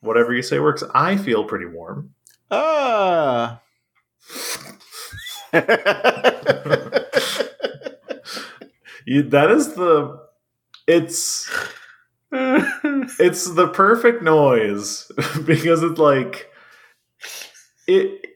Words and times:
Whatever 0.00 0.32
you 0.34 0.42
say 0.42 0.58
works. 0.58 0.82
I 0.94 1.16
feel 1.16 1.44
pretty 1.44 1.66
warm. 1.66 2.14
Ah. 2.50 3.60
You, 9.08 9.22
that 9.22 9.50
is 9.50 9.72
the. 9.72 10.20
It's 10.86 11.50
it's 12.30 13.54
the 13.54 13.68
perfect 13.68 14.22
noise 14.22 15.10
because 15.46 15.82
it's 15.82 15.98
like 15.98 16.50
it 17.86 18.26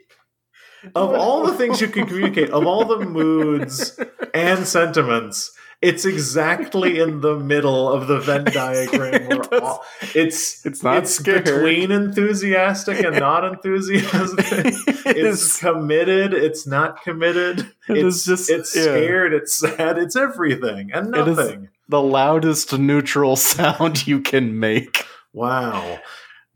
of 0.94 1.12
all 1.12 1.44
the 1.44 1.52
things 1.58 1.82
you 1.82 1.88
can 1.88 2.06
communicate 2.06 2.48
of 2.50 2.66
all 2.66 2.86
the 2.86 3.04
moods 3.04 4.00
and 4.32 4.66
sentiments 4.66 5.54
it's 5.82 6.04
exactly 6.04 7.00
in 7.00 7.20
the 7.20 7.36
middle 7.36 7.92
of 7.92 8.06
the 8.06 8.18
venn 8.20 8.44
diagram 8.62 9.26
where 9.28 9.40
It 9.40 9.62
all, 9.62 9.84
it's 10.14 10.64
It's 10.64 10.82
not 10.82 10.98
it's 10.98 11.14
scared. 11.16 11.44
between 11.44 11.90
enthusiastic 11.90 13.00
and 13.04 13.18
not 13.28 13.44
enthusiastic 13.44 14.52
It 14.52 15.16
it's 15.16 15.42
is- 15.42 15.56
committed 15.58 16.32
it's 16.34 16.66
not 16.66 17.02
committed 17.02 17.60
It 17.88 17.98
it's 18.06 18.24
just- 18.24 18.48
it's 18.50 18.74
yeah. 18.76 18.82
scared 18.84 19.32
it's 19.34 19.58
sad 19.58 19.98
it's 19.98 20.16
everything 20.16 20.90
and 20.92 21.14
It 21.14 21.28
is- 21.28 21.36
nothing 21.36 21.68
the 21.88 22.00
loudest 22.00 22.78
neutral 22.78 23.36
sound 23.36 24.06
you 24.06 24.20
can 24.20 24.58
make. 24.58 25.04
Wow. 25.34 25.98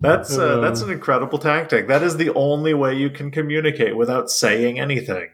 That's 0.01 0.39
uh, 0.39 0.43
Uh. 0.43 0.61
that's 0.61 0.81
an 0.83 0.91
incredible 0.91 1.39
tactic. 1.39 1.89
That 1.89 2.03
is 2.03 2.17
the 2.17 2.33
only 2.35 2.73
way 2.75 2.95
you 2.95 3.11
can 3.11 3.31
communicate 3.31 3.97
without 3.97 4.31
saying 4.31 4.79
anything. 4.81 5.29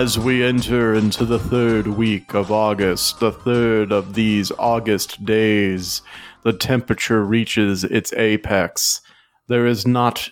As 0.00 0.18
we 0.18 0.42
enter 0.42 0.94
into 0.94 1.26
the 1.26 1.38
third 1.38 1.86
week 1.86 2.32
of 2.32 2.50
August, 2.50 3.20
the 3.20 3.30
third 3.30 3.92
of 3.92 4.14
these 4.14 4.50
August 4.52 5.26
days, 5.26 6.00
the 6.42 6.54
temperature 6.54 7.22
reaches 7.22 7.84
its 7.84 8.10
apex. 8.14 9.02
There 9.48 9.66
is 9.66 9.86
not 9.86 10.30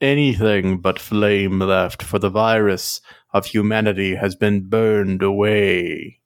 anything 0.00 0.80
but 0.80 0.98
flame 0.98 1.58
left, 1.58 2.02
for 2.02 2.18
the 2.18 2.30
virus 2.30 3.02
of 3.34 3.44
humanity 3.44 4.14
has 4.14 4.34
been 4.34 4.66
burned 4.66 5.22
away. 5.22 6.20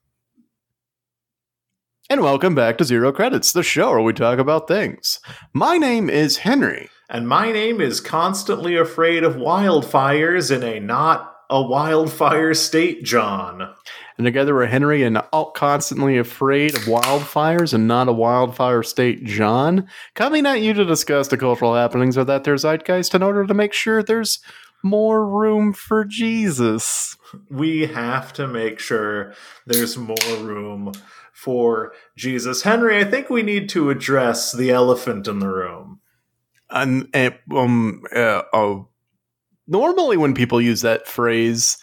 And 2.09 2.21
welcome 2.21 2.55
back 2.55 2.77
to 2.77 2.85
Zero 2.85 3.11
Credits, 3.11 3.51
the 3.51 3.63
show 3.63 3.91
where 3.91 4.01
we 4.01 4.13
talk 4.13 4.39
about 4.39 4.69
things. 4.69 5.19
My 5.53 5.77
name 5.77 6.09
is 6.09 6.37
Henry. 6.37 6.89
And 7.09 7.27
my 7.27 7.51
name 7.51 7.81
is 7.81 7.99
constantly 7.99 8.77
afraid 8.77 9.25
of 9.25 9.35
wildfires 9.35 10.55
in 10.55 10.63
a 10.63 10.79
not 10.79 11.30
a 11.51 11.61
wildfire 11.61 12.53
state, 12.53 13.03
John. 13.03 13.75
And 14.17 14.25
together 14.25 14.55
we're 14.55 14.67
Henry 14.67 15.03
and 15.03 15.17
all 15.33 15.51
constantly 15.51 16.17
afraid 16.17 16.75
of 16.75 16.83
wildfires 16.83 17.73
and 17.73 17.87
not 17.87 18.07
a 18.07 18.13
wildfire 18.13 18.83
state, 18.83 19.25
John. 19.25 19.87
Coming 20.15 20.45
at 20.45 20.61
you 20.61 20.73
to 20.73 20.85
discuss 20.85 21.27
the 21.27 21.37
cultural 21.37 21.75
happenings 21.75 22.17
of 22.17 22.27
that 22.27 22.45
their 22.45 22.55
zeitgeist 22.55 23.13
in 23.13 23.21
order 23.21 23.45
to 23.45 23.53
make 23.53 23.73
sure 23.73 24.01
there's 24.01 24.39
more 24.81 25.27
room 25.27 25.73
for 25.73 26.05
Jesus. 26.05 27.17
We 27.49 27.87
have 27.87 28.31
to 28.33 28.47
make 28.47 28.79
sure 28.79 29.33
there's 29.67 29.97
more 29.97 30.15
room 30.39 30.93
for 31.33 31.93
Jesus. 32.15 32.63
Henry, 32.63 32.97
I 32.97 33.03
think 33.03 33.29
we 33.29 33.43
need 33.43 33.67
to 33.69 33.89
address 33.89 34.51
the 34.51 34.71
elephant 34.71 35.27
in 35.27 35.39
the 35.39 35.49
room. 35.49 35.99
And 36.69 37.09
um, 37.53 38.03
uh, 38.15 38.43
uh, 38.53 38.83
normally 39.71 40.17
when 40.17 40.33
people 40.33 40.61
use 40.61 40.81
that 40.81 41.07
phrase 41.07 41.77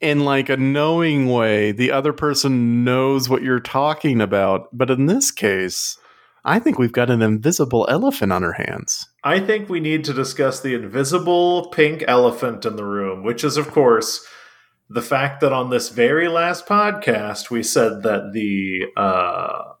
in 0.00 0.20
like 0.20 0.48
a 0.48 0.56
knowing 0.56 1.28
way, 1.28 1.72
the 1.72 1.90
other 1.90 2.12
person 2.12 2.84
knows 2.84 3.28
what 3.28 3.42
you're 3.42 3.58
talking 3.58 4.20
about. 4.20 4.68
But 4.72 4.90
in 4.90 5.06
this 5.06 5.30
case, 5.30 5.96
I 6.44 6.58
think 6.58 6.78
we've 6.78 6.92
got 6.92 7.10
an 7.10 7.22
invisible 7.22 7.86
elephant 7.88 8.30
on 8.30 8.44
our 8.44 8.52
hands. 8.52 9.08
I 9.24 9.40
think 9.40 9.68
we 9.68 9.80
need 9.80 10.04
to 10.04 10.12
discuss 10.12 10.60
the 10.60 10.74
invisible 10.74 11.70
pink 11.70 12.04
elephant 12.06 12.66
in 12.66 12.76
the 12.76 12.84
room, 12.84 13.24
which 13.24 13.42
is, 13.42 13.56
of 13.56 13.70
course, 13.70 14.26
the 14.90 15.00
fact 15.00 15.40
that 15.40 15.54
on 15.54 15.70
this 15.70 15.88
very 15.88 16.28
last 16.28 16.66
podcast, 16.66 17.50
we 17.50 17.62
said 17.62 18.02
that 18.02 18.32
the 18.34 18.84
uh, 18.94 19.72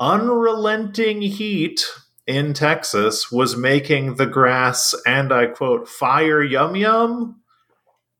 unrelenting 0.00 1.20
heat 1.20 1.84
in 2.26 2.54
Texas 2.54 3.30
was 3.30 3.56
making 3.56 4.16
the 4.16 4.26
grass, 4.26 4.94
and 5.06 5.32
I 5.32 5.46
quote, 5.46 5.88
fire 5.88 6.42
yum 6.42 6.76
yum. 6.76 7.40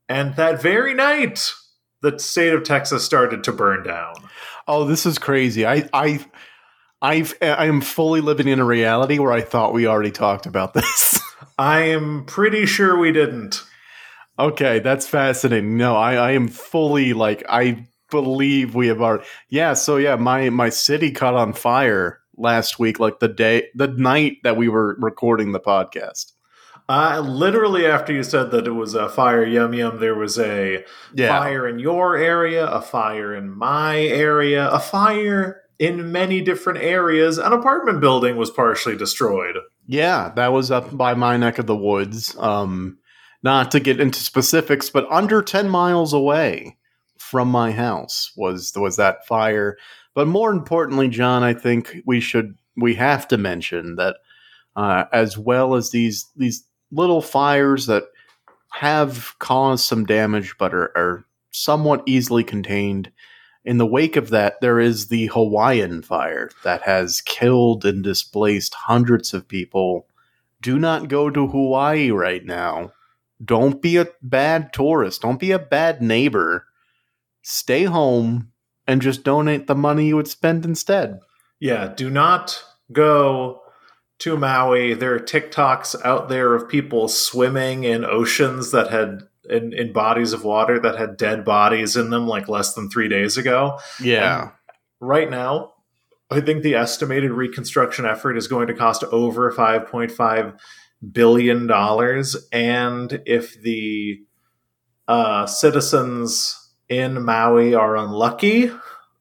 And 0.08 0.36
that 0.36 0.62
very 0.62 0.94
night, 0.94 1.52
the 2.02 2.18
state 2.18 2.52
of 2.52 2.62
Texas 2.62 3.04
started 3.04 3.42
to 3.44 3.52
burn 3.52 3.82
down. 3.82 4.14
Oh, 4.68 4.84
this 4.84 5.06
is 5.06 5.18
crazy. 5.18 5.66
I 5.66 5.88
I 5.92 6.24
I've 7.02 7.34
I 7.42 7.66
am 7.66 7.80
fully 7.80 8.20
living 8.20 8.48
in 8.48 8.60
a 8.60 8.64
reality 8.64 9.18
where 9.18 9.32
I 9.32 9.40
thought 9.40 9.72
we 9.72 9.86
already 9.86 10.12
talked 10.12 10.46
about 10.46 10.74
this. 10.74 11.20
I 11.58 11.82
am 11.82 12.24
pretty 12.24 12.66
sure 12.66 12.96
we 12.98 13.12
didn't. 13.12 13.62
okay, 14.38 14.78
that's 14.78 15.06
fascinating. 15.06 15.76
No, 15.76 15.96
I 15.96 16.14
I 16.14 16.30
am 16.32 16.48
fully 16.48 17.12
like 17.12 17.42
I 17.48 17.86
believe 18.10 18.74
we 18.74 18.86
have 18.88 19.00
already 19.00 19.24
Yeah, 19.48 19.74
so 19.74 19.96
yeah, 19.96 20.16
my 20.16 20.50
my 20.50 20.68
city 20.68 21.10
caught 21.10 21.34
on 21.34 21.52
fire 21.52 22.20
last 22.36 22.78
week 22.78 22.98
like 23.00 23.18
the 23.20 23.28
day 23.28 23.68
the 23.74 23.88
night 23.88 24.38
that 24.44 24.56
we 24.56 24.68
were 24.68 24.96
recording 25.00 25.52
the 25.52 25.60
podcast. 25.60 26.32
Uh, 26.88 27.18
literally, 27.20 27.84
after 27.84 28.12
you 28.12 28.22
said 28.22 28.52
that 28.52 28.66
it 28.66 28.70
was 28.72 28.94
a 28.94 29.08
fire 29.08 29.44
yum 29.44 29.74
yum, 29.74 29.98
there 29.98 30.14
was 30.14 30.38
a 30.38 30.84
Yeah. 31.14 31.36
fire 31.38 31.66
in 31.66 31.80
your 31.80 32.16
area, 32.16 32.64
a 32.66 32.80
fire 32.80 33.34
in 33.34 33.50
my 33.50 33.98
area, 34.00 34.68
a 34.70 34.78
fire 34.78 35.62
in 35.80 36.12
many 36.12 36.40
different 36.40 36.78
areas. 36.78 37.38
An 37.38 37.52
apartment 37.52 38.00
building 38.00 38.36
was 38.36 38.50
partially 38.50 38.96
destroyed. 38.96 39.56
Yeah, 39.88 40.30
that 40.36 40.52
was 40.52 40.70
up 40.70 40.96
by 40.96 41.14
my 41.14 41.36
neck 41.36 41.58
of 41.58 41.66
the 41.66 41.76
woods. 41.76 42.36
Um, 42.38 42.98
not 43.42 43.70
to 43.72 43.80
get 43.80 44.00
into 44.00 44.20
specifics, 44.20 44.88
but 44.88 45.06
under 45.10 45.42
ten 45.42 45.68
miles 45.68 46.12
away 46.12 46.76
from 47.18 47.48
my 47.48 47.72
house 47.72 48.30
was 48.36 48.72
was 48.76 48.96
that 48.96 49.26
fire. 49.26 49.76
But 50.16 50.28
more 50.28 50.50
importantly, 50.50 51.08
John, 51.08 51.42
I 51.42 51.52
think 51.52 51.98
we 52.06 52.20
should 52.20 52.56
we 52.74 52.94
have 52.94 53.28
to 53.28 53.36
mention 53.36 53.96
that 53.96 54.16
uh, 54.74 55.04
as 55.12 55.36
well 55.36 55.74
as 55.74 55.90
these 55.90 56.24
these 56.36 56.64
little 56.90 57.20
fires 57.20 57.84
that 57.84 58.04
have 58.72 59.34
caused 59.40 59.84
some 59.84 60.06
damage, 60.06 60.56
but 60.58 60.72
are, 60.72 60.90
are 60.96 61.26
somewhat 61.50 62.02
easily 62.06 62.42
contained. 62.42 63.12
In 63.66 63.76
the 63.76 63.86
wake 63.86 64.16
of 64.16 64.30
that, 64.30 64.58
there 64.62 64.80
is 64.80 65.08
the 65.08 65.26
Hawaiian 65.26 66.00
fire 66.00 66.48
that 66.64 66.80
has 66.82 67.20
killed 67.20 67.84
and 67.84 68.02
displaced 68.02 68.72
hundreds 68.72 69.34
of 69.34 69.46
people. 69.46 70.06
Do 70.62 70.78
not 70.78 71.08
go 71.08 71.28
to 71.28 71.46
Hawaii 71.46 72.10
right 72.10 72.44
now. 72.44 72.92
Don't 73.44 73.82
be 73.82 73.98
a 73.98 74.08
bad 74.22 74.72
tourist. 74.72 75.20
Don't 75.20 75.38
be 75.38 75.50
a 75.50 75.58
bad 75.58 76.00
neighbor. 76.00 76.64
Stay 77.42 77.84
home 77.84 78.50
and 78.86 79.02
just 79.02 79.24
donate 79.24 79.66
the 79.66 79.74
money 79.74 80.08
you 80.08 80.16
would 80.16 80.28
spend 80.28 80.64
instead. 80.64 81.20
Yeah, 81.58 81.92
do 81.94 82.10
not 82.10 82.62
go 82.92 83.62
to 84.18 84.36
Maui. 84.36 84.94
There 84.94 85.14
are 85.14 85.20
TikToks 85.20 86.04
out 86.04 86.28
there 86.28 86.54
of 86.54 86.68
people 86.68 87.08
swimming 87.08 87.84
in 87.84 88.04
oceans 88.04 88.70
that 88.70 88.90
had 88.90 89.22
in, 89.48 89.72
in 89.72 89.92
bodies 89.92 90.32
of 90.32 90.44
water 90.44 90.78
that 90.80 90.96
had 90.96 91.16
dead 91.16 91.44
bodies 91.44 91.96
in 91.96 92.10
them 92.10 92.26
like 92.26 92.48
less 92.48 92.74
than 92.74 92.90
three 92.90 93.08
days 93.08 93.36
ago. 93.36 93.78
Yeah. 94.00 94.50
Right 95.00 95.30
now, 95.30 95.74
I 96.30 96.40
think 96.40 96.62
the 96.62 96.74
estimated 96.74 97.30
reconstruction 97.30 98.06
effort 98.06 98.36
is 98.36 98.48
going 98.48 98.66
to 98.68 98.74
cost 98.74 99.04
over 99.04 99.52
5.5 99.52 100.58
billion 101.12 101.66
dollars 101.66 102.36
and 102.52 103.22
if 103.26 103.60
the 103.60 104.18
uh, 105.06 105.46
citizens 105.46 106.65
in 106.88 107.22
Maui 107.24 107.74
are 107.74 107.96
unlucky, 107.96 108.70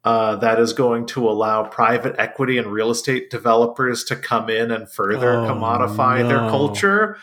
uh, 0.03 0.35
that 0.37 0.59
is 0.59 0.73
going 0.73 1.05
to 1.07 1.27
allow 1.29 1.63
private 1.63 2.15
equity 2.19 2.57
and 2.57 2.67
real 2.67 2.91
estate 2.91 3.29
developers 3.31 4.03
to 4.05 4.15
come 4.15 4.49
in 4.49 4.71
and 4.71 4.89
further 4.89 5.39
Oh, 5.39 5.47
commodify 5.47 6.27
their 6.27 6.39
culture. 6.49 7.17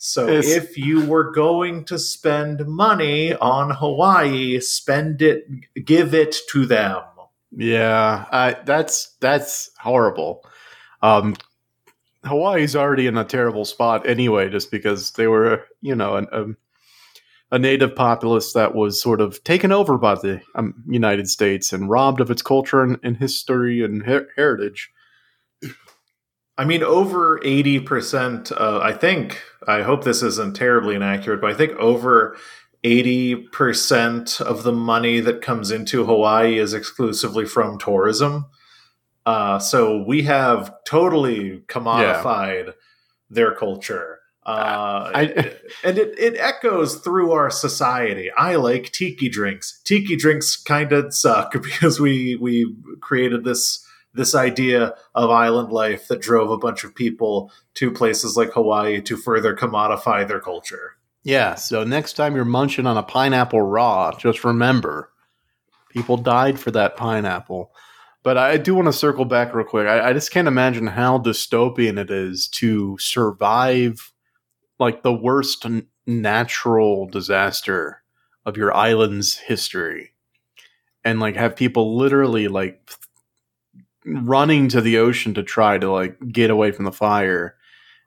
So 0.00 0.28
It's- 0.28 0.46
if 0.46 0.78
you 0.78 1.04
were 1.04 1.32
going 1.32 1.84
to 1.86 1.98
spend 1.98 2.64
money 2.68 3.34
on 3.34 3.70
Hawaii, 3.70 4.60
spend 4.60 5.20
it, 5.22 5.46
give 5.84 6.14
it 6.14 6.36
to 6.50 6.66
them. 6.66 7.02
Yeah, 7.50 8.26
I, 8.30 8.56
that's 8.64 9.16
that's 9.20 9.70
horrible. 9.78 10.44
Um, 11.02 11.34
Hawaii's 12.24 12.76
already 12.76 13.06
in 13.06 13.16
a 13.16 13.24
terrible 13.24 13.64
spot 13.64 14.06
anyway, 14.06 14.50
just 14.50 14.70
because 14.70 15.12
they 15.12 15.26
were, 15.26 15.64
you 15.80 15.94
know, 15.94 16.16
an, 16.16 16.26
a, 16.30 16.44
a 17.50 17.58
native 17.58 17.96
populace 17.96 18.52
that 18.52 18.74
was 18.74 19.00
sort 19.00 19.20
of 19.20 19.42
taken 19.44 19.72
over 19.72 19.96
by 19.96 20.14
the 20.14 20.40
um, 20.54 20.74
United 20.86 21.28
States 21.28 21.72
and 21.72 21.88
robbed 21.88 22.20
of 22.20 22.30
its 22.30 22.42
culture 22.42 22.82
and, 22.82 22.98
and 23.02 23.16
history 23.16 23.82
and 23.82 24.02
her- 24.04 24.28
heritage. 24.36 24.90
I 26.58 26.64
mean, 26.64 26.82
over 26.82 27.38
80%, 27.38 28.52
uh, 28.52 28.80
I 28.82 28.92
think, 28.92 29.40
I 29.66 29.82
hope 29.82 30.04
this 30.04 30.22
isn't 30.22 30.56
terribly 30.56 30.96
inaccurate, 30.96 31.40
but 31.40 31.50
I 31.50 31.54
think 31.54 31.72
over 31.78 32.36
80% 32.84 34.40
of 34.40 34.64
the 34.64 34.72
money 34.72 35.20
that 35.20 35.40
comes 35.40 35.70
into 35.70 36.04
Hawaii 36.04 36.58
is 36.58 36.74
exclusively 36.74 37.46
from 37.46 37.78
tourism. 37.78 38.46
Uh, 39.24 39.58
so 39.58 40.02
we 40.02 40.22
have 40.22 40.74
totally 40.84 41.62
commodified 41.68 42.72
their 43.30 43.54
culture. 43.54 44.17
Uh, 44.48 45.10
I- 45.14 45.52
and 45.84 45.98
it, 45.98 46.18
it 46.18 46.36
echoes 46.38 46.96
through 46.96 47.32
our 47.32 47.50
society. 47.50 48.30
I 48.36 48.56
like 48.56 48.92
tiki 48.92 49.28
drinks. 49.28 49.80
Tiki 49.84 50.16
drinks 50.16 50.56
kind 50.56 50.90
of 50.92 51.12
suck 51.12 51.52
because 51.62 52.00
we 52.00 52.36
we 52.36 52.74
created 53.00 53.44
this 53.44 53.84
this 54.14 54.34
idea 54.34 54.94
of 55.14 55.30
island 55.30 55.70
life 55.70 56.08
that 56.08 56.22
drove 56.22 56.50
a 56.50 56.56
bunch 56.56 56.82
of 56.82 56.94
people 56.94 57.52
to 57.74 57.90
places 57.90 58.36
like 58.38 58.52
Hawaii 58.52 59.02
to 59.02 59.16
further 59.18 59.54
commodify 59.54 60.26
their 60.26 60.40
culture. 60.40 60.92
Yeah, 61.24 61.54
so 61.56 61.84
next 61.84 62.14
time 62.14 62.34
you're 62.34 62.46
munching 62.46 62.86
on 62.86 62.96
a 62.96 63.02
pineapple 63.02 63.60
raw, 63.60 64.12
just 64.18 64.44
remember 64.44 65.10
people 65.90 66.16
died 66.16 66.58
for 66.58 66.70
that 66.70 66.96
pineapple. 66.96 67.70
But 68.22 68.38
I 68.38 68.56
do 68.56 68.74
want 68.74 68.86
to 68.86 68.92
circle 68.92 69.24
back 69.26 69.54
real 69.54 69.66
quick. 69.66 69.86
I, 69.86 70.08
I 70.08 70.12
just 70.14 70.30
can't 70.32 70.48
imagine 70.48 70.86
how 70.86 71.18
dystopian 71.18 71.98
it 71.98 72.10
is 72.10 72.48
to 72.48 72.96
survive 72.98 74.12
like 74.78 75.02
the 75.02 75.12
worst 75.12 75.64
n- 75.64 75.86
natural 76.06 77.06
disaster 77.06 78.02
of 78.46 78.56
your 78.56 78.74
island's 78.74 79.36
history. 79.36 80.12
And 81.04 81.20
like 81.20 81.36
have 81.36 81.56
people 81.56 81.96
literally 81.96 82.48
like 82.48 82.90
running 84.04 84.68
to 84.68 84.80
the 84.80 84.98
ocean 84.98 85.34
to 85.34 85.42
try 85.42 85.78
to 85.78 85.90
like 85.90 86.16
get 86.32 86.50
away 86.50 86.70
from 86.72 86.84
the 86.84 86.92
fire 86.92 87.56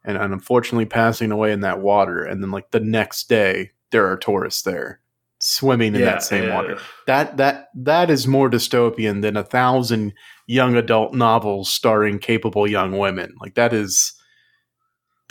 and, 0.04 0.18
and 0.18 0.34
unfortunately 0.34 0.86
passing 0.86 1.32
away 1.32 1.52
in 1.52 1.62
that 1.62 1.80
water. 1.80 2.24
And 2.24 2.42
then 2.44 2.52
like 2.52 2.72
the 2.72 2.80
next 2.80 3.30
day 3.30 3.72
there 3.92 4.08
are 4.08 4.18
tourists 4.18 4.64
there 4.64 5.00
swimming 5.40 5.96
in 5.96 6.02
that 6.02 6.24
same 6.24 6.46
yeah. 6.46 6.56
water. 6.56 6.78
That 7.08 7.38
that 7.38 7.70
that 7.76 8.10
is 8.10 8.28
more 8.28 8.50
dystopian 8.50 9.22
than 9.22 9.36
a 9.36 9.44
thousand 9.44 10.14
young 10.48 10.76
adult 10.76 11.14
novels 11.14 11.70
starring 11.70 12.20
capable 12.20 12.68
young 12.68 12.98
women. 12.98 13.34
Like 13.40 13.56
that 13.56 13.74
is 13.74 14.14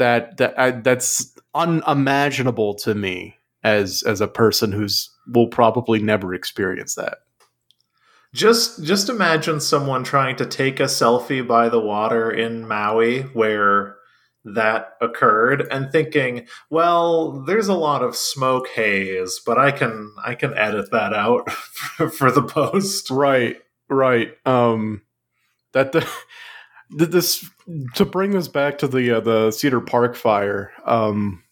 that 0.01 0.39
that 0.39 0.59
I, 0.59 0.71
that's 0.73 1.37
unimaginable 1.55 2.75
to 2.75 2.95
me 2.95 3.37
as 3.63 4.03
as 4.03 4.21
a 4.21 4.27
person 4.27 4.73
who's 4.73 5.11
will 5.27 5.49
probably 5.49 6.01
never 6.01 6.35
experience 6.35 6.95
that 6.95 7.19
Just 8.35 8.83
just 8.83 9.09
imagine 9.11 9.61
someone 9.61 10.03
trying 10.03 10.37
to 10.37 10.47
take 10.47 10.81
a 10.81 10.85
selfie 10.85 11.47
by 11.47 11.69
the 11.69 11.81
water 11.81 12.31
in 12.31 12.67
Maui 12.67 13.23
where 13.35 13.97
that 14.43 14.95
occurred 15.03 15.69
and 15.71 15.93
thinking, 15.93 16.47
well, 16.71 17.43
there's 17.43 17.69
a 17.69 17.75
lot 17.75 18.03
of 18.03 18.17
smoke 18.17 18.69
haze, 18.69 19.39
but 19.45 19.59
I 19.59 19.71
can 19.71 20.13
I 20.25 20.35
can 20.35 20.57
edit 20.57 20.91
that 20.93 21.13
out 21.13 21.51
for 21.53 22.31
the 22.31 22.43
post. 22.43 23.11
Right, 23.11 23.59
right. 23.91 24.33
Um, 24.47 25.03
that 25.73 25.93
the, 25.93 26.01
th- 26.01 26.13
this 26.91 27.49
to 27.95 28.05
bring 28.05 28.37
us 28.37 28.49
back 28.49 28.79
to 28.79 28.89
the 28.89 29.13
uh, 29.13 29.21
the 29.21 29.51
Cedar 29.51 29.81
Park 29.81 30.17
fire. 30.17 30.73
Um, 30.85 31.43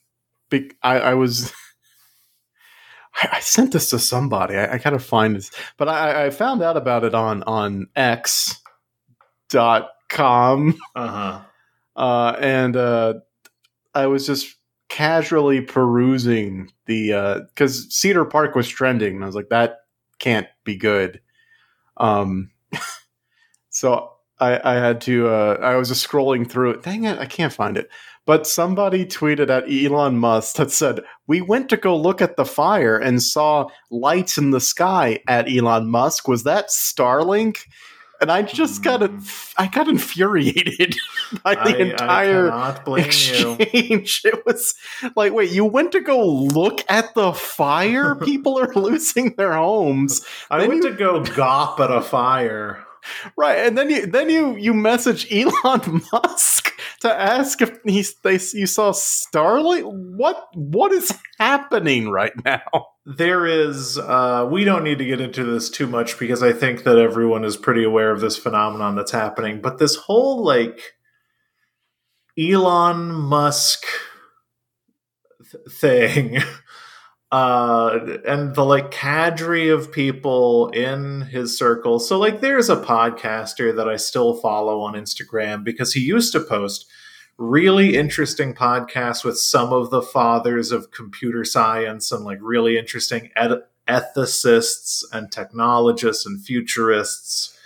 be, 0.51 0.71
I, 0.83 1.01
I 1.01 1.15
was. 1.15 1.53
I, 3.15 3.29
I 3.35 3.41
sent 3.41 3.73
this 3.73 3.91
to 3.91 3.99
somebody. 3.99 4.57
I, 4.57 4.75
I 4.75 4.79
gotta 4.79 4.99
find 4.99 5.37
this, 5.37 5.51
but 5.77 5.89
I, 5.89 6.27
I 6.27 6.31
found 6.31 6.63
out 6.63 6.77
about 6.77 7.05
it 7.05 7.15
on 7.15 7.43
on 7.45 7.89
X 7.97 8.61
dot 9.49 9.91
com, 10.09 10.79
Uh-huh. 10.95 11.41
uh, 11.97 12.37
and 12.41 12.77
uh, 12.77 13.15
I 13.95 14.07
was 14.07 14.27
just 14.27 14.57
casually 14.89 15.61
perusing 15.61 16.71
the 16.87 17.47
because 17.49 17.93
Cedar 17.95 18.25
Park 18.25 18.55
was 18.55 18.69
trending, 18.69 19.15
and 19.15 19.25
I 19.25 19.27
was 19.27 19.37
like, 19.37 19.51
that 19.51 19.81
can't 20.19 20.47
be 20.65 20.77
good. 20.77 21.21
Um, 21.97 22.51
so 23.71 24.13
I, 24.41 24.61
I 24.65 24.75
had 24.75 25.01
to. 25.03 25.29
Uh, 25.29 25.59
I 25.61 25.75
was 25.77 25.89
just 25.89 26.07
scrolling 26.09 26.49
through 26.49 26.71
it. 26.71 26.83
Dang 26.83 27.05
it, 27.05 27.19
I 27.19 27.27
can't 27.27 27.53
find 27.53 27.77
it. 27.77 27.91
But 28.27 28.47
somebody 28.47 29.07
tweeted 29.07 29.49
at 29.49 29.65
Elon 29.71 30.19
Musk 30.19 30.57
that 30.57 30.71
said, 30.71 31.01
"We 31.27 31.41
went 31.41 31.69
to 31.71 31.77
go 31.77 31.97
look 31.97 32.21
at 32.23 32.37
the 32.37 32.45
fire 32.45 32.97
and 32.99 33.23
saw 33.23 33.69
lights 33.91 34.37
in 34.39 34.51
the 34.51 34.61
sky." 34.61 35.21
At 35.27 35.49
Elon 35.51 35.91
Musk, 35.91 36.29
was 36.29 36.45
that 36.45 36.69
Starlink? 36.69 37.59
And 38.21 38.33
I 38.33 38.43
just 38.43 38.83
got 38.83 39.01
Hmm. 39.01 39.19
I 39.59 39.69
got 39.69 39.87
infuriated 39.89 40.97
by 41.45 41.55
the 41.55 41.77
I, 41.77 41.91
entire 41.91 42.51
I 42.53 42.77
blame 42.85 43.05
you. 43.05 43.53
exchange. 43.57 44.23
It 44.25 44.45
was 44.45 44.75
like, 45.15 45.33
wait, 45.33 45.53
you 45.53 45.65
went 45.65 45.93
to 45.93 46.01
go 46.01 46.27
look 46.27 46.81
at 46.89 47.15
the 47.15 47.33
fire? 47.33 48.15
People 48.25 48.59
are 48.59 48.75
losing 48.75 49.35
their 49.37 49.53
homes, 49.55 50.27
I 50.51 50.59
Then 50.59 50.69
went 50.69 50.85
you- 50.85 50.91
to 50.91 50.97
go 50.97 51.21
gawp 51.23 51.79
at 51.81 51.91
a 51.93 52.01
fire. 52.03 52.85
Right? 53.37 53.59
And 53.59 53.77
then 53.77 53.91
you 53.91 54.07
then 54.07 54.31
you 54.31 54.57
you 54.57 54.75
message 54.75 55.31
Elon 55.33 56.03
Musk 56.13 56.73
to 57.01 57.13
ask 57.13 57.61
if 57.63 57.79
he's 57.85 58.15
they 58.21 58.39
you 58.55 58.67
saw 58.67 58.93
Starlight. 58.93 59.85
What 59.87 60.49
what 60.55 60.93
is 60.93 61.17
happening 61.39 62.11
right 62.11 62.33
now? 62.45 62.89
There 63.11 63.47
is, 63.47 63.97
uh, 63.97 64.47
we 64.51 64.65
don't 64.65 64.85
need 64.85 64.99
to 64.99 65.05
get 65.07 65.19
into 65.19 65.43
this 65.43 65.71
too 65.71 65.87
much 65.87 66.19
because 66.19 66.43
I 66.43 66.53
think 66.53 66.85
that 66.85 66.99
everyone 66.99 67.43
is 67.43 67.57
pretty 67.57 67.83
aware 67.83 68.11
of 68.11 68.21
this 68.21 68.37
phenomenon 68.37 68.97
that's 68.97 69.13
happening. 69.13 69.63
But 69.63 69.79
this 69.79 69.97
whole, 69.97 70.45
like, 70.45 70.79
Elon 72.39 73.11
Musk 73.11 73.85
th- 75.51 75.65
thing, 75.81 76.43
uh, 77.31 77.99
and 78.27 78.55
the, 78.55 78.65
like, 78.65 78.91
cadre 78.91 79.69
of 79.69 79.93
people 79.93 80.69
in 80.71 81.23
his 81.23 81.57
circle. 81.59 81.99
So, 81.99 82.19
like, 82.19 82.41
there's 82.41 82.71
a 82.71 82.77
podcaster 82.77 83.75
that 83.77 83.89
I 83.89 83.97
still 83.97 84.35
follow 84.35 84.81
on 84.81 84.95
Instagram 84.95 85.65
because 85.65 85.93
he 85.93 86.01
used 86.01 86.33
to 86.33 86.41
post 86.41 86.87
really 87.39 87.97
interesting 87.97 88.53
podcasts 88.53 89.25
with 89.25 89.39
some 89.39 89.73
of 89.73 89.91
the 89.91 90.03
fathers 90.03 90.73
of 90.73 90.91
computer 90.91 91.45
science 91.45 92.11
and 92.11 92.25
like 92.25 92.39
really 92.43 92.77
interesting 92.77 93.31
ed- 93.37 93.63
ethicists 93.87 95.05
and 95.13 95.31
technologists 95.31 96.27
and 96.27 96.45
futurists. 96.45 97.57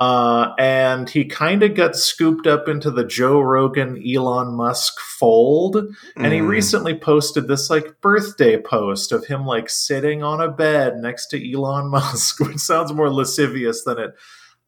Uh, 0.00 0.54
and 0.60 1.10
he 1.10 1.24
kind 1.24 1.64
of 1.64 1.74
got 1.74 1.96
scooped 1.96 2.46
up 2.46 2.68
into 2.68 2.88
the 2.90 3.04
Joe 3.04 3.40
Rogan 3.40 4.00
Elon 4.06 4.54
Musk 4.54 5.00
fold. 5.00 5.76
And 6.16 6.32
he 6.32 6.38
Mm. 6.38 6.48
recently 6.48 6.94
posted 6.94 7.48
this 7.48 7.68
like 7.68 8.00
birthday 8.00 8.56
post 8.60 9.10
of 9.10 9.26
him 9.26 9.44
like 9.44 9.68
sitting 9.68 10.22
on 10.22 10.40
a 10.40 10.48
bed 10.48 10.98
next 10.98 11.26
to 11.28 11.52
Elon 11.52 11.88
Musk, 11.90 12.38
which 12.38 12.58
sounds 12.58 12.92
more 12.92 13.10
lascivious 13.10 13.82
than 13.82 13.98
it 13.98 14.14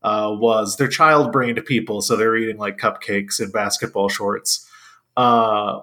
uh, 0.02 0.34
was. 0.36 0.76
They're 0.76 0.88
child 0.88 1.30
brained 1.30 1.62
people, 1.64 2.00
so 2.02 2.16
they're 2.16 2.36
eating 2.36 2.56
like 2.58 2.78
cupcakes 2.78 3.40
in 3.40 3.50
basketball 3.52 4.08
shorts. 4.08 4.68
Uh, 5.16 5.80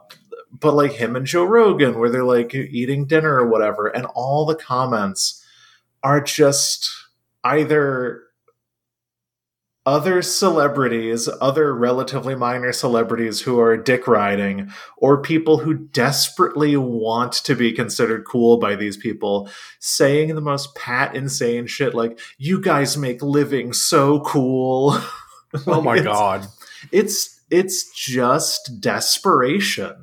but 0.60 0.74
like 0.74 0.92
him 0.94 1.16
and 1.16 1.25
Joe 1.25 1.44
Rogan, 1.46 2.00
where 2.00 2.10
they're 2.10 2.24
like 2.24 2.54
eating 2.54 3.06
dinner 3.06 3.36
or 3.36 3.48
whatever, 3.48 3.88
and 3.88 4.06
all 4.13 4.46
the 4.46 4.56
comments 4.56 5.42
are 6.04 6.20
just 6.20 6.89
either 7.44 8.24
other 9.88 10.22
celebrities, 10.22 11.29
other 11.39 11.74
relatively 11.74 12.36
minor 12.36 12.74
celebrities 12.74 13.39
who 13.39 13.58
are 13.58 13.77
dick 13.77 14.06
riding, 14.06 14.70
or 14.98 15.22
people 15.22 15.60
who 15.60 15.74
desperately 15.74 16.75
want 16.75 17.32
to 17.32 17.56
be 17.56 17.72
considered 17.72 18.25
cool 18.25 18.58
by 18.60 18.75
these 18.75 18.98
people, 18.98 19.50
saying 19.79 20.36
the 20.36 20.41
most 20.41 20.75
pat 20.75 21.15
insane 21.15 21.65
shit 21.67 21.96
like, 21.96 22.20
you 22.38 22.60
guys 22.60 22.98
make 22.98 23.22
living 23.22 23.72
so 23.74 24.20
cool. 24.20 25.00
Oh 25.65 25.79
my 25.82 25.96
It's- 25.96 26.06
god. 26.06 26.46
It's 26.91 27.39
it's 27.50 27.89
just 27.96 28.82
desperation. 28.82 29.96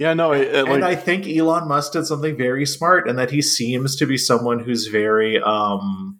Yeah, 0.00 0.14
no, 0.14 0.32
it, 0.32 0.48
it, 0.48 0.68
and 0.68 0.84
I 0.84 0.96
think 0.96 1.26
Elon 1.28 1.68
Musk 1.68 1.92
did 1.92 2.04
something 2.06 2.36
very 2.36 2.66
smart, 2.66 3.08
and 3.08 3.16
that 3.16 3.30
he 3.30 3.40
seems 3.40 3.94
to 3.96 4.06
be 4.06 4.16
someone 4.18 4.58
who's 4.58 4.88
very 4.88 5.40
um 5.40 6.18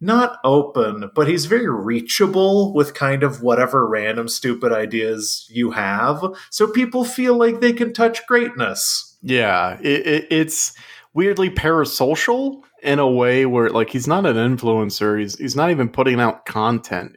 not 0.00 0.38
open, 0.44 1.10
but 1.14 1.28
he's 1.28 1.46
very 1.46 1.70
reachable 1.70 2.72
with 2.72 2.94
kind 2.94 3.22
of 3.22 3.42
whatever 3.42 3.86
random 3.86 4.28
stupid 4.28 4.72
ideas 4.72 5.46
you 5.50 5.70
have. 5.72 6.22
So 6.50 6.66
people 6.66 7.04
feel 7.04 7.36
like 7.36 7.60
they 7.60 7.72
can 7.72 7.92
touch 7.92 8.26
greatness. 8.26 9.18
yeah, 9.22 9.78
it, 9.80 10.06
it, 10.06 10.26
it's 10.30 10.72
weirdly 11.12 11.50
parasocial 11.50 12.62
in 12.82 12.98
a 12.98 13.10
way 13.10 13.46
where 13.46 13.70
like 13.70 13.90
he's 13.90 14.08
not 14.08 14.26
an 14.26 14.36
influencer. 14.36 15.20
He's 15.20 15.36
he's 15.38 15.56
not 15.56 15.70
even 15.70 15.88
putting 15.88 16.20
out 16.20 16.46
content. 16.46 17.16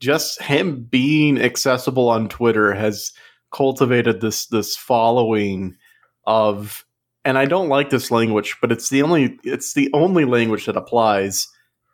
Just 0.00 0.40
him 0.40 0.84
being 0.84 1.40
accessible 1.40 2.08
on 2.08 2.28
Twitter 2.28 2.72
has 2.72 3.12
cultivated 3.52 4.20
this 4.20 4.46
this 4.46 4.76
following 4.76 5.76
of 6.24 6.84
and 7.24 7.36
I 7.36 7.44
don't 7.44 7.68
like 7.68 7.90
this 7.90 8.10
language, 8.10 8.56
but 8.60 8.72
it's 8.72 8.88
the 8.88 9.02
only 9.02 9.38
it's 9.44 9.74
the 9.74 9.90
only 9.92 10.24
language 10.24 10.66
that 10.66 10.76
applies. 10.76 11.48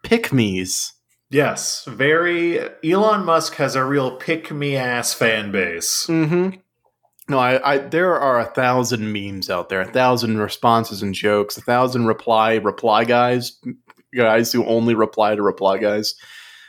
Pick 0.05 0.33
me's. 0.33 0.93
Yes, 1.31 1.85
very 1.87 2.61
Elon 2.85 3.25
Musk 3.25 3.55
has 3.57 3.75
a 3.75 3.85
real 3.85 4.17
pick 4.17 4.53
me 4.53 4.77
ass 4.77 5.13
fan 5.13 5.51
base. 5.51 6.07
Mm-hmm. 6.07 6.61
No, 7.29 7.39
I, 7.39 7.73
I 7.75 7.79
there 7.79 8.15
are 8.15 8.39
a 8.39 8.45
thousand 8.45 9.13
memes 9.13 9.51
out 9.51 9.69
there, 9.69 9.81
a 9.81 9.91
thousand 9.91 10.39
responses 10.39 11.03
and 11.03 11.15
jokes, 11.15 11.57
a 11.57 11.63
thousand 11.63 12.07
reply 12.07 12.55
reply 12.57 13.05
guys, 13.05 13.59
guys 14.15 14.53
who 14.53 14.65
only 14.67 14.95
reply 14.95 15.35
to 15.35 15.43
reply 15.43 15.79
guys. 15.79 16.15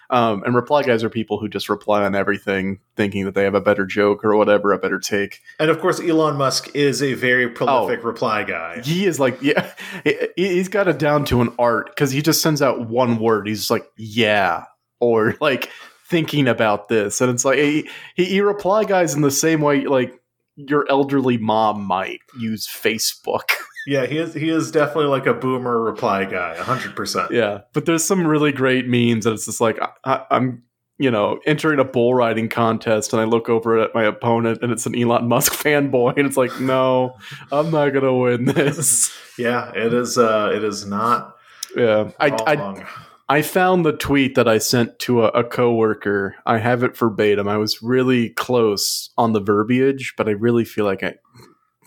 Um, 0.09 0.43
and 0.43 0.55
reply 0.55 0.83
guys 0.83 1.03
are 1.03 1.09
people 1.09 1.39
who 1.39 1.47
just 1.49 1.67
reply 1.69 2.03
on 2.03 2.15
everything, 2.15 2.79
thinking 2.95 3.25
that 3.25 3.33
they 3.33 3.43
have 3.43 3.55
a 3.55 3.61
better 3.61 3.85
joke 3.85 4.23
or 4.23 4.35
whatever, 4.35 4.71
a 4.71 4.77
better 4.77 4.99
take. 4.99 5.41
And 5.59 5.69
of 5.71 5.79
course, 5.79 5.99
Elon 5.99 6.37
Musk 6.37 6.69
is 6.75 7.01
a 7.01 7.13
very 7.15 7.49
prolific 7.49 8.01
Oh. 8.01 8.07
reply 8.07 8.43
guy. 8.43 8.81
He 8.81 9.05
is 9.05 9.19
like, 9.19 9.41
yeah, 9.41 9.71
he- 10.03 10.27
he's 10.35 10.67
got 10.69 10.87
it 10.87 10.99
down 10.99 11.25
to 11.25 11.41
an 11.41 11.53
art 11.57 11.87
because 11.87 12.11
he 12.11 12.21
just 12.21 12.41
sends 12.41 12.61
out 12.61 12.87
one 12.87 13.17
word. 13.19 13.47
He's 13.47 13.71
like, 13.71 13.87
yeah, 13.97 14.65
or 14.99 15.35
like 15.41 15.69
thinking 16.07 16.47
about 16.47 16.87
this, 16.87 17.19
and 17.19 17.31
it's 17.31 17.43
like 17.43 17.57
he 17.57 17.89
he, 18.15 18.25
he 18.25 18.41
reply 18.41 18.83
guys 18.83 19.15
in 19.15 19.21
the 19.21 19.31
same 19.31 19.59
way 19.61 19.85
like 19.85 20.13
your 20.55 20.85
elderly 20.89 21.37
mom 21.37 21.83
might 21.83 22.19
use 22.39 22.67
Facebook. 22.67 23.49
Yeah, 23.85 24.05
he 24.05 24.17
is. 24.17 24.33
He 24.33 24.49
is 24.49 24.71
definitely 24.71 25.05
like 25.07 25.25
a 25.25 25.33
boomer 25.33 25.79
reply 25.79 26.25
guy, 26.25 26.55
hundred 26.57 26.95
percent. 26.95 27.31
yeah, 27.31 27.61
but 27.73 27.85
there's 27.85 28.03
some 28.03 28.25
really 28.25 28.51
great 28.51 28.87
memes, 28.87 29.25
and 29.25 29.35
it's 29.35 29.45
just 29.45 29.61
like 29.61 29.79
I, 30.03 30.25
I'm. 30.31 30.63
You 30.97 31.11
know, 31.11 31.41
entering 31.45 31.79
a 31.79 31.83
bull 31.83 32.13
riding 32.13 32.47
contest, 32.47 33.11
and 33.11 33.21
I 33.21 33.25
look 33.25 33.49
over 33.49 33.81
at 33.81 33.93
my 33.93 34.05
opponent, 34.05 34.59
and 34.61 34.71
it's 34.71 34.85
an 34.85 34.97
Elon 34.97 35.27
Musk 35.27 35.51
fanboy, 35.61 36.15
and 36.15 36.25
it's 36.25 36.37
like, 36.37 36.57
no, 36.61 37.17
I'm 37.51 37.69
not 37.69 37.89
gonna 37.89 38.15
win 38.15 38.45
this. 38.45 39.13
Yeah, 39.37 39.73
it 39.75 39.93
is. 39.93 40.17
Uh, 40.17 40.53
it 40.55 40.63
is 40.63 40.85
not. 40.85 41.35
Yeah, 41.75 42.11
I, 42.21 42.29
I. 42.47 42.85
I 43.27 43.41
found 43.41 43.85
the 43.85 43.91
tweet 43.91 44.35
that 44.35 44.47
I 44.47 44.59
sent 44.59 44.97
to 44.99 45.25
a, 45.25 45.27
a 45.29 45.43
coworker. 45.43 46.35
I 46.45 46.59
have 46.59 46.83
it 46.83 46.95
verbatim. 46.95 47.49
I 47.49 47.57
was 47.57 47.81
really 47.81 48.29
close 48.29 49.09
on 49.17 49.33
the 49.33 49.41
verbiage, 49.41 50.13
but 50.15 50.29
I 50.29 50.31
really 50.31 50.63
feel 50.63 50.85
like 50.85 51.03
I 51.03 51.15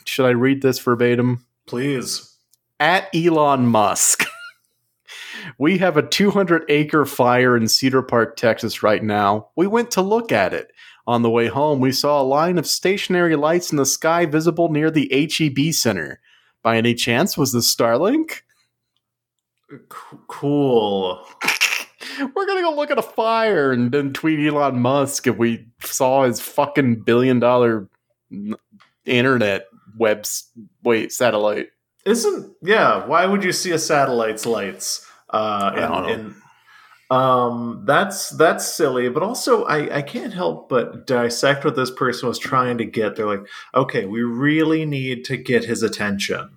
should 0.05 0.27
I 0.27 0.31
read 0.31 0.63
this 0.63 0.79
verbatim? 0.79 1.47
Please. 1.69 2.35
At 2.81 3.15
Elon 3.15 3.67
Musk. 3.67 4.25
we 5.59 5.79
have 5.79 5.97
a 5.97 6.07
200 6.07 6.65
acre 6.69 7.05
fire 7.05 7.57
in 7.57 7.69
Cedar 7.69 8.03
Park, 8.03 8.37
Texas 8.37 8.83
right 8.83 9.03
now. 9.03 9.51
We 9.55 9.67
went 9.67 9.91
to 9.93 10.03
look 10.03 10.33
at 10.33 10.55
it. 10.55 10.73
On 11.07 11.23
the 11.23 11.31
way 11.31 11.47
home, 11.47 11.81
we 11.81 11.93
saw 11.93 12.21
a 12.21 12.23
line 12.23 12.59
of 12.59 12.67
stationary 12.67 13.37
lights 13.37 13.71
in 13.71 13.79
the 13.79 13.87
sky 13.87 14.27
visible 14.27 14.71
near 14.71 14.91
the 14.91 15.09
HEB 15.11 15.73
Center. 15.73 16.21
By 16.63 16.77
any 16.77 16.95
chance, 16.95 17.39
was 17.39 17.53
this 17.53 17.75
Starlink? 17.75 18.43
C- 19.71 19.79
cool. 20.27 21.25
We're 22.35 22.47
gonna 22.47 22.63
go 22.63 22.75
look 22.75 22.91
at 22.91 22.99
a 22.99 23.03
fire 23.03 23.73
and 23.73 23.93
then 23.93 24.13
tweet 24.13 24.47
Elon 24.47 24.81
Musk 24.81 25.27
if 25.27 25.37
we 25.37 25.67
saw 25.81 26.25
his 26.25 26.41
fucking 26.41 27.03
billion 27.03 27.39
dollar 27.39 27.89
internet 29.07 29.68
webs 29.99 30.51
wait 30.83 31.13
satellite. 31.13 31.69
Isn't 32.05 32.55
yeah? 32.63 33.07
Why 33.07 33.27
would 33.27 33.45
you 33.45 33.53
see 33.53 33.73
a 33.73 33.79
satellite's 33.79 34.47
lights? 34.47 35.07
Uh, 35.31 35.73
I 35.75 35.81
don't 35.81 36.03
know. 36.03 36.09
in, 36.09 36.35
um, 37.11 37.83
that's 37.87 38.31
that's 38.31 38.67
silly. 38.67 39.09
But 39.09 39.23
also, 39.23 39.65
I 39.65 39.99
I 39.99 40.03
can't 40.03 40.33
help 40.33 40.69
but 40.69 41.07
dissect 41.07 41.65
what 41.65 41.77
this 41.77 41.91
person 41.91 42.29
was 42.29 42.39
trying 42.39 42.79
to 42.79 42.85
get. 42.85 43.17
They're 43.17 43.27
like, 43.27 43.47
okay, 43.75 44.05
we 44.05 44.23
really 44.23 44.85
need 44.85 45.25
to 45.27 45.37
get 45.37 45.65
his 45.65 45.83
attention. 45.83 46.51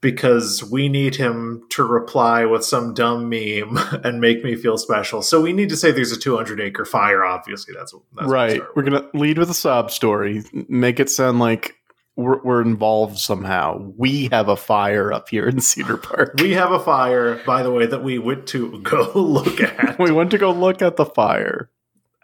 Because 0.00 0.64
we 0.64 0.88
need 0.88 1.14
him 1.14 1.62
to 1.70 1.84
reply 1.84 2.44
with 2.44 2.64
some 2.64 2.92
dumb 2.92 3.28
meme 3.28 3.78
and 4.04 4.20
make 4.20 4.42
me 4.42 4.56
feel 4.56 4.76
special. 4.76 5.22
So 5.22 5.40
we 5.40 5.52
need 5.52 5.68
to 5.68 5.76
say 5.76 5.92
there's 5.92 6.10
a 6.10 6.18
200 6.18 6.60
acre 6.60 6.84
fire. 6.84 7.24
Obviously, 7.24 7.72
that's, 7.72 7.94
that's 8.16 8.28
right. 8.28 8.60
We're 8.74 8.82
gonna 8.82 9.08
lead 9.14 9.38
with 9.38 9.48
a 9.48 9.54
sob 9.54 9.92
story. 9.92 10.42
Make 10.52 10.98
it 10.98 11.08
sound 11.08 11.38
like 11.38 11.76
we're, 12.22 12.42
we're 12.42 12.62
involved 12.62 13.18
somehow. 13.18 13.92
We 13.96 14.28
have 14.32 14.48
a 14.48 14.56
fire 14.56 15.12
up 15.12 15.28
here 15.28 15.48
in 15.48 15.60
Cedar 15.60 15.96
Park. 15.96 16.34
We 16.38 16.52
have 16.52 16.72
a 16.72 16.80
fire, 16.80 17.42
by 17.44 17.62
the 17.62 17.70
way, 17.70 17.86
that 17.86 18.02
we 18.02 18.18
went 18.18 18.46
to 18.48 18.80
go 18.82 19.12
look 19.14 19.60
at. 19.60 19.98
we 19.98 20.10
went 20.10 20.30
to 20.32 20.38
go 20.38 20.52
look 20.52 20.82
at 20.82 20.96
the 20.96 21.06
fire. 21.06 21.70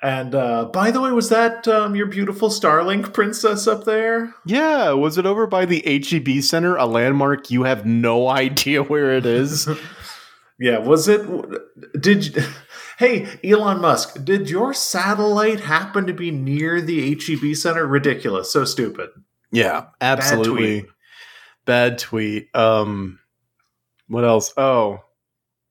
And 0.00 0.34
uh, 0.34 0.66
by 0.66 0.92
the 0.92 1.00
way, 1.00 1.10
was 1.10 1.28
that 1.30 1.66
um, 1.66 1.96
your 1.96 2.06
beautiful 2.06 2.50
Starlink 2.50 3.12
princess 3.12 3.66
up 3.66 3.84
there? 3.84 4.32
Yeah, 4.46 4.92
was 4.92 5.18
it 5.18 5.26
over 5.26 5.46
by 5.46 5.64
the 5.64 5.82
HEB 5.84 6.42
Center, 6.42 6.76
a 6.76 6.86
landmark 6.86 7.50
you 7.50 7.64
have 7.64 7.84
no 7.84 8.28
idea 8.28 8.82
where 8.82 9.12
it 9.16 9.26
is? 9.26 9.68
Yeah, 10.60 10.78
was 10.78 11.06
it? 11.06 11.22
Did 12.00 12.26
you, 12.26 12.42
hey 12.98 13.28
Elon 13.44 13.80
Musk? 13.80 14.24
Did 14.24 14.50
your 14.50 14.74
satellite 14.74 15.60
happen 15.60 16.06
to 16.06 16.12
be 16.12 16.32
near 16.32 16.80
the 16.80 17.14
HEB 17.14 17.54
Center? 17.54 17.86
Ridiculous, 17.86 18.52
so 18.52 18.64
stupid. 18.64 19.10
Yeah, 19.50 19.86
absolutely. 20.00 20.80
tweet. 20.82 20.90
Bad 21.64 21.98
tweet. 21.98 22.54
Um, 22.54 23.18
what 24.08 24.24
else? 24.24 24.52
Oh, 24.56 25.00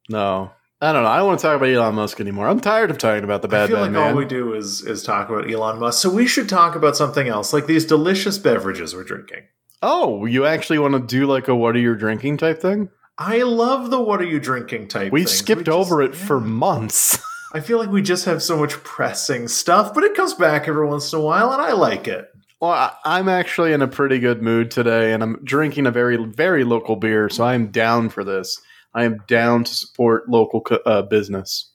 no. 0.10 0.51
I 0.79 0.93
don't 0.93 1.03
know. 1.03 1.10
I 1.10 1.17
don't 1.17 1.27
want 1.27 1.39
to 1.39 1.48
talk 1.48 1.55
about 1.57 1.69
Elon 1.69 1.96
Musk 1.96 2.19
anymore. 2.19 2.48
I'm 2.48 2.60
tired 2.60 2.91
of 2.91 3.00
talking 3.00 3.24
about 3.24 3.41
the 3.41 3.48
bad 3.48 3.63
I 3.63 3.67
feel 3.67 3.77
bad 3.77 3.81
like 3.81 3.91
man. 3.91 4.12
all 4.12 4.15
we 4.15 4.25
do 4.25 4.53
is 4.53 4.81
is 4.84 5.01
talk 5.01 5.27
about 5.29 5.51
Elon 5.51 5.79
Musk. 5.79 6.00
So 6.01 6.10
we 6.12 6.27
should 6.27 6.48
talk 6.48 6.75
about 6.75 6.96
something 6.96 7.27
else, 7.27 7.51
like 7.51 7.65
these 7.65 7.84
delicious 7.86 8.38
beverages 8.38 8.93
we're 8.93 9.03
drinking. 9.03 9.43
oh, 9.81 10.25
you 10.25 10.46
actually 10.46 10.77
want 10.77 10.93
to 10.93 11.00
do 11.00 11.25
like 11.25 11.48
a 11.48 11.55
"What 11.55 11.75
are 11.75 11.79
you 11.79 11.96
drinking?" 11.96 12.38
type 12.38 12.62
thing? 12.62 12.89
I 13.17 13.41
love 13.41 13.89
the 13.89 14.00
"What 14.00 14.22
are 14.22 14.25
you 14.25 14.39
drinking?" 14.39 14.89
type. 14.89 15.12
We 15.12 15.22
things. 15.22 15.31
skipped 15.31 15.65
just- 15.65 15.75
over 15.75 16.03
it 16.03 16.13
yeah. 16.13 16.25
for 16.25 16.39
months. 16.39 17.17
I 17.53 17.60
feel 17.60 17.79
like 17.79 17.89
we 17.89 18.03
just 18.03 18.25
have 18.25 18.43
so 18.43 18.55
much 18.55 18.74
pressing 18.84 19.48
stuff, 19.48 19.96
but 19.96 20.03
it 20.03 20.13
comes 20.13 20.36
back 20.36 20.67
every 20.67 20.86
once 20.86 21.12
in 21.12 21.17
a 21.17 21.24
while, 21.24 21.51
and 21.53 21.62
I 21.62 21.72
like 21.72 22.07
it. 22.07 22.29
Well, 22.60 22.72
I, 22.72 22.94
I'm 23.06 23.30
actually 23.30 23.74
in 23.74 23.82
a 23.82 23.88
pretty 23.88 24.20
good 24.20 24.42
mood 24.42 24.72
today, 24.72 25.14
and 25.14 25.22
I'm 25.22 25.40
drinking 25.44 25.86
a 25.86 25.92
very 25.92 26.18
very 26.18 26.64
local 26.64 26.96
beer, 26.96 27.30
so 27.30 27.44
I 27.44 27.54
am 27.54 27.68
down 27.68 28.10
for 28.10 28.24
this. 28.24 28.60
I 28.94 29.04
am 29.04 29.20
down 29.28 29.64
to 29.64 29.74
support 29.74 30.28
local 30.28 30.62
co- 30.62 30.82
uh, 30.86 31.04
business. 31.04 31.72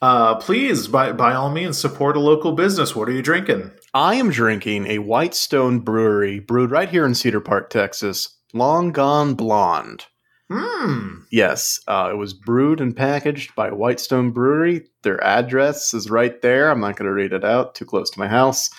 Uh, 0.00 0.36
please, 0.36 0.86
by 0.86 1.12
by 1.12 1.34
all 1.34 1.50
means, 1.50 1.76
support 1.76 2.16
a 2.16 2.20
local 2.20 2.52
business. 2.52 2.96
What 2.96 3.08
are 3.08 3.12
you 3.12 3.22
drinking? 3.22 3.70
I 3.92 4.14
am 4.14 4.30
drinking 4.30 4.86
a 4.86 4.98
Whitestone 4.98 5.80
Brewery 5.80 6.38
brewed 6.38 6.70
right 6.70 6.88
here 6.88 7.04
in 7.04 7.14
Cedar 7.14 7.40
Park, 7.40 7.68
Texas. 7.68 8.36
Long 8.54 8.92
Gone 8.92 9.34
Blonde. 9.34 10.06
Hmm. 10.50 11.18
Yes, 11.30 11.80
uh, 11.86 12.08
it 12.10 12.16
was 12.16 12.32
brewed 12.32 12.80
and 12.80 12.96
packaged 12.96 13.54
by 13.54 13.70
Whitestone 13.70 14.30
Brewery. 14.30 14.86
Their 15.02 15.22
address 15.22 15.92
is 15.92 16.08
right 16.08 16.40
there. 16.40 16.70
I'm 16.70 16.80
not 16.80 16.96
going 16.96 17.08
to 17.08 17.12
read 17.12 17.34
it 17.34 17.44
out; 17.44 17.74
too 17.74 17.84
close 17.84 18.08
to 18.10 18.18
my 18.18 18.28
house. 18.28 18.70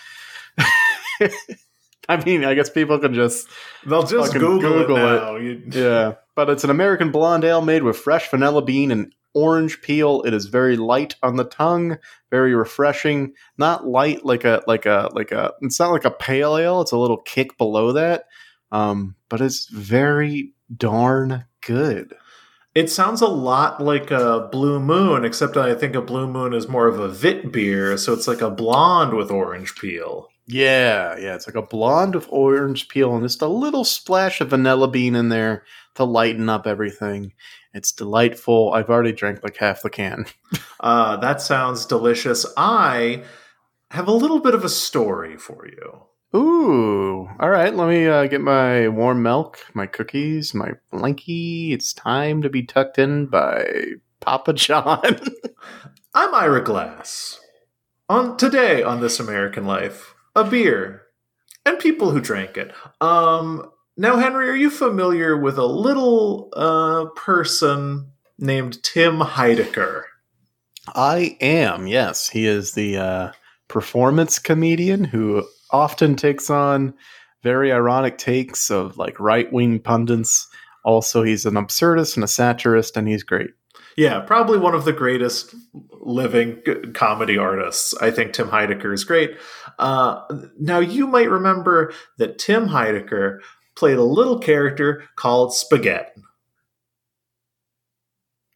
I 2.10 2.24
mean, 2.24 2.44
I 2.44 2.56
guess 2.56 2.70
people 2.70 2.98
can 3.00 3.14
just 3.14 3.48
They'll 3.86 4.04
just 4.04 4.34
Google, 4.34 4.60
Google 4.60 5.36
it 5.36 5.44
it. 5.44 5.76
yeah. 5.76 6.14
But 6.36 6.50
it's 6.50 6.64
an 6.64 6.70
American 6.70 7.12
blonde 7.12 7.44
ale 7.44 7.62
made 7.62 7.84
with 7.84 7.98
fresh 7.98 8.30
vanilla 8.30 8.64
bean 8.64 8.92
and 8.92 9.14
orange 9.34 9.82
peel. 9.82 10.24
It 10.24 10.34
is 10.34 10.48
very 10.48 10.76
light 10.76 11.16
on 11.22 11.36
the 11.36 11.44
tongue, 11.44 11.98
very 12.32 12.56
refreshing. 12.56 13.34
Not 13.58 13.88
light 13.88 14.26
like 14.26 14.44
a 14.44 14.64
like 14.66 14.86
a 14.86 15.10
like 15.14 15.32
a. 15.32 15.54
It's 15.62 15.80
not 15.80 15.92
like 15.92 16.06
a 16.06 16.12
pale 16.12 16.58
ale. 16.58 16.82
It's 16.82 16.92
a 16.92 16.98
little 16.98 17.18
kick 17.18 17.58
below 17.58 17.92
that. 17.94 18.26
Um, 18.72 19.16
but 19.30 19.42
it's 19.42 19.70
very 19.70 20.54
darn 20.76 21.46
good. 21.62 22.16
It 22.76 22.90
sounds 22.90 23.22
a 23.22 23.28
lot 23.28 23.82
like 23.84 24.12
a 24.12 24.48
Blue 24.52 24.80
Moon, 24.80 25.26
except 25.26 25.58
I 25.58 25.74
think 25.74 25.96
a 25.96 26.02
Blue 26.02 26.28
Moon 26.28 26.54
is 26.54 26.68
more 26.68 26.88
of 26.88 27.00
a 27.00 27.08
wit 27.10 27.52
beer, 27.52 27.98
so 27.98 28.14
it's 28.14 28.28
like 28.28 28.42
a 28.42 28.52
blonde 28.52 29.16
with 29.16 29.32
orange 29.32 29.76
peel. 29.76 30.30
Yeah, 30.52 31.16
yeah, 31.20 31.36
it's 31.36 31.46
like 31.46 31.56
a 31.56 31.62
blonde 31.62 32.16
with 32.16 32.26
orange 32.30 32.88
peel 32.88 33.14
and 33.14 33.24
just 33.24 33.44
a 33.44 33.48
little 33.48 33.86
splash 33.86 34.42
of 34.42 34.50
vanilla 34.50 34.88
bean 34.88 35.14
in 35.16 35.30
there 35.30 35.64
to 35.94 36.04
lighten 36.04 36.50
up 36.50 36.66
everything. 36.66 37.34
It's 37.76 37.92
delightful. 37.92 38.74
I've 38.74 38.90
already 38.90 39.12
drank 39.12 39.44
like 39.44 39.58
half 39.58 39.82
the 39.82 39.90
can. 39.90 40.26
Uh, 40.82 41.18
that 41.18 41.42
sounds 41.42 41.86
delicious. 41.86 42.46
I 42.56 43.24
have 43.92 44.08
a 44.08 44.14
little 44.14 44.40
bit 44.40 44.54
of 44.54 44.64
a 44.64 44.70
story 44.70 45.36
for 45.36 45.68
you. 45.68 46.04
Ooh. 46.34 47.28
All 47.38 47.50
right. 47.50 47.76
Let 47.76 47.90
me 47.90 48.08
uh, 48.08 48.28
get 48.28 48.40
my 48.40 48.88
warm 48.88 49.22
milk, 49.22 49.60
my 49.74 49.88
cookies, 49.88 50.54
my 50.54 50.72
blankie. 50.94 51.74
It's 51.74 51.92
time 51.92 52.42
to 52.44 52.50
be 52.50 52.64
tucked 52.64 52.98
in 52.98 53.26
by 53.26 53.66
Papa 54.22 54.54
John. 54.54 55.20
I'm 56.14 56.34
Ira 56.34 56.64
Glass. 56.64 57.42
On 58.08 58.38
today 58.38 58.82
on 58.82 59.02
This 59.02 59.20
American 59.20 59.66
Life, 59.66 60.09
a 60.36 60.44
beer 60.44 61.04
and 61.66 61.80
people 61.80 62.12
who 62.12 62.22
drank 62.22 62.58
it. 62.58 62.74
Um, 63.02 63.70
now, 63.98 64.18
Henry, 64.18 64.50
are 64.50 64.56
you 64.56 64.70
familiar 64.70 65.38
with 65.38 65.58
a 65.58 65.66
little 65.66 66.50
uh, 66.54 67.06
person 67.16 68.12
named 68.38 68.82
Tim 68.84 69.20
Heidecker? 69.20 70.04
I 70.96 71.38
am, 71.42 71.88
yes. 71.88 72.30
He 72.30 72.46
is 72.48 72.74
the 72.74 72.98
uh, 72.98 73.32
performance 73.68 74.40
comedian 74.40 75.04
who 75.04 75.46
often 75.72 76.16
takes 76.16 76.50
on 76.50 76.94
very 77.44 77.72
ironic 77.72 78.18
takes 78.18 78.72
of 78.72 78.98
like 78.98 79.20
right 79.20 79.52
wing 79.52 79.80
pundits. 79.80 80.48
Also, 80.84 81.24
he's 81.24 81.46
an 81.46 81.56
absurdist 81.56 82.16
and 82.16 82.24
a 82.24 82.28
satirist, 82.28 82.98
and 82.98 83.08
he's 83.08 83.24
great. 83.24 83.50
Yeah, 83.98 84.22
probably 84.22 84.58
one 84.58 84.76
of 84.76 84.86
the 84.86 84.94
greatest 84.94 85.54
living 86.00 86.62
comedy 86.94 87.38
artists. 87.38 87.94
I 88.02 88.12
think 88.12 88.32
Tim 88.32 88.48
Heidecker 88.48 88.94
is 88.94 89.04
great. 89.04 89.38
Uh, 89.80 90.22
now, 90.60 90.80
you 90.80 91.08
might 91.08 91.30
remember 91.30 91.94
that 92.18 92.38
Tim 92.38 92.68
Heidecker 92.68 93.40
played 93.76 93.98
a 93.98 94.04
little 94.04 94.38
character 94.40 95.04
called 95.16 95.54
Spaghetti. 95.54 96.12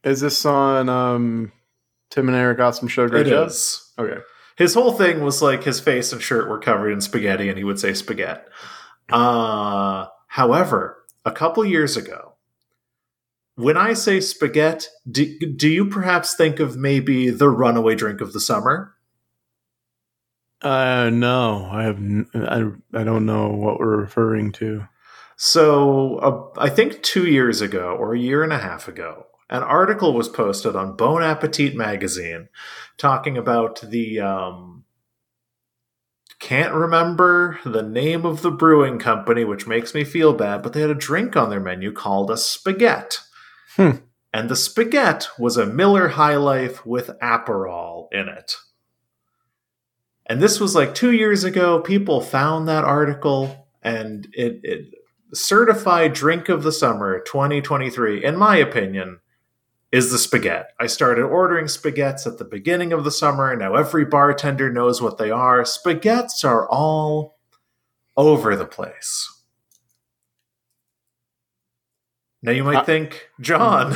Is 0.04 0.20
this 0.20 0.44
on 0.44 0.88
um, 0.90 1.50
Tim 2.10 2.28
and 2.28 2.36
Eric 2.36 2.60
Awesome 2.60 2.88
Show? 2.88 3.08
Great 3.08 3.26
It 3.26 3.30
job. 3.30 3.48
is. 3.48 3.90
Okay. 3.98 4.18
His 4.56 4.74
whole 4.74 4.92
thing 4.92 5.22
was 5.24 5.40
like 5.42 5.64
his 5.64 5.80
face 5.80 6.12
and 6.12 6.22
shirt 6.22 6.48
were 6.48 6.58
covered 6.60 6.90
in 6.90 7.00
spaghetti, 7.00 7.48
and 7.48 7.56
he 7.58 7.64
would 7.64 7.80
say 7.80 7.94
spaghetti. 7.94 8.42
Uh, 9.10 10.06
however, 10.28 10.98
a 11.24 11.32
couple 11.32 11.64
years 11.64 11.96
ago, 11.96 12.34
when 13.56 13.76
I 13.76 13.94
say 13.94 14.20
spaghetti, 14.20 14.86
do, 15.10 15.38
do 15.56 15.68
you 15.68 15.86
perhaps 15.86 16.34
think 16.34 16.60
of 16.60 16.76
maybe 16.76 17.30
the 17.30 17.48
runaway 17.48 17.94
drink 17.94 18.20
of 18.20 18.32
the 18.32 18.40
summer? 18.40 18.94
Uh, 20.64 21.10
no, 21.10 21.68
I 21.70 21.82
have. 21.82 21.98
N- 21.98 22.28
I 22.34 22.98
I 22.98 23.04
don't 23.04 23.26
know 23.26 23.48
what 23.50 23.78
we're 23.78 23.98
referring 23.98 24.50
to. 24.52 24.88
So, 25.36 26.16
uh, 26.16 26.60
I 26.60 26.70
think 26.70 27.02
two 27.02 27.26
years 27.26 27.60
ago 27.60 27.94
or 27.98 28.14
a 28.14 28.18
year 28.18 28.42
and 28.42 28.52
a 28.52 28.58
half 28.58 28.88
ago, 28.88 29.26
an 29.50 29.62
article 29.62 30.14
was 30.14 30.28
posted 30.28 30.74
on 30.74 30.96
Bon 30.96 31.22
Appetit 31.22 31.76
magazine 31.76 32.48
talking 32.96 33.36
about 33.36 33.82
the. 33.82 34.20
Um, 34.20 34.84
can't 36.40 36.74
remember 36.74 37.58
the 37.64 37.82
name 37.82 38.26
of 38.26 38.42
the 38.42 38.50
brewing 38.50 38.98
company, 38.98 39.44
which 39.44 39.66
makes 39.66 39.94
me 39.94 40.04
feel 40.04 40.34
bad, 40.34 40.62
but 40.62 40.72
they 40.72 40.80
had 40.80 40.90
a 40.90 40.94
drink 40.94 41.36
on 41.36 41.48
their 41.48 41.60
menu 41.60 41.92
called 41.92 42.30
a 42.30 42.36
spaghetti. 42.36 43.18
Hmm. 43.76 43.90
And 44.32 44.48
the 44.48 44.56
spaghetti 44.56 45.28
was 45.38 45.56
a 45.56 45.64
Miller 45.64 46.08
High 46.08 46.36
Life 46.36 46.84
with 46.84 47.10
Aperol 47.22 48.08
in 48.12 48.28
it. 48.28 48.56
And 50.26 50.40
this 50.40 50.58
was 50.60 50.74
like 50.74 50.94
two 50.94 51.12
years 51.12 51.44
ago. 51.44 51.80
People 51.80 52.20
found 52.20 52.66
that 52.68 52.84
article 52.84 53.68
and 53.82 54.26
it, 54.32 54.60
it 54.62 54.86
certified 55.34 56.12
drink 56.14 56.48
of 56.48 56.62
the 56.62 56.72
summer 56.72 57.20
2023, 57.20 58.24
in 58.24 58.36
my 58.36 58.56
opinion, 58.56 59.20
is 59.92 60.10
the 60.10 60.18
spaghetti. 60.18 60.68
I 60.80 60.86
started 60.86 61.24
ordering 61.24 61.66
spaghettis 61.66 62.26
at 62.26 62.38
the 62.38 62.44
beginning 62.44 62.92
of 62.92 63.04
the 63.04 63.10
summer. 63.10 63.54
Now 63.54 63.74
every 63.74 64.04
bartender 64.04 64.72
knows 64.72 65.02
what 65.02 65.18
they 65.18 65.30
are. 65.30 65.62
Spaghettis 65.62 66.44
are 66.44 66.68
all 66.68 67.38
over 68.16 68.56
the 68.56 68.66
place. 68.66 69.30
Now 72.42 72.52
you 72.52 72.64
might 72.64 72.78
Uh, 72.78 72.84
think, 72.84 73.28
John, 73.40 73.94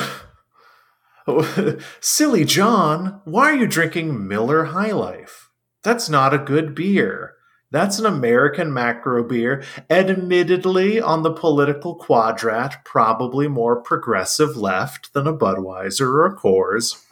silly 2.00 2.44
John, 2.44 3.20
why 3.24 3.50
are 3.50 3.56
you 3.56 3.66
drinking 3.66 4.26
Miller 4.26 4.64
High 4.66 4.92
Life? 4.92 5.47
That's 5.88 6.10
not 6.10 6.34
a 6.34 6.38
good 6.38 6.74
beer. 6.74 7.32
That's 7.70 7.98
an 7.98 8.04
American 8.04 8.74
macro 8.74 9.24
beer, 9.24 9.64
admittedly 9.88 11.00
on 11.00 11.22
the 11.22 11.32
political 11.32 11.98
quadrat, 11.98 12.84
probably 12.84 13.48
more 13.48 13.80
progressive 13.80 14.54
left 14.54 15.14
than 15.14 15.26
a 15.26 15.32
Budweiser 15.32 16.02
or 16.02 16.26
a 16.26 16.36
Coors. 16.36 17.02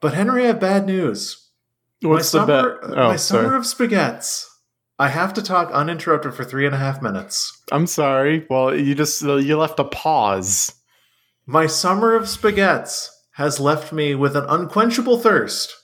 But 0.00 0.14
Henry, 0.14 0.44
I 0.44 0.46
have 0.46 0.60
bad 0.60 0.86
news. 0.86 1.50
What's 2.00 2.32
my 2.32 2.46
the 2.46 2.46
summer, 2.46 2.80
bet? 2.80 2.96
Oh, 2.96 3.08
my 3.08 3.16
summer 3.16 3.56
of 3.56 3.64
spaghettis. 3.64 4.44
I 5.00 5.08
have 5.08 5.34
to 5.34 5.42
talk 5.42 5.72
uninterrupted 5.72 6.32
for 6.32 6.44
three 6.44 6.64
and 6.64 6.76
a 6.76 6.78
half 6.78 7.02
minutes. 7.02 7.60
I'm 7.72 7.88
sorry. 7.88 8.46
Well, 8.48 8.72
you 8.72 8.94
just 8.94 9.20
you 9.22 9.58
left 9.58 9.80
a 9.80 9.84
pause. 9.84 10.72
My 11.44 11.66
summer 11.66 12.14
of 12.14 12.26
spaghettis 12.26 13.08
has 13.32 13.58
left 13.58 13.92
me 13.92 14.14
with 14.14 14.36
an 14.36 14.44
unquenchable 14.48 15.18
thirst 15.18 15.74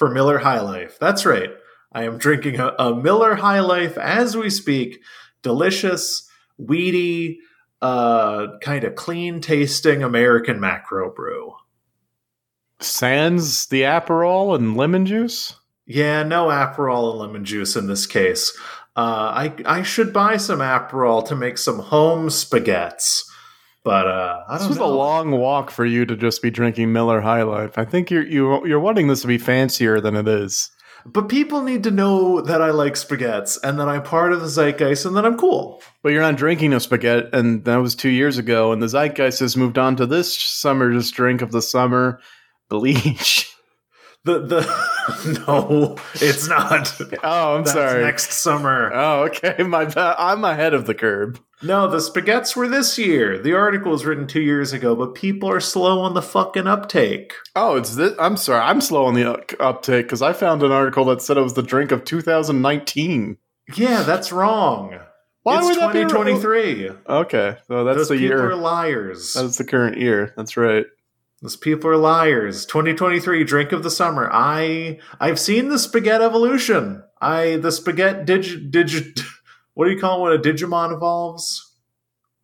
for 0.00 0.10
Miller 0.10 0.38
High 0.38 0.60
Life. 0.60 0.98
That's 0.98 1.26
right. 1.26 1.50
I 1.92 2.04
am 2.04 2.16
drinking 2.16 2.58
a, 2.58 2.68
a 2.78 2.96
Miller 2.96 3.34
High 3.34 3.60
Life 3.60 3.98
as 3.98 4.34
we 4.34 4.48
speak. 4.48 5.02
Delicious, 5.42 6.26
weedy, 6.56 7.40
uh, 7.82 8.46
kind 8.62 8.84
of 8.84 8.94
clean 8.94 9.42
tasting 9.42 10.02
American 10.02 10.58
macro 10.58 11.12
brew. 11.12 11.52
Sans 12.78 13.66
the 13.66 13.82
Aperol 13.82 14.56
and 14.56 14.74
lemon 14.74 15.04
juice. 15.04 15.56
Yeah, 15.84 16.22
no 16.22 16.46
Aperol 16.46 17.10
and 17.10 17.20
lemon 17.20 17.44
juice 17.44 17.76
in 17.76 17.86
this 17.86 18.06
case. 18.06 18.56
Uh, 18.96 19.02
I 19.34 19.54
I 19.66 19.82
should 19.82 20.14
buy 20.14 20.38
some 20.38 20.60
Aperol 20.60 21.28
to 21.28 21.36
make 21.36 21.58
some 21.58 21.78
home 21.78 22.28
spaghettis, 22.28 23.24
but 23.84 24.06
uh, 24.06 24.42
I 24.48 24.54
This 24.54 24.62
don't 24.62 24.68
was 24.70 24.78
know. 24.78 24.86
a 24.86 24.94
long 24.94 25.30
walk 25.32 25.70
for 25.70 25.84
you 25.84 26.04
to 26.06 26.16
just 26.16 26.42
be 26.42 26.50
drinking 26.50 26.92
Miller 26.92 27.20
High 27.20 27.42
Life. 27.42 27.78
I 27.78 27.84
think 27.84 28.10
you're 28.10 28.26
you, 28.26 28.66
you're 28.66 28.80
wanting 28.80 29.08
this 29.08 29.22
to 29.22 29.26
be 29.28 29.38
fancier 29.38 30.00
than 30.00 30.16
it 30.16 30.28
is. 30.28 30.70
But 31.06 31.30
people 31.30 31.62
need 31.62 31.82
to 31.84 31.90
know 31.90 32.42
that 32.42 32.60
I 32.60 32.72
like 32.72 32.92
spaghettis 32.92 33.58
and 33.64 33.80
that 33.80 33.88
I'm 33.88 34.02
part 34.02 34.34
of 34.34 34.42
the 34.42 34.48
zeitgeist 34.48 35.06
and 35.06 35.16
that 35.16 35.24
I'm 35.24 35.38
cool. 35.38 35.82
But 36.02 36.12
you're 36.12 36.20
not 36.20 36.36
drinking 36.36 36.74
a 36.74 36.80
spaghetti, 36.80 37.26
and 37.32 37.64
that 37.64 37.76
was 37.76 37.94
two 37.94 38.10
years 38.10 38.36
ago. 38.36 38.70
And 38.72 38.82
the 38.82 38.86
zeitgeist 38.88 39.40
has 39.40 39.56
moved 39.56 39.78
on 39.78 39.96
to 39.96 40.04
this 40.04 40.38
summer's 40.38 41.10
drink 41.10 41.40
of 41.40 41.52
the 41.52 41.62
summer, 41.62 42.20
bleach. 42.68 43.49
The 44.24 44.38
the 44.40 45.44
no, 45.46 45.96
it's 46.14 46.46
not. 46.46 46.94
Oh, 47.24 47.56
I'm 47.56 47.64
That's 47.64 47.72
sorry. 47.72 48.04
Next 48.04 48.32
summer. 48.32 48.90
Oh, 48.92 49.22
okay. 49.24 49.62
My. 49.62 49.90
I'm 49.96 50.44
ahead 50.44 50.74
of 50.74 50.86
the 50.86 50.94
curb. 50.94 51.40
No, 51.62 51.88
the 51.90 51.98
spaghettis 51.98 52.56
were 52.56 52.68
this 52.68 52.98
year. 52.98 53.38
The 53.38 53.54
article 53.54 53.92
was 53.92 54.04
written 54.06 54.26
two 54.26 54.40
years 54.40 54.72
ago, 54.72 54.94
but 54.94 55.14
people 55.14 55.50
are 55.50 55.60
slow 55.60 56.00
on 56.00 56.14
the 56.14 56.22
fucking 56.22 56.66
uptake. 56.66 57.34
Oh, 57.54 57.76
it's 57.76 57.96
this. 57.96 58.14
I'm 58.18 58.36
sorry. 58.36 58.60
I'm 58.62 58.80
slow 58.80 59.06
on 59.06 59.14
the 59.14 59.30
up- 59.30 59.52
uptake 59.60 60.06
because 60.06 60.22
I 60.22 60.32
found 60.32 60.62
an 60.62 60.72
article 60.72 61.04
that 61.06 61.22
said 61.22 61.36
it 61.36 61.42
was 61.42 61.54
the 61.54 61.62
drink 61.62 61.90
of 61.92 62.04
2019. 62.04 63.36
Yeah, 63.74 64.02
that's 64.02 64.32
wrong. 64.32 64.98
Why 65.42 65.58
it's 65.58 65.66
would 65.66 65.76
that 65.78 65.92
be 65.92 66.00
wrong? 66.00 66.08
2023. 66.10 66.90
Okay, 67.08 67.56
so 67.66 67.84
that's 67.84 67.96
Those 67.96 68.08
the 68.08 68.14
people 68.16 68.26
year. 68.28 68.50
are 68.50 68.56
liars. 68.56 69.32
That's 69.34 69.56
the 69.56 69.64
current 69.64 69.96
year. 69.98 70.32
That's 70.36 70.56
right. 70.56 70.84
Those 71.42 71.56
people 71.56 71.90
are 71.90 71.96
liars. 71.96 72.66
2023 72.66 73.44
drink 73.44 73.72
of 73.72 73.82
the 73.82 73.90
summer. 73.90 74.28
I 74.32 74.98
I've 75.18 75.38
seen 75.38 75.68
the 75.68 75.78
spaghetti 75.78 76.24
evolution. 76.24 77.02
I 77.20 77.56
the 77.56 77.72
spaghetti 77.72 78.24
digi 78.24 78.70
digi 78.70 79.20
what 79.74 79.86
do 79.86 79.92
you 79.92 79.98
call 79.98 80.18
it 80.18 80.22
when 80.22 80.38
a 80.38 80.42
Digimon 80.42 80.92
evolves? 80.92 81.74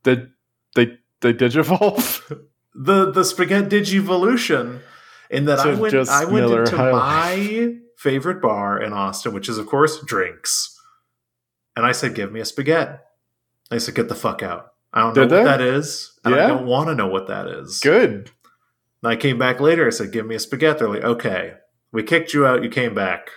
Did 0.03 0.31
they 0.75 0.99
they 1.21 1.33
digivolve? 1.33 2.41
The 2.79 3.11
the 3.11 3.25
spaghetti 3.25 3.81
digivolution 3.81 4.83
in 5.31 5.47
that 5.47 5.61
So 5.61 5.71
I 5.71 5.75
went 5.77 5.95
I 5.95 6.25
went 6.27 6.47
Miller 6.47 6.65
into 6.65 6.77
High 6.77 6.93
my 6.93 7.75
favorite 7.97 8.43
bar 8.43 8.79
in 8.79 8.93
Austin, 8.93 9.33
which 9.33 9.49
is 9.49 9.57
of 9.57 9.67
course 9.67 9.99
drinks. 10.05 10.79
And 11.75 11.85
I 11.85 11.93
said, 11.93 12.15
give 12.15 12.33
me 12.33 12.41
a 12.41 12.45
spaghetti. 12.45 12.99
They 13.71 13.79
said, 13.79 13.95
get 13.95 14.09
the 14.09 14.15
fuck 14.15 14.43
out. 14.43 14.73
I 14.93 15.01
don't 15.01 15.15
Did 15.15 15.31
know 15.31 15.37
what 15.37 15.45
they? 15.45 15.51
that 15.51 15.61
is. 15.61 16.19
And 16.25 16.35
I 16.35 16.47
don't 16.47 16.67
want 16.67 16.89
to 16.89 16.95
know 16.95 17.09
what 17.09 17.29
that 17.29 17.47
is. 17.47 17.81
Good. 17.81 18.31
And 19.07 19.13
I 19.13 19.17
came 19.17 19.39
back 19.39 19.61
later. 19.61 19.87
I 19.87 19.91
said, 19.91 20.11
"Give 20.11 20.27
me 20.27 20.35
a 20.35 20.41
spaghetti." 20.41 20.81
They're 20.81 20.89
like, 20.89 21.05
"Okay, 21.05 21.55
we 21.93 22.03
kicked 22.03 22.35
you 22.35 22.45
out. 22.45 22.65
You 22.65 22.69
came 22.69 22.93
back. 22.93 23.31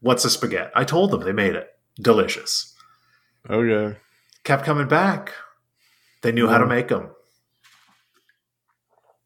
What's 0.00 0.24
a 0.24 0.30
spaghetti?" 0.30 0.70
I 0.74 0.82
told 0.84 1.10
them 1.10 1.20
they 1.20 1.32
made 1.32 1.54
it. 1.54 1.68
Delicious. 2.00 2.74
Oh, 3.50 3.60
yeah. 3.60 3.96
Kept 4.44 4.64
coming 4.64 4.88
back. 4.88 5.34
They 6.22 6.32
knew 6.32 6.48
how 6.48 6.56
to 6.56 6.64
make 6.66 6.88
them. 6.88 7.10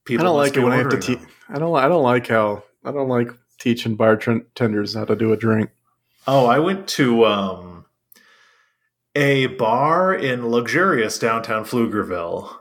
People 0.05 0.27
I 0.27 0.29
don't 0.29 0.37
like 0.37 0.57
it 0.57 0.61
when 0.65 0.73
I 0.73 0.79
have 0.79 0.89
to 0.89 0.99
teach. 0.99 1.21
I 1.49 1.61
don't. 1.61 1.77
I 1.77 1.87
don't 1.87 2.03
like 2.03 2.27
how. 2.27 2.65
I 2.85 2.91
don't 2.91 3.09
like 3.09 3.31
teaching 3.61 3.95
bartenders 3.95 4.95
how 4.95 5.05
to 5.05 5.15
do 5.15 5.33
a 5.33 5.37
drink. 5.37 5.71
Oh, 6.27 6.47
I 6.47 6.59
went 6.59 6.89
to. 6.89 7.25
um 7.25 7.85
a 9.15 9.47
bar 9.47 10.13
in 10.13 10.49
luxurious 10.49 11.21
downtown 11.21 11.65
Pflugerville. 11.65 12.60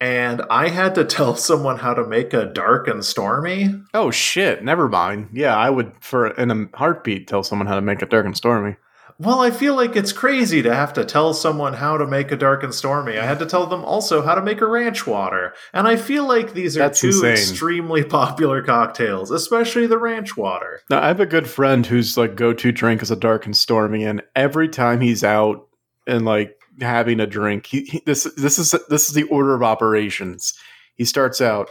And 0.00 0.42
I 0.50 0.68
had 0.68 0.94
to 0.96 1.04
tell 1.04 1.34
someone 1.48 1.78
how 1.78 1.94
to 1.94 2.06
make 2.06 2.32
a 2.32 2.46
dark 2.46 2.88
and 2.88 3.04
stormy. 3.04 3.74
Oh 3.94 4.10
shit! 4.10 4.62
Never 4.62 4.88
mind. 4.88 5.30
Yeah, 5.32 5.56
I 5.56 5.70
would 5.70 5.92
for 6.00 6.28
in 6.28 6.50
a 6.50 6.76
heartbeat 6.76 7.26
tell 7.26 7.42
someone 7.42 7.66
how 7.66 7.74
to 7.74 7.80
make 7.82 8.02
a 8.02 8.06
dark 8.06 8.26
and 8.26 8.36
stormy. 8.36 8.76
Well, 9.20 9.40
I 9.40 9.50
feel 9.50 9.74
like 9.74 9.96
it's 9.96 10.12
crazy 10.12 10.62
to 10.62 10.72
have 10.72 10.92
to 10.92 11.04
tell 11.04 11.34
someone 11.34 11.72
how 11.74 11.96
to 11.96 12.06
make 12.06 12.30
a 12.30 12.36
dark 12.36 12.62
and 12.62 12.72
stormy. 12.72 13.18
I 13.18 13.24
had 13.24 13.40
to 13.40 13.46
tell 13.46 13.66
them 13.66 13.84
also 13.84 14.22
how 14.22 14.36
to 14.36 14.42
make 14.42 14.60
a 14.60 14.66
ranch 14.66 15.08
water. 15.08 15.54
And 15.72 15.88
I 15.88 15.96
feel 15.96 16.24
like 16.24 16.52
these 16.52 16.76
are 16.76 16.80
That's 16.80 17.00
two 17.00 17.08
insane. 17.08 17.32
extremely 17.32 18.04
popular 18.20 18.62
cocktails, 18.62 19.32
especially 19.32 19.88
the 19.88 19.98
ranch 19.98 20.36
water. 20.36 20.82
Now, 20.88 21.02
I 21.02 21.08
have 21.08 21.18
a 21.18 21.26
good 21.26 21.50
friend 21.50 21.84
whose 21.84 22.16
like 22.16 22.36
go-to 22.36 22.70
drink 22.70 23.02
is 23.02 23.10
a 23.10 23.16
dark 23.16 23.44
and 23.44 23.56
stormy, 23.56 24.04
and 24.04 24.22
every 24.36 24.68
time 24.68 25.00
he's 25.00 25.24
out 25.24 25.66
and 26.06 26.24
like 26.24 26.56
having 26.80 27.20
a 27.20 27.26
drink, 27.26 27.66
he, 27.66 27.82
he 27.84 28.02
this 28.06 28.24
this 28.36 28.58
is 28.58 28.74
this 28.88 29.08
is 29.08 29.14
the 29.14 29.24
order 29.24 29.54
of 29.54 29.62
operations. 29.62 30.54
He 30.94 31.04
starts 31.04 31.40
out, 31.40 31.70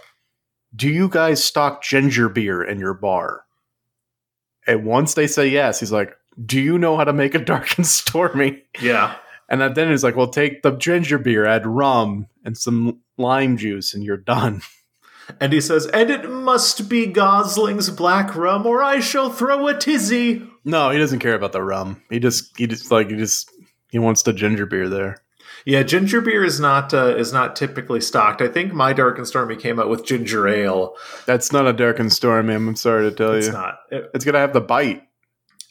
"Do 0.76 0.90
you 0.90 1.10
guys 1.10 1.44
stock 1.44 1.84
ginger 1.84 2.30
beer 2.30 2.64
in 2.64 2.80
your 2.80 2.94
bar?" 2.94 3.44
And 4.66 4.86
once 4.86 5.14
they 5.14 5.28
say 5.28 5.48
yes, 5.48 5.80
he's 5.80 5.92
like, 5.92 6.16
"Do 6.46 6.60
you 6.60 6.78
know 6.78 6.98
how 6.98 7.04
to 7.04 7.14
make 7.14 7.36
a 7.36 7.40
dark 7.40 7.78
and 7.78 7.86
stormy?" 7.86 8.64
Yeah. 8.82 9.16
And 9.50 9.62
then 9.76 9.90
he's 9.90 10.04
like, 10.04 10.16
"Well, 10.16 10.28
take 10.28 10.62
the 10.62 10.72
ginger 10.72 11.18
beer, 11.18 11.46
add 11.46 11.66
rum 11.66 12.28
and 12.44 12.58
some 12.58 13.00
lime 13.18 13.58
juice, 13.58 13.94
and 13.94 14.04
you're 14.04 14.18
done." 14.18 14.62
And 15.40 15.52
he 15.52 15.62
says, 15.62 15.88
and 15.88 16.10
it 16.10 16.30
must 16.30 16.90
be 16.90 17.06
Gosling's 17.06 17.90
black 17.90 18.36
rum, 18.36 18.66
or 18.66 18.82
I 18.82 19.00
shall 19.00 19.30
throw 19.30 19.68
a 19.68 19.78
tizzy. 19.78 20.48
No, 20.64 20.90
he 20.90 20.98
doesn't 20.98 21.20
care 21.20 21.36
about 21.36 21.52
the 21.52 21.62
rum. 21.62 22.02
He 22.10 22.20
just 22.20 22.58
he 22.58 22.68
just 22.68 22.92
like 22.92 23.10
he 23.10 23.18
just 23.18 23.52
he 23.90 24.00
wants 24.00 24.22
the 24.24 24.34
ginger 24.34 24.66
beer 24.66 24.90
there. 24.90 25.18
Yeah, 25.66 25.84
ginger 25.84 26.22
beer 26.22 26.44
is 26.44 26.60
not 26.60 26.94
uh, 26.94 27.16
is 27.18 27.34
not 27.34 27.56
typically 27.56 28.00
stocked. 28.02 28.42
I 28.42 28.48
think 28.48 28.74
my 28.74 28.94
dark 28.94 29.18
and 29.18 29.28
stormy 29.28 29.56
came 29.56 29.80
out 29.80 29.90
with 29.90 30.06
ginger 30.06 30.48
ale. 30.48 30.96
That's 31.26 31.52
not 31.52 31.68
a 31.68 31.74
dark 31.74 32.00
and 32.00 32.12
stormy. 32.12 32.54
I'm 32.54 32.76
sorry 32.76 33.10
to 33.10 33.16
tell 33.16 33.34
It's 33.34 33.48
you. 33.48 33.50
It's 33.52 33.58
not. 33.58 33.76
It- 33.92 34.12
It's 34.14 34.26
gonna 34.26 34.40
have 34.40 34.54
the 34.54 34.62
bite. 34.62 35.04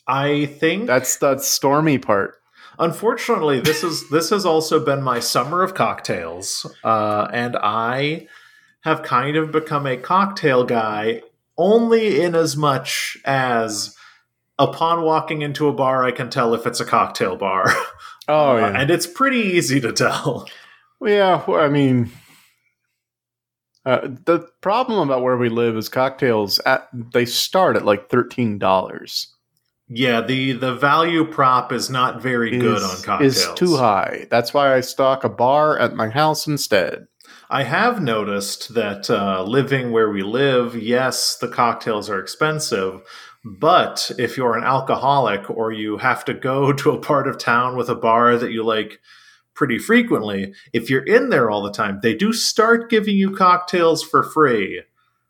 I 0.06 0.46
think 0.46 0.86
That's 0.86 1.16
the 1.16 1.38
stormy 1.38 1.98
part. 1.98 2.34
Unfortunately, 2.78 3.60
this 3.60 3.82
is 3.82 4.08
this 4.10 4.30
has 4.30 4.44
also 4.44 4.84
been 4.84 5.02
my 5.02 5.18
summer 5.18 5.62
of 5.62 5.74
cocktails, 5.74 6.66
uh, 6.84 7.26
and 7.32 7.56
I 7.56 8.28
have 8.82 9.02
kind 9.02 9.36
of 9.36 9.50
become 9.50 9.86
a 9.86 9.96
cocktail 9.96 10.64
guy 10.64 11.22
only 11.58 12.20
in 12.20 12.34
as 12.34 12.56
much 12.56 13.16
as 13.24 13.96
upon 14.58 15.02
walking 15.02 15.42
into 15.42 15.68
a 15.68 15.72
bar, 15.72 16.04
I 16.04 16.12
can 16.12 16.28
tell 16.30 16.54
if 16.54 16.66
it's 16.66 16.80
a 16.80 16.84
cocktail 16.84 17.34
bar, 17.36 17.72
Oh 18.28 18.56
Uh, 18.56 18.58
yeah, 18.58 18.80
and 18.80 18.90
it's 18.90 19.06
pretty 19.06 19.38
easy 19.40 19.80
to 19.80 19.92
tell. 19.92 20.48
Well, 20.98 21.12
yeah. 21.12 21.44
well, 21.46 21.60
I 21.60 21.68
mean, 21.68 22.10
uh, 23.84 24.08
the 24.24 24.48
problem 24.62 25.08
about 25.08 25.22
where 25.22 25.36
we 25.36 25.48
live 25.48 25.76
is 25.76 25.88
cocktails. 25.88 26.58
At, 26.60 26.88
they 27.12 27.26
start 27.26 27.76
at 27.76 27.84
like 27.84 28.08
thirteen 28.08 28.58
dollars. 28.58 29.28
Yeah, 29.88 30.22
the 30.22 30.52
the 30.52 30.74
value 30.74 31.24
prop 31.24 31.70
is 31.70 31.88
not 31.88 32.20
very 32.20 32.58
good 32.58 32.82
on 32.82 33.02
cocktails. 33.02 33.36
Is 33.36 33.48
too 33.54 33.76
high. 33.76 34.26
That's 34.30 34.52
why 34.52 34.74
I 34.74 34.80
stock 34.80 35.22
a 35.22 35.28
bar 35.28 35.78
at 35.78 35.94
my 35.94 36.08
house 36.08 36.46
instead. 36.46 37.06
I 37.48 37.62
have 37.62 38.02
noticed 38.02 38.74
that 38.74 39.08
uh, 39.08 39.44
living 39.44 39.92
where 39.92 40.10
we 40.10 40.22
live, 40.22 40.74
yes, 40.74 41.36
the 41.36 41.46
cocktails 41.46 42.10
are 42.10 42.18
expensive, 42.18 43.02
but 43.46 44.10
if 44.18 44.36
you're 44.36 44.56
an 44.56 44.64
alcoholic 44.64 45.48
or 45.48 45.70
you 45.70 45.98
have 45.98 46.24
to 46.24 46.34
go 46.34 46.72
to 46.72 46.90
a 46.90 47.00
part 47.00 47.28
of 47.28 47.38
town 47.38 47.76
with 47.76 47.88
a 47.88 47.94
bar 47.94 48.36
that 48.36 48.50
you 48.50 48.64
like 48.64 49.00
pretty 49.54 49.78
frequently, 49.78 50.52
if 50.72 50.90
you're 50.90 51.04
in 51.04 51.30
there 51.30 51.48
all 51.48 51.62
the 51.62 51.72
time, 51.72 52.00
they 52.02 52.14
do 52.14 52.32
start 52.32 52.90
giving 52.90 53.16
you 53.16 53.30
cocktails 53.30 54.02
for 54.02 54.24
free, 54.24 54.82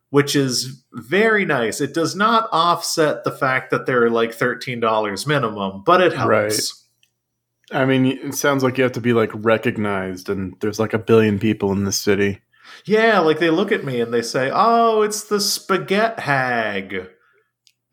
which 0.08 0.34
is 0.34 0.82
very 0.92 1.44
nice. 1.44 1.80
It 1.80 1.92
does 1.92 2.16
not 2.16 2.48
offset 2.52 3.22
the 3.22 3.30
fact 3.30 3.70
that 3.70 3.84
they're 3.84 4.10
like 4.10 4.36
$13 4.36 5.26
minimum, 5.26 5.82
but 5.84 6.00
it 6.00 6.14
helps. 6.14 6.26
Right. 6.28 7.80
I 7.82 7.84
mean, 7.84 8.06
it 8.06 8.34
sounds 8.34 8.62
like 8.62 8.78
you 8.78 8.84
have 8.84 8.92
to 8.92 9.00
be 9.00 9.12
like 9.12 9.30
recognized, 9.34 10.28
and 10.30 10.54
there's 10.60 10.78
like 10.78 10.94
a 10.94 10.98
billion 10.98 11.38
people 11.38 11.72
in 11.72 11.84
the 11.84 11.92
city. 11.92 12.40
Yeah, 12.84 13.18
like 13.18 13.40
they 13.40 13.50
look 13.50 13.72
at 13.72 13.84
me 13.84 14.00
and 14.00 14.14
they 14.14 14.22
say, 14.22 14.50
"Oh, 14.54 15.02
it's 15.02 15.24
the 15.24 15.40
spaghetti 15.40 16.22
hag," 16.22 17.08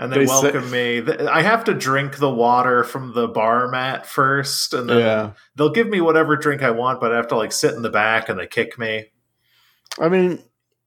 and 0.04 0.12
they, 0.12 0.20
They 0.20 0.26
say- 0.28 0.52
welcome 0.52 0.70
me. 0.70 1.02
I 1.28 1.42
have 1.42 1.64
to 1.66 1.74
drink 1.74 2.18
the 2.18 2.30
water 2.30 2.84
from 2.84 3.14
the 3.14 3.28
bar 3.28 3.68
mat 3.70 4.06
first, 4.06 4.74
and 4.74 4.90
then 4.90 5.00
Yeah. 5.00 5.32
they'll 5.56 5.72
give 5.72 5.88
me 5.88 6.02
whatever 6.02 6.36
drink 6.36 6.62
I 6.62 6.72
want, 6.72 7.00
but 7.02 7.12
I 7.12 7.16
have 7.16 7.28
to 7.30 7.38
like 7.38 7.52
sit 7.52 7.74
in 7.74 7.82
the 7.82 7.90
back 7.90 8.30
and 8.30 8.40
they 8.40 8.48
kick 8.48 8.78
me. 8.78 9.06
I 10.00 10.10
mean, 10.10 10.40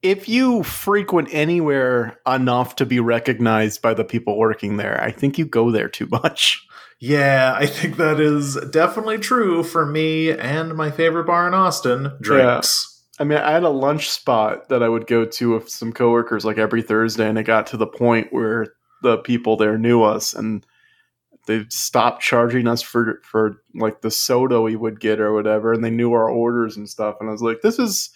if 0.03 0.29
you 0.29 0.63
frequent 0.63 1.29
anywhere 1.33 2.19
enough 2.27 2.77
to 2.77 2.87
be 2.87 3.01
recognized 3.01 3.83
by 3.83 3.95
the 3.95 4.05
people 4.05 4.37
working 4.39 4.77
there, 4.77 5.01
I 5.03 5.11
think 5.11 5.39
you 5.39 5.47
go 5.47 5.71
there 5.71 5.89
too 5.89 6.07
much. 6.11 6.63
Yeah, 6.99 7.55
I 7.57 7.67
think 7.67 7.97
that 7.99 8.21
is 8.21 8.57
definitely 8.71 9.19
true 9.19 9.63
for 9.63 9.85
me 9.85 10.31
and 10.31 10.75
my 10.75 10.91
favorite 10.91 11.25
bar 11.27 11.47
in 11.47 11.55
Austin, 11.55 12.13
drinks. 12.21 12.93
I 13.19 13.25
mean, 13.25 13.39
I 13.39 13.53
had 13.53 13.63
a 13.65 13.69
lunch 13.71 14.11
spot 14.11 14.69
that 14.69 14.83
I 14.83 14.89
would 14.89 15.07
go 15.07 15.25
to 15.25 15.55
with 15.55 15.69
some 15.69 15.93
coworkers 15.93 16.45
like 16.45 16.59
every 16.59 16.83
Thursday, 16.83 17.29
and 17.29 17.39
it 17.39 17.45
got 17.45 17.67
to 17.69 17.77
the 17.77 17.87
point 17.87 18.29
where 18.31 18.67
the 19.03 19.19
people 19.19 19.57
there 19.57 19.79
knew 19.79 20.03
us 20.03 20.35
and 20.35 20.67
they 21.47 21.65
stopped 21.69 22.23
charging 22.23 22.67
us 22.67 22.83
for 22.83 23.21
for 23.23 23.63
like 23.75 24.01
the 24.03 24.11
soda 24.11 24.61
we 24.61 24.77
would 24.77 25.01
get 25.01 25.21
or 25.21 25.33
whatever, 25.33 25.73
and 25.73 25.85
they 25.85 25.91
knew 25.91 26.13
our 26.13 26.29
orders 26.29 26.77
and 26.77 26.89
stuff. 26.89 27.17
And 27.21 27.29
I 27.29 27.33
was 27.33 27.43
like, 27.43 27.63
this 27.63 27.79
is 27.79 28.11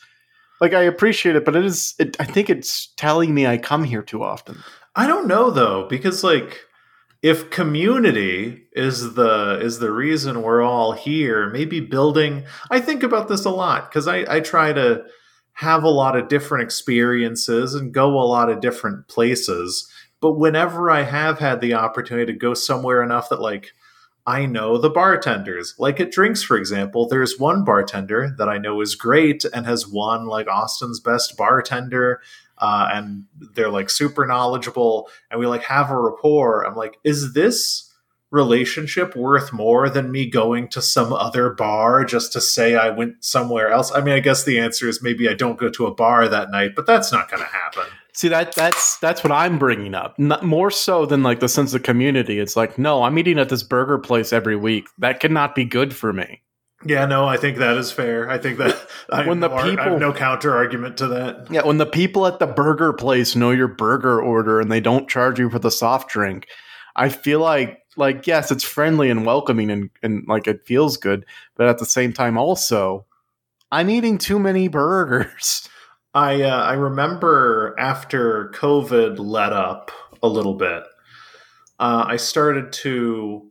like 0.60 0.74
I 0.74 0.82
appreciate 0.82 1.36
it, 1.36 1.44
but 1.44 1.56
it 1.56 1.64
is. 1.64 1.94
It, 1.98 2.16
I 2.20 2.24
think 2.24 2.50
it's 2.50 2.92
telling 2.96 3.34
me 3.34 3.46
I 3.46 3.56
come 3.56 3.84
here 3.84 4.02
too 4.02 4.22
often. 4.22 4.58
I 4.96 5.06
don't 5.06 5.28
know 5.28 5.50
though, 5.50 5.86
because 5.88 6.24
like 6.24 6.60
if 7.22 7.50
community 7.50 8.64
is 8.72 9.14
the 9.14 9.60
is 9.62 9.78
the 9.78 9.92
reason 9.92 10.42
we're 10.42 10.62
all 10.62 10.92
here, 10.92 11.48
maybe 11.50 11.80
building 11.80 12.44
I 12.70 12.80
think 12.80 13.02
about 13.02 13.28
this 13.28 13.44
a 13.44 13.50
lot 13.50 13.88
because 13.88 14.08
I, 14.08 14.24
I 14.28 14.40
try 14.40 14.72
to 14.72 15.04
have 15.54 15.84
a 15.84 15.90
lot 15.90 16.16
of 16.16 16.28
different 16.28 16.64
experiences 16.64 17.74
and 17.74 17.92
go 17.92 18.18
a 18.18 18.24
lot 18.24 18.48
of 18.48 18.60
different 18.60 19.08
places. 19.08 19.88
But 20.20 20.33
whenever 20.33 20.90
I 20.90 21.02
have 21.02 21.38
had 21.38 21.61
the 21.61 21.74
opportunity 21.74 22.33
to 22.33 22.38
go 22.38 22.54
somewhere 22.54 23.02
enough 23.02 23.28
that 23.30 23.40
like 23.40 23.72
I 24.26 24.44
know 24.44 24.76
the 24.76 24.90
bartenders. 24.90 25.74
Like 25.78 25.98
at 25.98 26.12
drinks, 26.12 26.42
for 26.42 26.56
example, 26.59 27.09
there's 27.09 27.38
one 27.38 27.64
bartender 27.64 28.35
that 28.37 28.50
I 28.50 28.59
know 28.59 28.80
is 28.83 28.94
great 28.94 29.44
and 29.46 29.64
has 29.66 29.88
won 29.88 30.26
like 30.26 30.46
Austin's 30.46 31.00
best 31.00 31.37
bartender 31.38 32.20
uh, 32.61 32.88
and 32.92 33.24
they're 33.54 33.70
like 33.70 33.90
super 33.90 34.26
knowledgeable 34.26 35.09
and 35.30 35.40
we 35.40 35.46
like 35.46 35.62
have 35.64 35.90
a 35.90 35.96
rapport 35.96 36.66
i'm 36.66 36.76
like 36.76 36.98
is 37.04 37.33
this 37.33 37.90
relationship 38.30 39.16
worth 39.16 39.52
more 39.52 39.90
than 39.90 40.12
me 40.12 40.28
going 40.28 40.68
to 40.68 40.80
some 40.80 41.12
other 41.12 41.50
bar 41.50 42.04
just 42.04 42.33
to 42.33 42.40
say 42.40 42.76
i 42.76 42.88
went 42.88 43.24
somewhere 43.24 43.70
else 43.70 43.90
i 43.92 44.00
mean 44.00 44.14
i 44.14 44.20
guess 44.20 44.44
the 44.44 44.59
answer 44.59 44.88
is 44.88 45.02
maybe 45.02 45.28
i 45.28 45.35
don't 45.35 45.59
go 45.59 45.68
to 45.68 45.87
a 45.87 45.94
bar 45.94 46.28
that 46.28 46.50
night 46.50 46.72
but 46.76 46.87
that's 46.87 47.11
not 47.11 47.30
going 47.30 47.42
to 47.42 47.48
happen 47.48 47.85
See 48.20 48.28
that 48.28 48.54
that's 48.54 48.98
that's 48.98 49.24
what 49.24 49.33
I'm 49.33 49.59
bringing 49.59 49.94
up. 49.94 50.18
Not, 50.18 50.42
more 50.44 50.70
so 50.70 51.06
than 51.06 51.22
like 51.22 51.40
the 51.40 51.48
sense 51.48 51.72
of 51.72 51.83
community. 51.83 52.38
It's 52.38 52.54
like, 52.54 52.78
no, 52.78 53.02
I'm 53.04 53.18
eating 53.18 53.38
at 53.38 53.48
this 53.48 53.62
burger 53.62 53.98
place 53.98 54.30
every 54.33 54.56
week. 54.56 54.88
That 54.98 55.20
cannot 55.20 55.54
be 55.54 55.64
good 55.64 55.94
for 55.96 56.12
me. 56.12 56.42
yeah 56.87 57.04
no 57.06 57.26
i 57.26 57.37
think 57.37 57.59
that 57.59 57.76
is 57.76 57.92
fair 57.92 58.28
i 58.30 58.38
think 58.38 58.56
that 58.59 58.74
I, 59.11 59.26
When 59.28 59.40
the 59.40 59.48
no, 59.48 59.54
ar- 59.54 59.61
I 59.66 59.70
people- 59.70 59.85
have 59.85 60.00
no 60.00 60.12
counter 60.14 60.54
argument 60.56 60.96
to 60.98 61.09
that 61.09 61.50
Yeah, 61.50 61.64
when 61.66 61.76
the 61.78 61.85
people 61.87 62.26
at 62.26 62.38
the 62.38 62.46
burger 62.46 62.92
place 62.94 63.37
know 63.37 63.50
your 63.50 63.68
burger 63.68 64.20
order 64.20 64.61
and 64.61 64.70
they 64.72 64.80
don't 64.80 65.06
charge 65.09 65.38
you 65.38 65.50
for 65.50 65.59
the 65.59 65.70
soft 65.70 66.09
drink, 66.11 66.46
I 66.96 67.09
feel 67.11 67.40
like 67.40 67.78
like 67.96 68.26
yes, 68.26 68.50
it's 68.50 68.64
friendly 68.64 69.11
and 69.11 69.26
welcoming 69.26 69.70
and, 69.70 69.90
and 70.02 70.24
like 70.28 70.46
it 70.46 70.64
feels 70.66 70.96
good, 70.96 71.24
but 71.56 71.66
at 71.68 71.78
the 71.78 71.87
same 71.87 72.12
time 72.14 72.37
also 72.38 73.04
I'm 73.72 73.88
eating 73.90 74.16
too 74.18 74.38
many 74.38 74.68
burgers. 74.80 75.68
I 76.14 76.42
uh, 76.42 76.62
I 76.62 76.73
remember 76.75 77.75
after 77.79 78.51
COVID 78.55 79.18
let 79.18 79.53
up 79.53 79.90
a 80.23 80.29
little 80.29 80.55
bit, 80.55 80.83
uh, 81.79 82.05
I 82.07 82.16
started 82.16 82.73
to. 82.85 83.46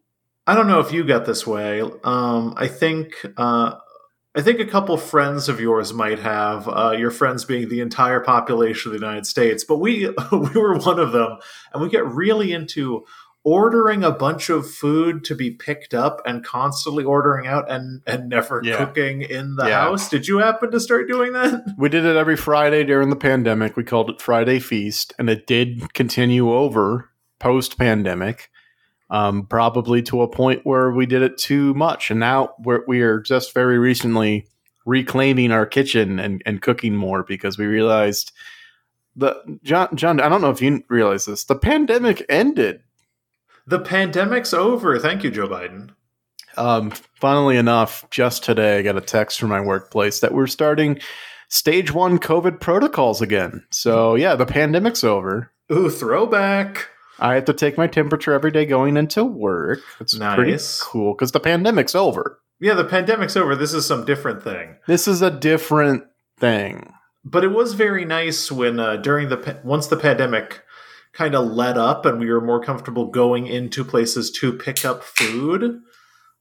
I 0.45 0.55
don't 0.55 0.67
know 0.67 0.79
if 0.79 0.91
you 0.91 1.03
got 1.03 1.25
this 1.25 1.45
way. 1.45 1.81
Um, 1.81 2.53
I 2.57 2.67
think 2.67 3.13
uh, 3.37 3.75
I 4.35 4.41
think 4.41 4.59
a 4.59 4.65
couple 4.65 4.97
friends 4.97 5.47
of 5.47 5.59
yours 5.59 5.93
might 5.93 6.19
have. 6.19 6.67
Uh, 6.67 6.95
your 6.97 7.11
friends 7.11 7.45
being 7.45 7.69
the 7.69 7.79
entire 7.79 8.19
population 8.19 8.91
of 8.91 8.99
the 8.99 9.05
United 9.05 9.25
States, 9.25 9.63
but 9.63 9.77
we 9.77 10.07
we 10.31 10.49
were 10.49 10.77
one 10.77 10.99
of 10.99 11.13
them, 11.13 11.37
and 11.73 11.81
we 11.81 11.89
get 11.89 12.05
really 12.05 12.51
into 12.51 13.05
ordering 13.49 14.03
a 14.03 14.11
bunch 14.11 14.49
of 14.49 14.69
food 14.69 15.23
to 15.23 15.33
be 15.35 15.49
picked 15.49 15.93
up 15.93 16.21
and 16.25 16.43
constantly 16.45 17.03
ordering 17.03 17.47
out 17.47 17.69
and 17.69 18.01
and 18.05 18.29
never 18.29 18.61
Yeah. 18.63 18.77
cooking 18.77 19.21
in 19.23 19.55
the 19.55 19.67
Yeah. 19.67 19.81
house. 19.81 20.07
Did 20.09 20.27
you 20.27 20.37
happen 20.37 20.69
to 20.71 20.79
start 20.79 21.07
doing 21.07 21.33
that? 21.33 21.63
We 21.77 21.89
did 21.89 22.05
it 22.05 22.15
every 22.15 22.35
Friday 22.37 22.83
during 22.83 23.09
the 23.09 23.15
pandemic. 23.15 23.75
We 23.75 23.83
called 23.83 24.09
it 24.09 24.21
Friday 24.21 24.59
Feast, 24.59 25.13
and 25.17 25.29
it 25.29 25.47
did 25.47 25.93
continue 25.93 26.51
over 26.51 27.09
post 27.39 27.77
pandemic. 27.77 28.49
um, 29.11 29.47
probably 29.47 30.03
to 30.03 30.21
a 30.21 30.27
point 30.27 30.61
where 30.65 30.91
we 30.91 31.07
did 31.07 31.23
it 31.23 31.35
too 31.35 31.73
much. 31.73 32.11
And 32.11 32.19
now 32.19 32.53
we're, 32.63 32.83
we 32.87 33.01
are 33.01 33.19
just 33.19 33.55
very 33.55 33.79
recently 33.79 34.45
reclaiming 34.85 35.51
our 35.51 35.65
kitchen 35.65 36.19
and, 36.19 36.43
and 36.45 36.61
cooking 36.61 36.95
more 36.95 37.23
because 37.23 37.57
we 37.57 37.65
realized 37.65 38.31
the 39.15 39.35
John, 39.63 39.95
John, 39.95 40.19
I 40.21 40.29
don't 40.29 40.41
know 40.41 40.51
if 40.51 40.61
you 40.61 40.83
realize 40.89 41.25
this, 41.25 41.43
the 41.45 41.55
pandemic 41.55 42.23
ended. 42.29 42.81
The 43.69 43.79
pandemic's 43.79 44.51
over. 44.51 44.97
Thank 44.97 45.23
you, 45.23 45.29
Joe 45.29 45.47
Biden. 45.47 45.91
Um, 46.57 46.89
funnily 47.21 47.55
enough, 47.55 48.03
just 48.09 48.43
today 48.43 48.79
I 48.79 48.81
got 48.81 48.97
a 48.97 49.01
text 49.01 49.39
from 49.39 49.49
my 49.49 49.61
workplace 49.61 50.21
that 50.21 50.33
we're 50.33 50.47
starting 50.47 50.99
stage 51.49 51.93
one 51.93 52.17
COVID 52.17 52.59
protocols 52.59 53.21
again. 53.21 53.63
So 53.69 54.15
yeah, 54.15 54.33
the 54.33 54.47
pandemic's 54.47 55.03
over. 55.03 55.51
Ooh, 55.71 55.91
throwback. 55.91 56.87
I 57.19 57.35
have 57.35 57.45
to 57.45 57.53
take 57.53 57.77
my 57.77 57.85
temperature 57.85 58.33
every 58.33 58.49
day 58.49 58.65
going 58.65 58.97
into 58.97 59.23
work. 59.23 59.81
It's 59.99 60.15
Nice. 60.17 60.35
pretty 60.35 60.57
cool 60.81 61.13
because 61.13 61.31
the 61.31 61.39
pandemic's 61.39 61.93
over. 61.93 62.39
Yeah, 62.59 62.73
the 62.73 62.85
pandemic's 62.85 63.37
over. 63.37 63.55
This 63.55 63.73
is 63.75 63.85
some 63.85 64.03
different 64.03 64.41
thing. 64.43 64.77
This 64.87 65.07
is 65.07 65.21
a 65.21 65.29
different 65.29 66.05
thing. 66.39 66.91
But 67.23 67.43
it 67.43 67.49
was 67.51 67.73
very 67.73 68.03
nice 68.03 68.51
when 68.51 68.79
uh, 68.79 68.95
during 68.97 69.29
the 69.29 69.59
once 69.63 69.85
the 69.85 69.95
pandemic 69.97 70.63
kind 71.19 71.35
of 71.35 71.51
let 71.51 71.77
up 71.77 72.05
and 72.05 72.17
we 72.17 72.31
were 72.31 72.39
more 72.39 72.63
comfortable 72.63 73.07
going 73.07 73.45
into 73.45 73.83
places 73.83 74.31
to 74.31 74.53
pick 74.53 74.85
up 74.85 75.03
food. 75.03 75.81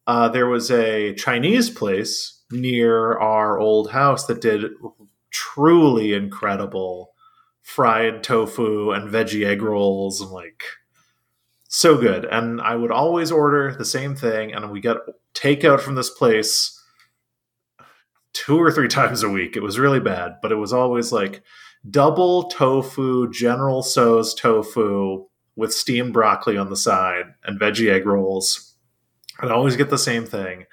Uh, 0.06 0.28
there 0.28 0.46
was 0.46 0.70
a 0.70 1.12
Chinese 1.14 1.68
place 1.68 2.44
near 2.52 3.18
our 3.18 3.58
old 3.58 3.90
house 3.90 4.26
that 4.26 4.40
did 4.40 4.70
truly 5.32 6.12
incredible 6.12 7.12
fried 7.60 8.22
tofu 8.22 8.92
and 8.92 9.10
veggie 9.10 9.44
egg 9.44 9.62
rolls 9.62 10.20
and 10.20 10.30
like 10.30 10.62
so 11.68 11.98
good. 11.98 12.24
And 12.24 12.60
I 12.60 12.76
would 12.76 12.92
always 12.92 13.32
order 13.32 13.74
the 13.74 13.84
same 13.84 14.14
thing, 14.14 14.54
and 14.54 14.70
we 14.70 14.80
got 14.80 14.98
takeout 15.34 15.80
from 15.80 15.96
this 15.96 16.08
place 16.08 16.80
two 18.32 18.56
or 18.56 18.70
three 18.70 18.88
times 18.98 19.24
a 19.24 19.28
week. 19.28 19.56
It 19.56 19.62
was 19.62 19.76
really 19.76 20.00
bad, 20.00 20.36
but 20.40 20.52
it 20.52 20.56
was 20.56 20.72
always 20.72 21.10
like 21.10 21.42
double 21.90 22.44
tofu, 22.44 23.30
General 23.30 23.82
Tso's 23.82 24.34
tofu 24.34 25.26
with 25.56 25.72
steamed 25.74 26.12
broccoli 26.12 26.56
on 26.56 26.70
the 26.70 26.76
side 26.76 27.34
and 27.44 27.58
veggie 27.58 27.90
egg 27.90 28.06
rolls. 28.06 28.74
I'd 29.40 29.50
always 29.50 29.76
get 29.76 29.90
the 29.90 29.98
same 29.98 30.24
thing. 30.24 30.66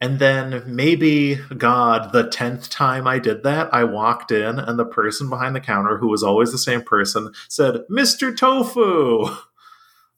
And 0.00 0.18
then 0.18 0.64
maybe, 0.66 1.38
God, 1.56 2.12
the 2.12 2.24
10th 2.24 2.68
time 2.70 3.06
I 3.06 3.20
did 3.20 3.44
that, 3.44 3.72
I 3.72 3.84
walked 3.84 4.32
in 4.32 4.58
and 4.58 4.76
the 4.76 4.84
person 4.84 5.30
behind 5.30 5.54
the 5.54 5.60
counter, 5.60 5.96
who 5.96 6.08
was 6.08 6.24
always 6.24 6.50
the 6.50 6.58
same 6.58 6.82
person, 6.82 7.32
said, 7.48 7.82
Mr. 7.88 8.36
Tofu. 8.36 9.32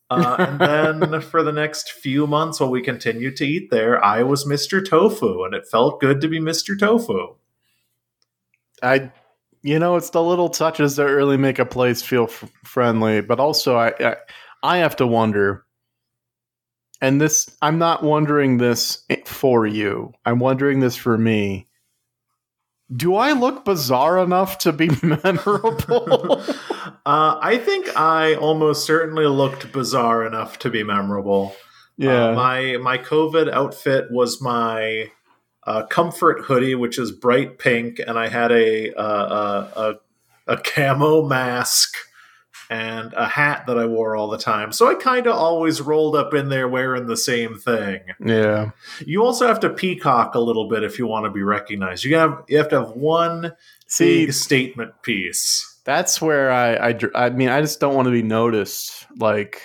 Uh, 0.08 0.36
and 0.38 0.58
then 0.58 1.20
for 1.20 1.42
the 1.42 1.52
next 1.52 1.90
few 1.90 2.26
months, 2.26 2.60
while 2.60 2.70
we 2.70 2.80
continued 2.80 3.36
to 3.36 3.46
eat 3.46 3.70
there, 3.70 4.02
I 4.02 4.22
was 4.22 4.46
Mr. 4.46 4.82
Tofu, 4.82 5.44
and 5.44 5.54
it 5.54 5.68
felt 5.68 6.00
good 6.00 6.22
to 6.22 6.28
be 6.28 6.40
Mr. 6.40 6.78
Tofu. 6.78 7.34
I, 8.82 9.12
you 9.64 9.78
know, 9.78 9.96
it's 9.96 10.10
the 10.10 10.22
little 10.22 10.50
touches 10.50 10.96
that 10.96 11.06
really 11.06 11.38
make 11.38 11.58
a 11.58 11.64
place 11.64 12.02
feel 12.02 12.24
f- 12.24 12.52
friendly. 12.64 13.22
But 13.22 13.40
also, 13.40 13.76
I, 13.76 13.94
I, 13.98 14.16
I 14.62 14.76
have 14.78 14.94
to 14.96 15.06
wonder, 15.06 15.64
and 17.00 17.18
this, 17.18 17.48
I'm 17.62 17.78
not 17.78 18.02
wondering 18.02 18.58
this 18.58 19.02
for 19.24 19.66
you. 19.66 20.12
I'm 20.26 20.38
wondering 20.38 20.80
this 20.80 20.96
for 20.96 21.16
me. 21.16 21.66
Do 22.94 23.16
I 23.16 23.32
look 23.32 23.64
bizarre 23.64 24.18
enough 24.18 24.58
to 24.58 24.72
be 24.72 24.90
memorable? 25.02 26.42
uh, 27.06 27.38
I 27.40 27.56
think 27.64 27.88
I 27.96 28.34
almost 28.34 28.84
certainly 28.84 29.26
looked 29.26 29.72
bizarre 29.72 30.26
enough 30.26 30.58
to 30.58 30.68
be 30.70 30.84
memorable. 30.84 31.56
yeah. 31.96 32.28
Uh, 32.28 32.34
my 32.34 32.76
my 32.82 32.98
COVID 32.98 33.50
outfit 33.50 34.10
was 34.10 34.42
my 34.42 35.10
uh, 35.66 35.84
comfort 35.86 36.42
hoodie, 36.42 36.74
which 36.74 36.98
is 36.98 37.10
bright 37.12 37.58
pink, 37.58 37.98
and 38.06 38.18
I 38.18 38.28
had 38.28 38.52
a 38.52 38.92
uh, 38.94 39.68
a, 39.76 39.80
a, 39.80 40.54
a 40.54 40.56
camo 40.58 41.26
mask 41.26 41.94
and 42.70 43.12
a 43.12 43.26
hat 43.26 43.64
that 43.66 43.78
I 43.78 43.84
wore 43.84 44.16
all 44.16 44.28
the 44.28 44.38
time. 44.38 44.72
So 44.72 44.88
I 44.90 44.94
kind 44.94 45.26
of 45.26 45.34
always 45.36 45.82
rolled 45.82 46.16
up 46.16 46.32
in 46.32 46.48
there 46.48 46.66
wearing 46.66 47.06
the 47.06 47.16
same 47.16 47.56
thing. 47.58 48.00
yeah. 48.24 48.70
You 49.04 49.22
also 49.22 49.46
have 49.46 49.60
to 49.60 49.70
peacock 49.70 50.34
a 50.34 50.40
little 50.40 50.66
bit 50.68 50.82
if 50.82 50.98
you 50.98 51.06
want 51.06 51.26
to 51.26 51.30
be 51.30 51.42
recognized. 51.42 52.04
You 52.04 52.16
have 52.16 52.42
you 52.48 52.56
have 52.56 52.68
to 52.70 52.80
have 52.80 52.90
one 52.92 53.52
See, 53.86 54.24
big 54.26 54.32
statement 54.34 54.92
piece. 55.02 55.78
that's 55.84 56.22
where 56.22 56.50
I, 56.50 56.88
I, 56.88 56.92
dr- 56.92 57.12
I 57.14 57.28
mean, 57.30 57.50
I 57.50 57.60
just 57.60 57.80
don't 57.80 57.94
want 57.94 58.06
to 58.06 58.12
be 58.12 58.22
noticed 58.22 59.06
like 59.18 59.60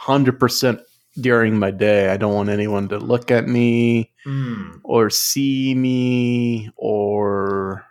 100% 0.00 0.80
during 1.20 1.58
my 1.58 1.70
day. 1.70 2.08
I 2.10 2.16
don't 2.16 2.34
want 2.34 2.48
anyone 2.48 2.88
to 2.88 2.98
look 2.98 3.30
at 3.30 3.46
me 3.48 4.10
Hmm. 4.24 4.78
or 4.84 5.10
see 5.10 5.74
me 5.74 6.70
or 6.76 7.84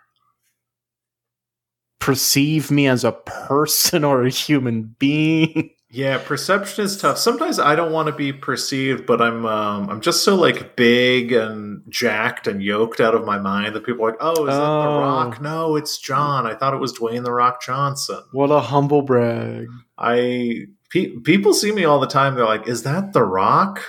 perceive 2.00 2.70
me 2.70 2.86
as 2.86 3.04
a 3.04 3.12
person 3.12 4.04
or 4.04 4.24
a 4.24 4.30
human 4.30 4.94
being. 4.98 5.70
Yeah, 5.90 6.18
perception 6.18 6.84
is 6.86 6.96
tough. 7.00 7.18
Sometimes 7.18 7.60
I 7.60 7.76
don't 7.76 7.92
want 7.92 8.08
to 8.08 8.12
be 8.12 8.32
perceived, 8.32 9.06
but 9.06 9.22
I'm 9.22 9.46
um, 9.46 9.88
I'm 9.88 10.00
just 10.00 10.24
so 10.24 10.34
like 10.34 10.74
big 10.74 11.30
and 11.30 11.82
jacked 11.88 12.48
and 12.48 12.60
yoked 12.60 12.98
out 13.00 13.14
of 13.14 13.24
my 13.24 13.38
mind 13.38 13.76
that 13.76 13.84
people 13.86 14.04
are 14.04 14.10
like, 14.10 14.18
oh, 14.20 14.32
is 14.32 14.54
that 14.54 14.58
The 14.58 14.60
Oh. 14.66 14.98
Rock? 14.98 15.40
No, 15.40 15.76
it's 15.76 15.98
John. 15.98 16.46
I 16.48 16.56
thought 16.56 16.74
it 16.74 16.80
was 16.80 16.98
Dwayne 16.98 17.22
The 17.22 17.30
Rock 17.30 17.62
Johnson. 17.62 18.20
What 18.32 18.50
a 18.50 18.58
humble 18.58 19.02
brag. 19.02 19.68
I 19.96 20.66
pe- 20.94 21.16
people 21.18 21.52
see 21.52 21.72
me 21.72 21.84
all 21.84 21.98
the 21.98 22.06
time. 22.06 22.34
They're 22.34 22.44
like, 22.44 22.68
is 22.68 22.84
that 22.84 23.12
The 23.12 23.22
Rock? 23.22 23.82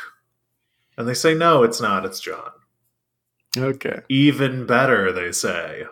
And 0.98 1.08
they 1.08 1.13
say, 1.13 1.34
no, 1.34 1.63
it's 1.63 1.80
not. 1.80 2.04
It's 2.06 2.20
John. 2.20 2.52
Okay. 3.58 4.02
Even 4.10 4.65
better, 4.65 5.12
they 5.12 5.32
say. 5.32 5.86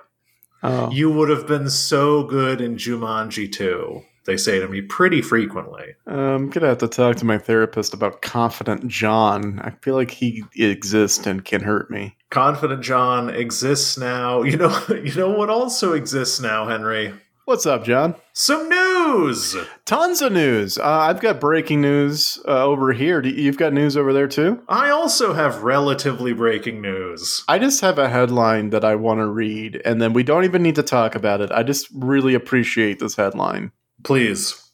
Oh. 0.63 0.89
You 0.91 1.11
would 1.11 1.29
have 1.29 1.45
been 1.45 1.69
so 1.69 2.23
good 2.23 2.59
in 2.59 2.75
Jumanji 2.75 3.51
2. 3.51 4.01
They 4.25 4.37
say 4.37 4.59
to 4.59 4.69
me 4.69 4.81
pretty 4.81 5.21
frequently. 5.21 5.95
Um, 6.07 6.17
I'm 6.17 6.49
gonna 6.49 6.67
have 6.67 6.77
to 6.77 6.87
talk 6.87 7.17
to 7.17 7.25
my 7.25 7.37
therapist 7.37 7.93
about 7.93 8.21
Confident 8.21 8.87
John. 8.87 9.59
I 9.59 9.71
feel 9.81 9.95
like 9.95 10.11
he 10.11 10.45
exists 10.55 11.27
and 11.27 11.43
can 11.43 11.61
hurt 11.61 11.91
me. 11.91 12.15
Confident 12.29 12.81
John 12.81 13.29
exists 13.29 13.97
now. 13.97 14.41
You 14.43 14.55
know, 14.55 14.81
you 14.89 15.13
know 15.15 15.31
what 15.31 15.49
also 15.49 15.91
exists 15.91 16.39
now, 16.39 16.65
Henry? 16.67 17.13
What's 17.45 17.65
up, 17.65 17.83
John? 17.83 18.15
Some 18.31 18.69
news. 18.69 19.57
Tons 19.83 20.21
of 20.21 20.31
news. 20.31 20.77
Uh, 20.77 20.83
I've 20.85 21.19
got 21.19 21.41
breaking 21.41 21.81
news 21.81 22.41
uh, 22.47 22.63
over 22.63 22.93
here. 22.93 23.21
Do 23.21 23.27
you've 23.27 23.57
got 23.57 23.73
news 23.73 23.97
over 23.97 24.13
there 24.13 24.29
too? 24.29 24.61
I 24.69 24.91
also 24.91 25.33
have 25.33 25.61
relatively 25.61 26.31
breaking 26.31 26.79
news. 26.79 27.43
I 27.49 27.59
just 27.59 27.81
have 27.81 27.99
a 27.99 28.07
headline 28.07 28.69
that 28.69 28.85
I 28.85 28.95
want 28.95 29.19
to 29.19 29.27
read, 29.27 29.81
and 29.83 30.01
then 30.01 30.13
we 30.13 30.23
don't 30.23 30.45
even 30.45 30.63
need 30.63 30.75
to 30.75 30.83
talk 30.83 31.15
about 31.15 31.41
it. 31.41 31.51
I 31.51 31.63
just 31.63 31.89
really 31.93 32.33
appreciate 32.33 32.99
this 32.99 33.17
headline. 33.17 33.73
Please. 34.05 34.71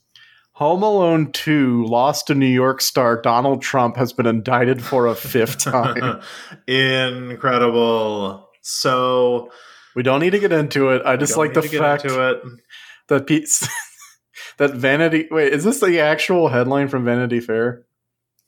Home 0.54 0.84
Alone 0.84 1.32
2 1.32 1.86
lost 1.88 2.28
to 2.28 2.36
New 2.36 2.46
York 2.46 2.82
star 2.82 3.20
Donald 3.20 3.64
Trump 3.64 3.98
has 3.98 4.14
been 4.14 4.28
indicted 4.28 4.84
for 4.84 5.08
a 5.08 5.16
fifth 5.16 5.58
time. 5.64 6.22
Incredible. 6.68 8.48
So 8.62 9.50
we 10.00 10.04
don't 10.04 10.22
need 10.22 10.30
to 10.30 10.40
get 10.40 10.54
into 10.54 10.92
it. 10.92 11.02
I 11.06 11.18
just 11.18 11.36
like 11.36 11.54
the 11.54 11.60
need 11.60 11.72
to 11.72 11.72
get 11.74 11.82
fact 11.82 12.04
that 13.10 13.28
piece 13.28 13.68
that 14.58 14.74
Vanity 14.74 15.28
wait, 15.30 15.52
is 15.52 15.66
this 15.66 15.82
the 15.82 16.00
actual 16.00 16.48
headline 16.48 16.88
from 16.88 17.04
Vanity 17.04 17.42
Fair? 17.42 17.86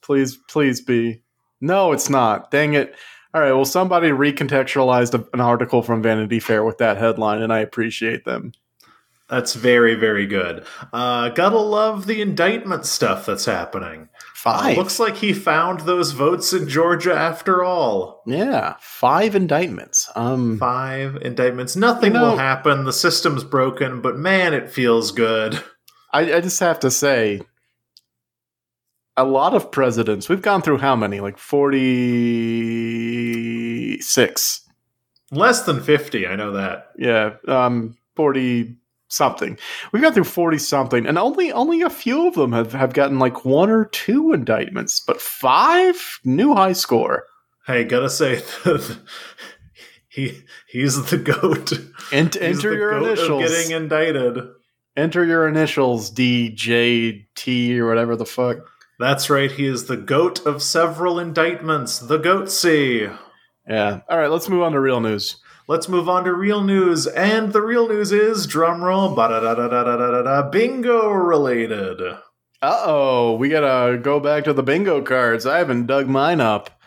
Please, 0.01 0.37
please 0.47 0.79
be. 0.79 1.23
No, 1.59 1.91
it's 1.91 2.09
not. 2.09 2.51
Dang 2.51 2.73
it. 2.73 2.95
All 3.33 3.41
right, 3.41 3.51
well 3.51 3.65
somebody 3.65 4.11
recontextualized 4.11 5.13
a- 5.13 5.27
an 5.33 5.41
article 5.41 5.81
from 5.81 6.01
Vanity 6.01 6.39
Fair 6.39 6.63
with 6.63 6.77
that 6.77 6.95
headline 6.95 7.41
and 7.41 7.51
I 7.51 7.59
appreciate 7.59 8.23
them. 8.23 8.53
That's 9.27 9.53
very, 9.53 9.95
very 9.95 10.27
good. 10.27 10.65
Uh, 10.93 11.27
gotta 11.31 11.59
love 11.59 12.05
the 12.05 12.21
indictment 12.21 12.85
stuff 12.85 13.25
that's 13.25 13.43
happening. 13.43 14.07
Five. 14.41 14.75
Looks 14.77 14.99
like 14.99 15.17
he 15.17 15.33
found 15.33 15.81
those 15.81 16.13
votes 16.13 16.51
in 16.51 16.67
Georgia 16.67 17.13
after 17.13 17.63
all. 17.63 18.23
yeah, 18.25 18.73
five 18.79 19.35
indictments. 19.35 20.09
Um 20.15 20.57
Five 20.57 21.17
indictments. 21.21 21.75
Nothing 21.75 22.13
You 22.13 22.19
know- 22.19 22.29
will 22.31 22.37
happen. 22.37 22.85
The 22.85 22.93
system's 22.93 23.43
broken, 23.43 24.01
but 24.01 24.17
man, 24.17 24.55
it 24.55 24.71
feels 24.71 25.11
good. 25.11 25.61
I, 26.11 26.33
I 26.33 26.41
just 26.41 26.59
have 26.59 26.79
to 26.79 26.89
say, 26.89 27.41
a 29.15 29.23
lot 29.23 29.53
of 29.53 29.71
presidents. 29.71 30.27
We've 30.27 30.41
gone 30.41 30.63
through 30.63 30.79
how 30.79 30.95
many? 30.95 31.19
Like 31.19 31.37
forty-six. 33.51 34.67
Less 35.33 35.63
than 35.63 35.79
50, 35.81 36.27
I 36.27 36.35
know 36.35 36.51
that. 36.53 36.87
Yeah, 36.97 37.35
um, 37.47 37.95
forty 38.15 38.77
something. 39.11 39.57
We've 39.91 40.01
gone 40.01 40.13
through 40.13 40.23
forty 40.23 40.57
something, 40.57 41.05
and 41.05 41.17
only 41.17 41.51
only 41.51 41.81
a 41.81 41.89
few 41.89 42.27
of 42.27 42.35
them 42.35 42.51
have 42.51 42.73
have 42.73 42.93
gotten 42.93 43.19
like 43.19 43.45
one 43.45 43.69
or 43.69 43.85
two 43.85 44.33
indictments, 44.33 44.99
but 44.99 45.21
five 45.21 46.19
new 46.23 46.53
high 46.53 46.73
score. 46.73 47.25
Hey, 47.67 47.83
gotta 47.83 48.09
say, 48.09 48.41
he 50.09 50.41
he's 50.67 51.09
the 51.09 51.17
goat. 51.17 51.69
He's 51.69 52.11
enter 52.11 52.69
the 52.71 52.75
your 52.75 52.99
goat 52.99 53.07
initials. 53.07 53.49
getting 53.49 53.71
indicted. 53.71 54.37
enter 54.97 55.23
your 55.25 55.47
initials, 55.47 56.09
D 56.09 56.49
J 56.49 57.27
T 57.35 57.79
or 57.79 57.87
whatever 57.87 58.15
the 58.15 58.25
fuck. 58.25 58.57
That's 58.99 59.29
right, 59.31 59.51
he 59.51 59.65
is 59.65 59.85
the 59.85 59.97
goat 59.97 60.45
of 60.45 60.61
several 60.61 61.17
indictments, 61.17 61.97
the 61.97 62.19
Goatsy. 62.19 63.11
Yeah. 63.67 64.01
All 64.07 64.17
right, 64.17 64.29
let's 64.29 64.47
move 64.47 64.61
on 64.61 64.73
to 64.73 64.79
real 64.79 64.99
news. 64.99 65.37
Let's 65.71 65.87
move 65.87 66.09
on 66.09 66.25
to 66.25 66.33
real 66.33 66.61
news, 66.61 67.07
and 67.07 67.53
the 67.53 67.61
real 67.61 67.87
news 67.87 68.11
is 68.11 68.45
drumroll, 68.45 69.15
bingo 70.51 71.09
related. 71.11 72.01
Uh 72.61 72.83
oh, 72.85 73.35
we 73.37 73.47
gotta 73.47 73.97
go 73.97 74.19
back 74.19 74.43
to 74.43 74.51
the 74.51 74.63
bingo 74.63 75.01
cards. 75.01 75.45
I 75.45 75.59
haven't 75.59 75.85
dug 75.85 76.09
mine 76.09 76.41
up 76.41 76.77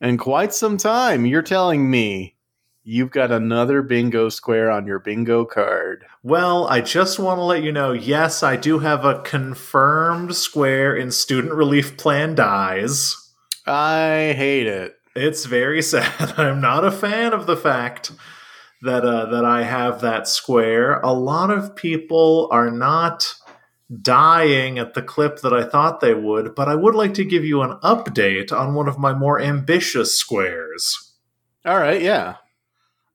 in 0.00 0.18
quite 0.18 0.52
some 0.52 0.76
time. 0.76 1.24
You're 1.24 1.42
telling 1.42 1.88
me 1.88 2.34
you've 2.82 3.12
got 3.12 3.30
another 3.30 3.80
bingo 3.80 4.28
square 4.28 4.72
on 4.72 4.88
your 4.88 4.98
bingo 4.98 5.44
card. 5.44 6.04
Well, 6.24 6.66
I 6.66 6.80
just 6.80 7.20
want 7.20 7.38
to 7.38 7.44
let 7.44 7.62
you 7.62 7.70
know 7.70 7.92
yes, 7.92 8.42
I 8.42 8.56
do 8.56 8.80
have 8.80 9.04
a 9.04 9.20
confirmed 9.20 10.34
square 10.34 10.96
in 10.96 11.12
Student 11.12 11.54
Relief 11.54 11.96
Plan 11.96 12.34
Dies. 12.34 13.14
I 13.68 14.34
hate 14.36 14.66
it. 14.66 14.96
It's 15.14 15.44
very 15.44 15.82
sad. 15.82 16.34
I'm 16.38 16.60
not 16.60 16.84
a 16.84 16.90
fan 16.90 17.32
of 17.32 17.46
the 17.46 17.56
fact 17.56 18.12
that 18.82 19.04
uh, 19.04 19.26
that 19.26 19.44
I 19.44 19.62
have 19.62 20.00
that 20.00 20.26
square. 20.26 21.00
A 21.00 21.12
lot 21.12 21.50
of 21.50 21.76
people 21.76 22.48
are 22.50 22.70
not 22.70 23.34
dying 24.00 24.78
at 24.78 24.94
the 24.94 25.02
clip 25.02 25.40
that 25.40 25.52
I 25.52 25.64
thought 25.64 26.00
they 26.00 26.14
would, 26.14 26.54
but 26.54 26.68
I 26.68 26.74
would 26.74 26.94
like 26.94 27.14
to 27.14 27.24
give 27.24 27.44
you 27.44 27.62
an 27.62 27.78
update 27.82 28.52
on 28.52 28.74
one 28.74 28.88
of 28.88 28.98
my 28.98 29.12
more 29.12 29.40
ambitious 29.40 30.18
squares. 30.18 31.14
All 31.64 31.78
right, 31.78 32.00
yeah. 32.00 32.36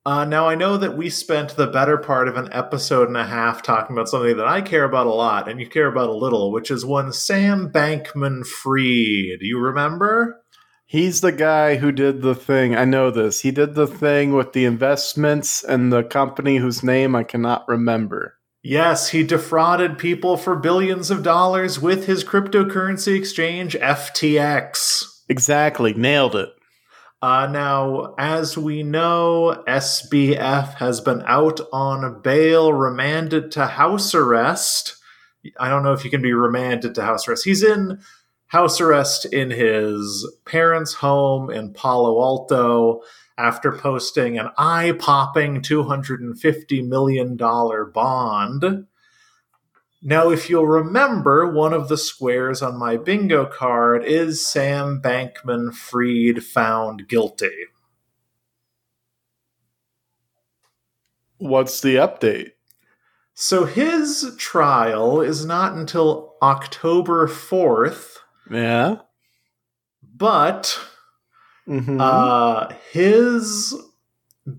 Uh, 0.05 0.23
now, 0.23 0.47
I 0.47 0.55
know 0.55 0.77
that 0.77 0.95
we 0.95 1.09
spent 1.09 1.57
the 1.57 1.67
better 1.67 1.97
part 1.97 2.29
of 2.29 2.37
an 2.37 2.47
episode 2.53 3.09
and 3.09 3.17
a 3.17 3.25
half 3.25 3.61
talking 3.61 3.93
about 3.93 4.07
something 4.07 4.37
that 4.37 4.47
I 4.47 4.61
care 4.61 4.85
about 4.85 5.05
a 5.05 5.13
lot 5.13 5.49
and 5.49 5.59
you 5.59 5.67
care 5.67 5.87
about 5.87 6.09
a 6.09 6.15
little, 6.15 6.49
which 6.53 6.71
is 6.71 6.85
one 6.85 7.11
Sam 7.11 7.69
Bankman 7.69 8.45
Fried. 8.45 9.39
Do 9.41 9.45
you 9.45 9.59
remember? 9.59 10.41
He's 10.89 11.19
the 11.19 11.33
guy 11.33 11.75
who 11.75 11.91
did 11.91 12.21
the 12.21 12.33
thing. 12.33 12.73
I 12.73 12.85
know 12.85 13.11
this. 13.11 13.41
He 13.41 13.51
did 13.51 13.75
the 13.75 13.87
thing 13.87 14.31
with 14.31 14.53
the 14.53 14.63
investments 14.63 15.61
and 15.61 15.91
the 15.91 16.01
company 16.01 16.57
whose 16.57 16.81
name 16.81 17.13
I 17.13 17.23
cannot 17.23 17.67
remember. 17.67 18.37
Yes, 18.63 19.09
he 19.09 19.23
defrauded 19.23 19.97
people 19.97 20.37
for 20.37 20.55
billions 20.55 21.11
of 21.11 21.23
dollars 21.23 21.81
with 21.81 22.05
his 22.05 22.23
cryptocurrency 22.23 23.17
exchange, 23.17 23.75
FTX. 23.75 25.23
Exactly. 25.27 25.93
Nailed 25.93 26.37
it. 26.37 26.49
Uh, 27.21 27.47
now, 27.47 28.13
as 28.17 28.57
we 28.57 28.81
know, 28.81 29.63
SBF 29.67 30.75
has 30.75 31.01
been 31.01 31.21
out 31.25 31.59
on 31.73 32.21
bail, 32.21 32.71
remanded 32.71 33.51
to 33.51 33.65
house 33.65 34.15
arrest. 34.15 34.95
I 35.59 35.69
don't 35.69 35.83
know 35.83 35.93
if 35.93 36.05
you 36.05 36.11
can 36.11 36.21
be 36.21 36.33
remanded 36.33 36.95
to 36.95 37.03
house 37.03 37.27
arrest. 37.27 37.43
He's 37.43 37.63
in 37.63 37.99
house 38.47 38.79
arrest 38.79 39.25
in 39.25 39.51
his 39.51 40.29
parents' 40.45 40.93
home 40.93 41.49
in 41.49 41.73
Palo 41.73 42.21
Alto 42.21 43.01
after 43.37 43.71
posting 43.71 44.37
an 44.37 44.49
eye 44.57 44.93
popping 44.97 45.61
$250 45.61 46.87
million 46.87 47.35
bond. 47.35 48.87
Now, 50.01 50.29
if 50.29 50.49
you'll 50.49 50.67
remember, 50.67 51.51
one 51.51 51.73
of 51.73 51.89
the 51.89 51.97
squares 51.97 52.61
on 52.61 52.79
my 52.79 52.97
bingo 52.97 53.45
card 53.45 54.05
is 54.05 54.45
Sam 54.45 55.01
Bankman 55.01 55.73
Fried 55.73 56.43
found 56.43 57.07
guilty. 57.07 57.65
What's 61.39 61.81
the 61.81 61.95
update? 61.95 62.51
So 63.33 63.65
his 63.65 64.33
trial 64.37 65.21
is 65.21 65.45
not 65.45 65.73
until 65.73 66.35
October 66.41 67.27
4th. 67.27 68.17
Yeah. 68.49 68.97
But 70.01 70.79
mm-hmm. 71.67 71.99
uh, 71.99 72.73
his 72.91 73.75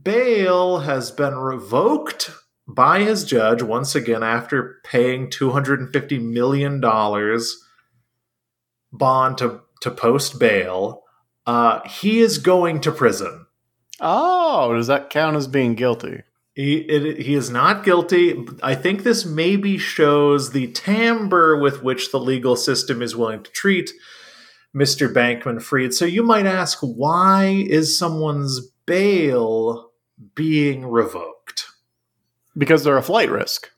bail 0.03 0.81
has 0.81 1.11
been 1.11 1.35
revoked 1.35 2.31
by 2.67 3.01
his 3.01 3.25
judge 3.25 3.63
once 3.63 3.95
again 3.95 4.23
after 4.23 4.77
paying 4.85 5.29
$250 5.29 6.23
million 6.23 6.81
bond 8.93 9.39
to, 9.39 9.61
to 9.81 9.91
post 9.91 10.39
bail. 10.39 11.03
Uh, 11.47 11.81
he 11.89 12.21
is 12.21 12.39
going 12.39 12.81
to 12.83 12.93
prison. 12.93 13.47
Oh, 14.01 14.75
does 14.75 14.87
that 14.89 15.11
count 15.11 15.37
as 15.37 15.49
being 15.49 15.75
guilty? 15.75 16.23
He, 16.59 16.79
it, 16.79 17.21
he 17.21 17.35
is 17.35 17.51
not 17.51 17.85
guilty. 17.85 18.45
I 18.65 18.75
think 18.75 19.05
this 19.05 19.25
maybe 19.25 19.79
shows 19.79 20.51
the 20.51 20.67
timbre 20.73 21.57
with 21.57 21.85
which 21.85 22.11
the 22.11 22.19
legal 22.19 22.57
system 22.57 23.01
is 23.01 23.15
willing 23.15 23.45
to 23.45 23.51
treat 23.53 23.93
Mr. 24.75 25.09
Bankman 25.09 25.63
Fried. 25.63 25.95
So 25.95 26.05
you 26.05 26.25
might 26.25 26.47
ask, 26.47 26.81
why 26.81 27.45
is 27.45 27.97
someone's 27.97 28.73
bail 28.87 29.93
being 30.35 30.85
revoked? 30.85 31.67
Because 32.57 32.83
they're 32.83 32.97
a 32.97 33.03
flight 33.03 33.31
risk. 33.31 33.71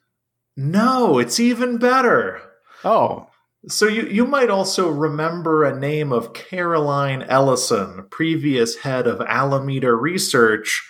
No, 0.56 1.18
it's 1.18 1.38
even 1.38 1.76
better. 1.76 2.40
Oh. 2.82 3.28
So 3.68 3.88
you, 3.88 4.06
you 4.06 4.24
might 4.24 4.48
also 4.48 4.88
remember 4.88 5.64
a 5.64 5.78
name 5.78 6.14
of 6.14 6.32
Caroline 6.32 7.24
Ellison, 7.24 8.06
previous 8.10 8.76
head 8.76 9.06
of 9.06 9.20
Alameda 9.20 9.92
Research, 9.92 10.89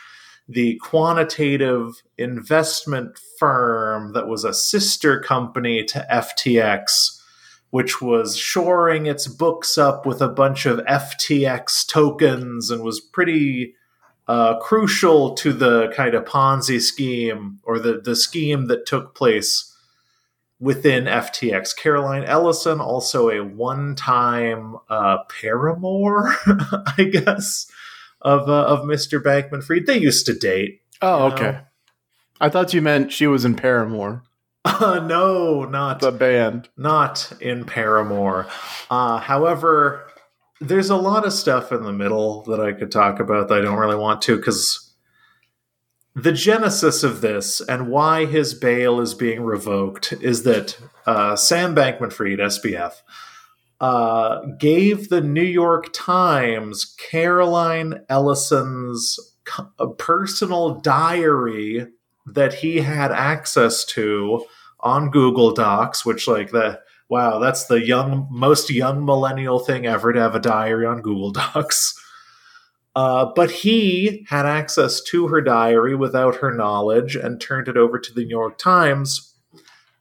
the 0.51 0.75
quantitative 0.77 2.03
investment 2.19 3.17
firm 3.39 4.13
that 4.15 4.27
was 4.27 4.45
a 4.45 4.53
sister 4.53 5.21
company 5.21 5.85
to 5.85 6.05
FTX, 6.11 7.21
which 7.71 8.03
was 8.03 8.37
shoring 8.37 9.07
its 9.07 9.29
books 9.29 9.79
up 9.79 10.05
with 10.05 10.21
a 10.21 10.29
bunch 10.29 10.67
of 10.67 10.81
FTX 10.81 11.87
tokens 11.87 12.69
and 12.69 12.83
was 12.83 12.99
pretty 12.99 13.77
uh, 14.27 14.59
crucial 14.59 15.35
to 15.35 15.53
the 15.53 15.93
kind 15.95 16.15
of 16.15 16.25
Ponzi 16.25 16.81
scheme 16.81 17.61
or 17.63 17.79
the, 17.79 18.01
the 18.01 18.17
scheme 18.17 18.67
that 18.67 18.87
took 18.87 19.15
place 19.15 19.73
within 20.59 21.05
FTX. 21.05 21.77
Caroline 21.77 22.25
Ellison, 22.25 22.81
also 22.81 23.31
a 23.31 23.45
one 23.45 23.95
time 23.95 24.77
uh, 24.89 25.19
paramour, 25.41 26.35
I 26.99 27.09
guess 27.11 27.71
of 28.23 28.49
uh, 28.49 28.65
of 28.65 28.81
Mr. 28.81 29.23
Bankman 29.23 29.63
Fried. 29.63 29.87
They 29.87 29.99
used 29.99 30.27
to 30.27 30.35
date. 30.35 30.83
Oh, 31.03 31.33
okay. 31.33 31.53
Know? 31.53 31.61
I 32.41 32.49
thought 32.49 32.75
you 32.75 32.83
meant 32.83 33.13
she 33.13 33.27
was 33.27 33.45
in 33.45 33.55
Paramore. 33.55 34.23
Uh, 34.65 35.01
no, 35.01 35.65
not 35.65 36.01
the 36.01 36.13
band. 36.13 36.69
Not 36.77 37.33
in 37.41 37.65
Paramore. 37.65 38.47
Uh, 38.91 39.19
however, 39.19 40.07
there's 40.61 40.91
a 40.91 40.97
lot 40.97 41.25
of 41.25 41.33
stuff 41.33 41.73
in 41.73 41.83
the 41.83 41.93
middle 41.93 42.43
that 42.43 42.61
I 42.61 42.73
could 42.73 42.93
talk 42.93 43.21
about 43.21 43.49
that 43.49 43.59
I 43.59 43.63
don't 43.63 43.79
really 43.79 43.97
want 43.97 44.21
to 44.23 44.37
because 44.37 44.95
the 46.15 46.33
genesis 46.33 47.03
of 47.03 47.21
this 47.21 47.61
and 47.61 47.89
why 47.89 48.27
his 48.27 48.53
bail 48.53 49.01
is 49.01 49.15
being 49.15 49.43
revoked 49.43 50.13
is 50.21 50.43
that 50.43 50.79
uh, 51.07 51.37
Sam 51.37 51.75
Bankman 51.75 52.13
Fried, 52.13 52.39
SBF, 52.39 53.01
uh, 53.81 54.41
gave 54.59 55.09
the 55.09 55.21
New 55.21 55.43
York 55.43 55.87
Times 55.93 56.95
Caroline 56.99 58.01
Ellison's 58.09 59.19
personal 59.99 60.81
diary 60.81 61.87
that 62.27 62.55
he 62.55 62.77
had 62.79 63.11
access 63.11 63.85
to 63.85 64.45
on 64.81 65.11
Google 65.11 65.53
Docs, 65.53 66.05
which 66.05 66.29
like 66.29 66.51
the 66.51 66.81
wow, 67.09 67.39
that's 67.39 67.67
the 67.67 67.85
young 67.85 68.29
most 68.31 68.71
young 68.71 69.05
millennial 69.05 69.59
thing 69.59 69.87
ever 69.87 70.13
to 70.13 70.21
have 70.21 70.35
a 70.35 70.41
diary 70.41 70.87
on 70.87 71.03
Google 71.03 71.31
Docs. 71.33 71.95
Uh, 72.97 73.27
but 73.37 73.51
he 73.51 74.27
had 74.29 74.47
access 74.47 75.01
to 75.01 75.29
her 75.29 75.41
diary 75.41 75.95
without 75.95 76.37
her 76.37 76.53
knowledge 76.53 77.15
and 77.15 77.41
turned 77.41 77.69
it 77.69 77.77
over 77.77 77.99
to 77.99 78.13
the 78.13 78.25
New 78.25 78.31
York 78.31 78.59
Times 78.59 79.35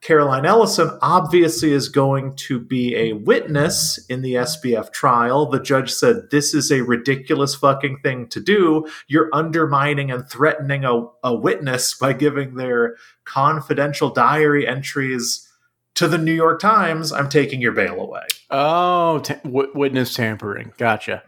Caroline 0.01 0.45
Ellison 0.45 0.97
obviously 1.01 1.71
is 1.71 1.89
going 1.89 2.35
to 2.37 2.59
be 2.59 2.95
a 2.95 3.13
witness 3.13 3.99
in 4.07 4.21
the 4.21 4.35
SBF 4.35 4.93
trial. 4.93 5.45
The 5.45 5.59
judge 5.59 5.91
said, 5.91 6.29
This 6.31 6.53
is 6.53 6.71
a 6.71 6.81
ridiculous 6.81 7.53
fucking 7.55 7.99
thing 8.01 8.27
to 8.29 8.39
do. 8.39 8.87
You're 9.07 9.29
undermining 9.33 10.09
and 10.09 10.27
threatening 10.27 10.85
a, 10.85 11.05
a 11.23 11.35
witness 11.35 11.93
by 11.93 12.13
giving 12.13 12.55
their 12.55 12.95
confidential 13.25 14.09
diary 14.09 14.65
entries 14.65 15.47
to 15.95 16.07
the 16.07 16.17
New 16.17 16.33
York 16.33 16.61
Times. 16.61 17.11
I'm 17.11 17.27
taking 17.27 17.59
your 17.59 17.73
bail 17.73 17.99
away. 17.99 18.23
Oh, 18.49 19.19
t- 19.19 19.35
w- 19.43 19.71
witness 19.75 20.13
tampering. 20.13 20.71
Gotcha. 20.77 21.23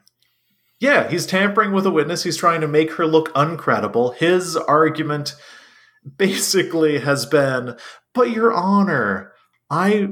Yeah, 0.80 1.10
he's 1.10 1.28
tampering 1.28 1.74
with 1.74 1.86
a 1.86 1.92
witness. 1.92 2.24
He's 2.24 2.38
trying 2.38 2.62
to 2.62 2.68
make 2.68 2.94
her 2.94 3.06
look 3.06 3.34
uncredible. 3.34 4.16
His 4.16 4.56
argument 4.56 5.36
basically 6.18 7.00
has 7.00 7.26
been 7.26 7.78
but, 8.14 8.32
Your 8.32 8.54
Honor, 8.54 9.32
I 9.70 10.10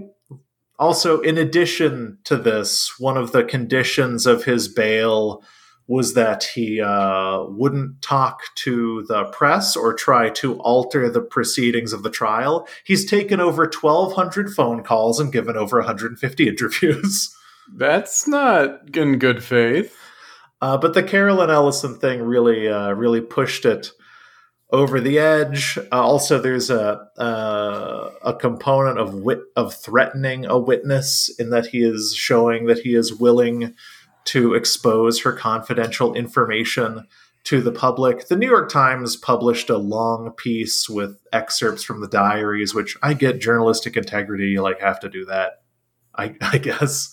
also, 0.77 1.19
in 1.19 1.37
addition 1.37 2.17
to 2.23 2.37
this, 2.37 2.97
one 2.97 3.17
of 3.17 3.33
the 3.33 3.43
conditions 3.43 4.25
of 4.25 4.45
his 4.45 4.69
bail 4.69 5.43
was 5.87 6.13
that 6.13 6.43
he 6.43 6.79
uh, 6.79 7.43
wouldn't 7.45 8.01
talk 8.01 8.43
to 8.55 9.03
the 9.07 9.25
press 9.25 9.75
or 9.75 9.93
try 9.93 10.29
to 10.29 10.59
alter 10.59 11.09
the 11.09 11.19
proceedings 11.19 11.91
of 11.91 12.03
the 12.03 12.11
trial. 12.11 12.67
He's 12.85 13.09
taken 13.09 13.41
over 13.41 13.63
1,200 13.63 14.53
phone 14.53 14.83
calls 14.83 15.19
and 15.19 15.33
given 15.33 15.57
over 15.57 15.79
150 15.79 16.47
interviews. 16.47 17.35
That's 17.75 18.27
not 18.27 18.95
in 18.95 19.17
good 19.17 19.43
faith. 19.43 19.97
Uh, 20.61 20.77
but 20.77 20.93
the 20.93 21.03
Carolyn 21.03 21.49
Ellison 21.49 21.97
thing 21.97 22.21
really, 22.21 22.67
uh, 22.67 22.91
really 22.91 23.21
pushed 23.21 23.65
it 23.65 23.91
over 24.71 24.99
the 24.99 25.17
edge. 25.17 25.77
Uh, 25.91 26.01
also, 26.01 26.39
there's 26.39 26.69
a 26.69 27.07
uh, 27.17 28.11
a 28.23 28.33
component 28.33 28.99
of 28.99 29.13
wit 29.15 29.39
of 29.55 29.73
threatening 29.73 30.45
a 30.45 30.57
witness 30.57 31.29
in 31.39 31.49
that 31.49 31.67
he 31.67 31.81
is 31.81 32.13
showing 32.15 32.67
that 32.67 32.79
he 32.79 32.95
is 32.95 33.13
willing 33.13 33.75
to 34.25 34.53
expose 34.53 35.21
her 35.21 35.33
confidential 35.33 36.13
information 36.13 37.07
to 37.45 37.61
the 37.61 37.71
public. 37.71 38.27
The 38.27 38.35
New 38.35 38.47
York 38.47 38.69
Times 38.69 39.15
published 39.15 39.69
a 39.69 39.77
long 39.77 40.31
piece 40.33 40.87
with 40.87 41.17
excerpts 41.33 41.83
from 41.83 42.01
the 42.01 42.07
diaries, 42.07 42.75
which 42.75 42.95
I 43.01 43.13
get 43.13 43.41
journalistic 43.41 43.97
integrity. 43.97 44.49
You 44.49 44.61
like 44.61 44.81
have 44.81 44.99
to 44.99 45.09
do 45.09 45.25
that, 45.25 45.61
I, 46.13 46.35
I 46.41 46.59
guess. 46.59 47.11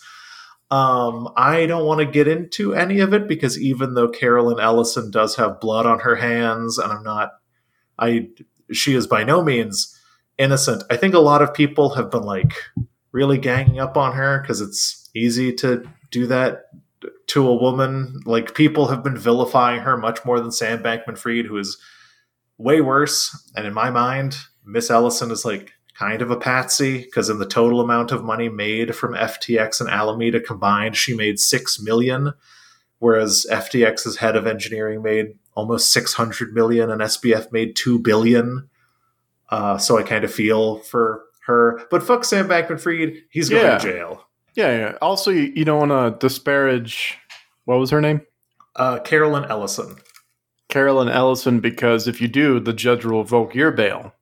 Um, 0.70 1.28
I 1.36 1.66
don't 1.66 1.86
want 1.86 2.00
to 2.00 2.06
get 2.06 2.26
into 2.26 2.74
any 2.74 2.98
of 2.98 3.14
it 3.14 3.28
because 3.28 3.58
even 3.58 3.94
though 3.94 4.08
Carolyn 4.08 4.58
Ellison 4.58 5.12
does 5.12 5.36
have 5.36 5.60
blood 5.60 5.86
on 5.86 6.00
her 6.00 6.16
hands, 6.16 6.76
and 6.76 6.92
I'm 6.92 7.04
not, 7.04 7.30
I 7.98 8.28
she 8.72 8.94
is 8.94 9.06
by 9.06 9.24
no 9.24 9.42
means 9.42 9.98
innocent. 10.38 10.84
I 10.90 10.96
think 10.96 11.14
a 11.14 11.20
lot 11.20 11.42
of 11.42 11.54
people 11.54 11.90
have 11.90 12.10
been 12.10 12.22
like 12.22 12.52
really 13.12 13.38
ganging 13.38 13.80
up 13.80 13.96
on 13.96 14.12
her 14.14 14.40
because 14.40 14.60
it's 14.60 15.08
easy 15.14 15.52
to 15.54 15.88
do 16.10 16.26
that 16.26 16.64
to 17.28 17.48
a 17.48 17.54
woman. 17.54 18.20
Like 18.24 18.54
people 18.54 18.88
have 18.88 19.02
been 19.02 19.16
vilifying 19.16 19.80
her 19.80 19.96
much 19.96 20.24
more 20.24 20.40
than 20.40 20.52
Sam 20.52 20.82
Bankman 20.82 21.18
Fried, 21.18 21.46
who 21.46 21.56
is 21.56 21.78
way 22.58 22.80
worse. 22.80 23.50
And 23.56 23.66
in 23.66 23.74
my 23.74 23.90
mind, 23.90 24.36
Miss 24.64 24.90
Ellison 24.90 25.30
is 25.30 25.44
like 25.44 25.72
kind 25.94 26.20
of 26.20 26.30
a 26.30 26.36
patsy 26.36 26.98
because 26.98 27.30
in 27.30 27.38
the 27.38 27.46
total 27.46 27.80
amount 27.80 28.12
of 28.12 28.24
money 28.24 28.48
made 28.48 28.94
from 28.94 29.14
FTX 29.14 29.80
and 29.80 29.88
Alameda 29.88 30.40
combined, 30.40 30.96
she 30.96 31.14
made 31.14 31.38
six 31.38 31.80
million, 31.80 32.34
whereas 32.98 33.46
FTX's 33.50 34.18
head 34.18 34.36
of 34.36 34.46
engineering 34.46 35.02
made 35.02 35.38
almost 35.56 35.92
six 35.92 36.14
hundred 36.14 36.52
million, 36.54 36.90
and 36.90 37.00
SBF 37.00 37.50
made 37.50 37.74
two 37.74 37.98
billion. 37.98 38.68
Uh, 39.48 39.78
so 39.78 39.98
I 39.98 40.02
kind 40.04 40.22
of 40.24 40.32
feel 40.32 40.78
for 40.78 41.22
her, 41.46 41.80
but 41.90 42.02
fuck 42.02 42.24
Sam 42.24 42.48
Bankman-Fried, 42.48 43.22
he's 43.30 43.48
going 43.48 43.64
Yeah. 43.64 43.78
to 43.78 43.84
jail. 43.92 44.22
Yeah, 44.54 44.76
yeah. 44.76 44.98
Also, 45.02 45.30
you, 45.30 45.52
you 45.54 45.64
don't 45.64 45.88
want 45.88 46.20
to 46.20 46.26
disparage. 46.26 47.16
What 47.66 47.78
was 47.78 47.90
her 47.90 48.00
name? 48.00 48.22
Uh, 48.74 48.98
Carolyn 49.00 49.44
Ellison. 49.44 49.96
Carolyn 50.68 51.08
Ellison, 51.08 51.60
because 51.60 52.08
if 52.08 52.20
you 52.20 52.26
do, 52.26 52.58
the 52.58 52.72
judge 52.72 53.04
will 53.04 53.18
revoke 53.22 53.54
your 53.54 53.70
bail. 53.70 54.12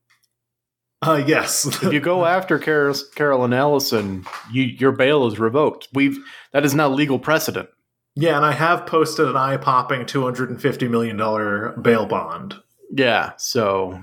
Uh, 1.01 1.23
yes. 1.27 1.65
If 1.83 1.93
you 1.93 2.01
go 2.01 2.25
after 2.27 2.59
Car- 2.59 2.93
Carolyn 3.15 3.53
Ellison, 3.55 4.27
you, 4.53 4.65
your 4.65 4.93
bail 4.93 5.27
is 5.27 5.39
revoked. 5.39 5.89
We've 5.95 6.19
that 6.53 6.65
is 6.67 6.75
now 6.75 6.89
legal 6.89 7.19
precedent. 7.19 7.69
Yeah, 8.17 8.37
and 8.37 8.45
I 8.45 8.53
have 8.53 8.87
posted 8.87 9.27
an 9.29 9.37
eye 9.37 9.57
popping 9.57 10.03
$250 10.03 10.91
million 10.91 11.17
bail 11.83 12.07
bond. 12.07 12.55
Yeah. 12.91 13.33
So, 13.39 14.01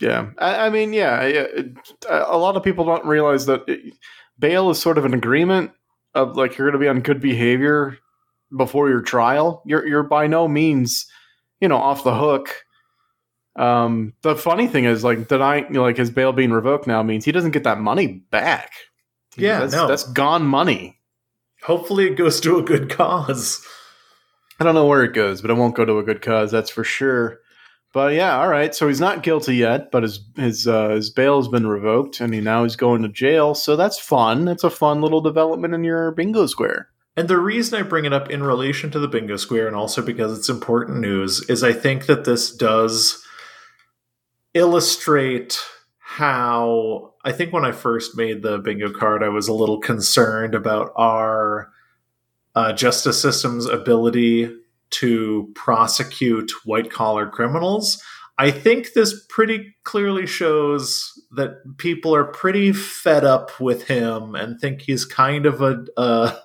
yeah. 0.00 0.30
I, 0.38 0.66
I 0.66 0.70
mean, 0.70 0.92
yeah. 0.92 1.18
I- 1.20 1.24
it- 1.26 1.76
A 2.08 2.36
lot 2.36 2.56
of 2.56 2.62
people 2.62 2.84
don't 2.84 3.04
realize 3.04 3.46
that 3.46 3.62
it, 3.68 3.94
bail 4.38 4.70
is 4.70 4.78
sort 4.80 4.98
of 4.98 5.04
an 5.04 5.14
agreement 5.14 5.70
of 6.14 6.36
like 6.36 6.56
you're 6.58 6.68
going 6.68 6.80
to 6.80 6.84
be 6.84 6.88
on 6.88 7.00
good 7.00 7.20
behavior 7.20 7.96
before 8.56 8.88
your 8.88 9.00
trial. 9.00 9.62
You're 9.64 9.86
you're 9.86 10.02
by 10.02 10.26
no 10.26 10.48
means, 10.48 11.06
you 11.60 11.68
know, 11.68 11.76
off 11.76 12.04
the 12.04 12.14
hook. 12.16 12.54
Um, 13.56 14.12
the 14.22 14.36
funny 14.36 14.66
thing 14.68 14.84
is, 14.84 15.04
like, 15.04 15.28
denying, 15.28 15.64
you 15.66 15.72
know, 15.74 15.82
like 15.82 15.96
his 15.96 16.10
bail 16.10 16.32
being 16.32 16.50
revoked 16.52 16.86
now 16.86 17.02
means 17.02 17.24
he 17.24 17.32
doesn't 17.32 17.50
get 17.50 17.64
that 17.64 17.80
money 17.80 18.06
back. 18.30 18.72
Yeah, 19.36 19.60
that's, 19.60 19.72
no. 19.74 19.86
that's 19.86 20.04
gone 20.04 20.44
money. 20.46 20.99
Hopefully, 21.64 22.06
it 22.06 22.16
goes 22.16 22.40
to 22.40 22.58
a 22.58 22.62
good 22.62 22.90
cause. 22.90 23.64
I 24.58 24.64
don't 24.64 24.74
know 24.74 24.86
where 24.86 25.04
it 25.04 25.14
goes, 25.14 25.40
but 25.40 25.50
it 25.50 25.56
won't 25.56 25.74
go 25.74 25.84
to 25.84 25.98
a 25.98 26.02
good 26.02 26.22
cause. 26.22 26.50
That's 26.50 26.70
for 26.70 26.84
sure. 26.84 27.40
But 27.92 28.14
yeah, 28.14 28.38
all 28.38 28.48
right. 28.48 28.74
So 28.74 28.86
he's 28.86 29.00
not 29.00 29.22
guilty 29.22 29.56
yet, 29.56 29.90
but 29.90 30.02
his 30.04 30.20
his 30.36 30.68
uh, 30.68 30.90
his 30.90 31.10
bail 31.10 31.38
has 31.38 31.48
been 31.48 31.66
revoked, 31.66 32.20
and 32.20 32.32
he 32.32 32.40
now 32.40 32.62
he's 32.62 32.76
going 32.76 33.02
to 33.02 33.08
jail. 33.08 33.54
So 33.54 33.74
that's 33.74 33.98
fun. 33.98 34.44
That's 34.44 34.64
a 34.64 34.70
fun 34.70 35.00
little 35.00 35.20
development 35.20 35.74
in 35.74 35.82
your 35.82 36.12
bingo 36.12 36.46
square. 36.46 36.88
And 37.16 37.26
the 37.26 37.38
reason 37.38 37.78
I 37.78 37.82
bring 37.82 38.04
it 38.04 38.12
up 38.12 38.30
in 38.30 38.42
relation 38.42 38.90
to 38.92 39.00
the 39.00 39.08
bingo 39.08 39.36
square, 39.36 39.66
and 39.66 39.74
also 39.74 40.02
because 40.02 40.38
it's 40.38 40.48
important 40.48 41.00
news, 41.00 41.42
is 41.50 41.64
I 41.64 41.72
think 41.72 42.06
that 42.06 42.24
this 42.24 42.54
does 42.54 43.24
illustrate 44.54 45.58
how 45.98 47.09
I 47.22 47.32
think 47.32 47.52
when 47.52 47.64
I 47.64 47.72
first 47.72 48.16
made 48.16 48.42
the 48.42 48.58
bingo 48.58 48.90
card, 48.92 49.22
I 49.22 49.28
was 49.28 49.48
a 49.48 49.52
little 49.52 49.78
concerned 49.78 50.54
about 50.54 50.92
our 50.96 51.70
uh, 52.54 52.72
justice 52.72 53.20
system's 53.20 53.66
ability 53.66 54.56
to 54.90 55.52
prosecute 55.54 56.50
white 56.64 56.90
collar 56.90 57.28
criminals. 57.28 58.02
I 58.38 58.50
think 58.50 58.94
this 58.94 59.26
pretty 59.28 59.74
clearly 59.84 60.26
shows 60.26 61.12
that 61.32 61.76
people 61.76 62.14
are 62.14 62.24
pretty 62.24 62.72
fed 62.72 63.22
up 63.22 63.60
with 63.60 63.86
him 63.86 64.34
and 64.34 64.58
think 64.58 64.80
he's 64.82 65.04
kind 65.04 65.46
of 65.46 65.60
a. 65.60 65.84
Uh, 65.96 66.36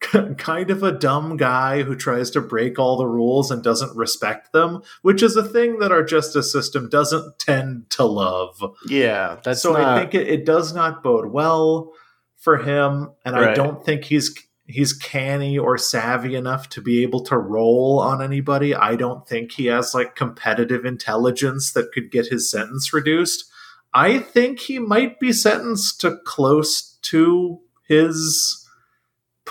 kind 0.38 0.70
of 0.70 0.82
a 0.82 0.92
dumb 0.92 1.36
guy 1.36 1.82
who 1.82 1.94
tries 1.94 2.30
to 2.30 2.40
break 2.40 2.78
all 2.78 2.96
the 2.96 3.06
rules 3.06 3.50
and 3.50 3.62
doesn't 3.62 3.96
respect 3.96 4.52
them, 4.52 4.82
which 5.02 5.22
is 5.22 5.36
a 5.36 5.44
thing 5.44 5.78
that 5.78 5.92
our 5.92 6.02
justice 6.02 6.50
system 6.50 6.88
doesn't 6.88 7.38
tend 7.38 7.88
to 7.90 8.04
love. 8.04 8.62
Yeah, 8.86 9.38
that's 9.44 9.62
so 9.62 9.72
not, 9.72 9.82
I 9.82 10.00
think 10.00 10.14
it, 10.14 10.28
it 10.28 10.46
does 10.46 10.72
not 10.72 11.02
bode 11.02 11.26
well 11.26 11.92
for 12.36 12.56
him, 12.56 13.10
and 13.24 13.36
I 13.36 13.54
don't 13.54 13.84
think 13.84 14.04
he's 14.04 14.34
he's 14.66 14.92
canny 14.92 15.58
or 15.58 15.76
savvy 15.76 16.34
enough 16.34 16.68
to 16.70 16.80
be 16.80 17.02
able 17.02 17.22
to 17.24 17.36
roll 17.36 18.00
on 18.00 18.22
anybody. 18.22 18.74
I 18.74 18.96
don't 18.96 19.26
think 19.28 19.52
he 19.52 19.66
has 19.66 19.94
like 19.94 20.16
competitive 20.16 20.84
intelligence 20.84 21.72
that 21.72 21.92
could 21.92 22.10
get 22.10 22.28
his 22.28 22.50
sentence 22.50 22.92
reduced. 22.92 23.44
I 23.92 24.20
think 24.20 24.60
he 24.60 24.78
might 24.78 25.18
be 25.18 25.32
sentenced 25.32 26.00
to 26.02 26.18
close 26.24 26.98
to 27.02 27.60
his 27.86 28.59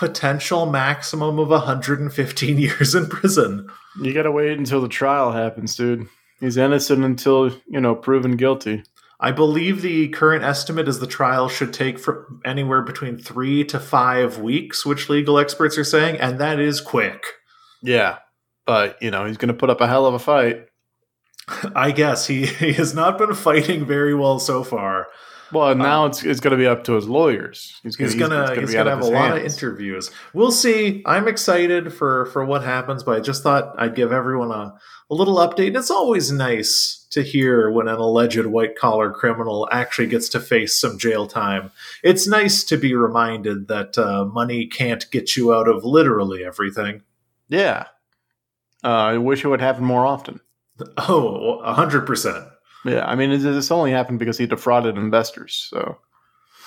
potential 0.00 0.64
maximum 0.64 1.38
of 1.38 1.50
115 1.50 2.58
years 2.58 2.94
in 2.94 3.06
prison. 3.06 3.68
you 4.00 4.14
got 4.14 4.22
to 4.22 4.32
wait 4.32 4.56
until 4.56 4.80
the 4.80 4.88
trial 4.88 5.32
happens, 5.32 5.76
dude. 5.76 6.08
He's 6.40 6.56
innocent 6.56 7.04
until 7.04 7.50
you 7.68 7.80
know 7.80 7.94
proven 7.94 8.36
guilty. 8.36 8.82
I 9.20 9.30
believe 9.30 9.82
the 9.82 10.08
current 10.08 10.42
estimate 10.42 10.88
is 10.88 10.98
the 10.98 11.06
trial 11.06 11.50
should 11.50 11.74
take 11.74 11.98
from 11.98 12.40
anywhere 12.46 12.80
between 12.80 13.18
three 13.18 13.62
to 13.64 13.78
five 13.78 14.38
weeks, 14.38 14.86
which 14.86 15.10
legal 15.10 15.38
experts 15.38 15.76
are 15.76 15.84
saying, 15.84 16.16
and 16.16 16.40
that 16.40 16.58
is 16.58 16.80
quick. 16.80 17.22
Yeah, 17.82 18.20
but 18.64 18.96
you 19.02 19.10
know 19.10 19.26
he's 19.26 19.36
going 19.36 19.48
to 19.48 19.54
put 19.54 19.68
up 19.68 19.82
a 19.82 19.86
hell 19.86 20.06
of 20.06 20.14
a 20.14 20.18
fight. 20.18 20.66
I 21.76 21.90
guess 21.90 22.26
he, 22.26 22.46
he 22.62 22.72
has 22.72 22.94
not 22.94 23.18
been 23.18 23.34
fighting 23.34 23.84
very 23.84 24.14
well 24.14 24.38
so 24.38 24.64
far. 24.64 25.08
Well, 25.52 25.74
now 25.74 26.06
it's 26.06 26.22
it's 26.22 26.40
going 26.40 26.52
to 26.52 26.56
be 26.56 26.66
up 26.66 26.84
to 26.84 26.92
his 26.94 27.08
lawyers. 27.08 27.80
He's 27.82 27.98
it's 27.98 28.14
gonna 28.14 28.52
it's 28.52 28.60
he's 28.60 28.74
gonna 28.74 28.90
have 28.90 29.00
a 29.00 29.04
his 29.04 29.12
lot 29.12 29.36
of 29.36 29.44
interviews. 29.44 30.10
We'll 30.32 30.52
see. 30.52 31.02
I'm 31.06 31.26
excited 31.26 31.92
for 31.92 32.26
for 32.26 32.44
what 32.44 32.62
happens, 32.62 33.02
but 33.02 33.16
I 33.16 33.20
just 33.20 33.42
thought 33.42 33.74
I'd 33.78 33.94
give 33.94 34.12
everyone 34.12 34.50
a, 34.52 34.74
a 35.10 35.14
little 35.14 35.36
update. 35.36 35.76
It's 35.76 35.90
always 35.90 36.30
nice 36.30 37.06
to 37.10 37.22
hear 37.22 37.70
when 37.70 37.88
an 37.88 37.96
alleged 37.96 38.46
white 38.46 38.76
collar 38.76 39.10
criminal 39.10 39.68
actually 39.72 40.06
gets 40.06 40.28
to 40.30 40.40
face 40.40 40.80
some 40.80 40.98
jail 40.98 41.26
time. 41.26 41.72
It's 42.04 42.28
nice 42.28 42.62
to 42.64 42.76
be 42.76 42.94
reminded 42.94 43.68
that 43.68 43.98
uh, 43.98 44.24
money 44.26 44.66
can't 44.66 45.10
get 45.10 45.36
you 45.36 45.52
out 45.52 45.68
of 45.68 45.84
literally 45.84 46.44
everything. 46.44 47.02
Yeah, 47.48 47.86
uh, 48.84 48.88
I 48.88 49.18
wish 49.18 49.44
it 49.44 49.48
would 49.48 49.60
happen 49.60 49.84
more 49.84 50.06
often. 50.06 50.40
Oh, 50.96 51.58
a 51.58 51.74
hundred 51.74 52.06
percent. 52.06 52.44
Yeah, 52.84 53.04
I 53.04 53.14
mean, 53.14 53.30
this 53.30 53.70
only 53.70 53.92
happened 53.92 54.18
because 54.18 54.38
he 54.38 54.46
defrauded 54.46 54.96
investors. 54.96 55.68
So 55.70 55.98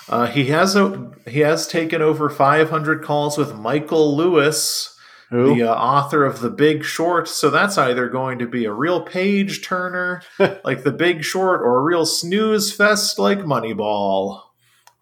Uh, 0.08 0.26
he 0.26 0.46
has 0.46 0.76
a 0.76 1.10
he 1.28 1.40
has 1.40 1.66
taken 1.66 2.02
over 2.02 2.28
500 2.30 3.02
calls 3.02 3.38
with 3.38 3.54
Michael 3.56 4.16
Lewis, 4.16 4.96
who? 5.30 5.54
the 5.54 5.62
uh, 5.62 5.74
author 5.74 6.24
of 6.24 6.40
The 6.40 6.50
Big 6.50 6.84
Short. 6.84 7.26
So 7.28 7.50
that's 7.50 7.78
either 7.78 8.08
going 8.08 8.38
to 8.38 8.46
be 8.46 8.64
a 8.66 8.72
real 8.72 9.00
page 9.00 9.64
turner 9.66 10.22
like 10.64 10.84
The 10.84 10.92
Big 10.92 11.24
Short 11.24 11.62
or 11.62 11.78
a 11.78 11.82
real 11.82 12.06
snooze 12.06 12.72
fest 12.72 13.18
like 13.18 13.40
Moneyball. 13.40 14.42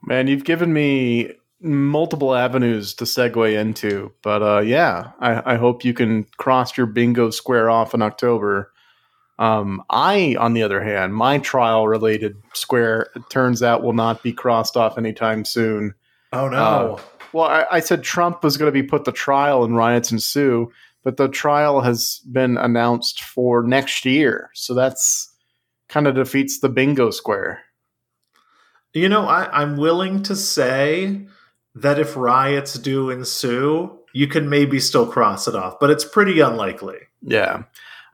Man, 0.05 0.27
you've 0.29 0.45
given 0.45 0.73
me 0.73 1.33
multiple 1.61 2.35
avenues 2.35 2.93
to 2.95 3.05
segue 3.05 3.57
into, 3.61 4.13
but 4.23 4.43
uh, 4.43 4.61
yeah, 4.61 5.13
I, 5.21 5.55
I 5.55 5.57
hope 5.57 5.85
you 5.85 5.95
can 5.95 6.25
cross 6.37 6.77
your 6.77 6.87
bingo 6.87 7.31
square 7.31 7.71
off 7.71 7.95
in 7.95 8.03
October. 8.03 8.72
Um, 9.43 9.82
I, 9.90 10.36
on 10.38 10.55
the 10.55 10.62
other 10.62 10.82
hand, 10.82 11.14
my 11.14 11.38
trial 11.38 11.88
related 11.88 12.36
square, 12.55 13.09
it 13.16 13.28
turns 13.28 13.61
out, 13.61 13.82
will 13.82 13.93
not 13.93 14.22
be 14.22 14.32
crossed 14.32 14.76
off 14.76 14.97
anytime 14.97 15.45
soon. 15.45 15.95
Oh 16.32 16.49
no. 16.49 16.57
Uh, 16.57 17.01
Well, 17.32 17.45
I, 17.47 17.66
I 17.70 17.80
said 17.80 18.05
Trump 18.05 18.45
was 18.45 18.57
going 18.57 18.68
to 18.68 18.82
be 18.82 18.86
put 18.86 19.05
to 19.05 19.12
trial 19.12 19.64
and 19.64 19.76
riots 19.76 20.12
ensue, 20.12 20.70
but 21.03 21.16
the 21.16 21.28
trial 21.28 21.80
has 21.80 22.20
been 22.30 22.57
announced 22.57 23.24
for 23.24 23.62
next 23.62 24.05
year. 24.05 24.51
So 24.55 24.74
that's 24.74 25.28
kind 25.88 26.07
of 26.07 26.14
defeats 26.14 26.61
the 26.61 26.68
bingo 26.68 27.11
square. 27.11 27.62
you 28.95 29.09
know, 29.09 29.26
I, 29.26 29.49
I'm 29.51 29.76
willing 29.76 30.22
to 30.24 30.36
say 30.36 31.26
that 31.74 31.99
if 31.99 32.16
riots 32.16 32.74
do 32.74 33.11
ensue, 33.11 33.99
you 34.12 34.28
can 34.28 34.49
maybe 34.49 34.78
still 34.78 35.07
cross 35.07 35.49
it 35.49 35.57
off, 35.57 35.80
but 35.80 35.90
it's 35.90 36.05
pretty 36.05 36.40
unlikely. 36.40 36.99
Yeah. 37.22 37.64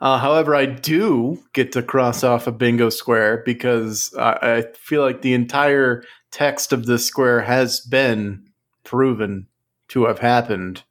Uh, 0.00 0.18
however, 0.18 0.54
I 0.54 0.66
do 0.66 1.42
get 1.52 1.72
to 1.72 1.82
cross 1.82 2.22
off 2.22 2.46
a 2.46 2.52
bingo 2.52 2.88
square 2.88 3.42
because 3.44 4.14
I, 4.16 4.38
I 4.42 4.62
feel 4.74 5.02
like 5.02 5.22
the 5.22 5.34
entire 5.34 6.04
text 6.30 6.72
of 6.72 6.86
this 6.86 7.04
square 7.04 7.40
has 7.42 7.80
been 7.80 8.48
proven 8.84 9.48
to 9.88 10.06
have 10.06 10.20
happened 10.20 10.84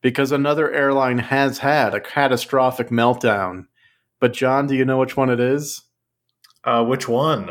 because 0.00 0.30
another 0.30 0.70
airline 0.72 1.18
has 1.18 1.58
had 1.58 1.94
a 1.94 2.00
catastrophic 2.00 2.90
meltdown. 2.90 3.66
But, 4.20 4.32
John, 4.32 4.66
do 4.66 4.74
you 4.74 4.84
know 4.84 4.98
which 4.98 5.16
one 5.16 5.30
it 5.30 5.40
is? 5.40 5.82
Uh, 6.62 6.84
which 6.84 7.08
one? 7.08 7.48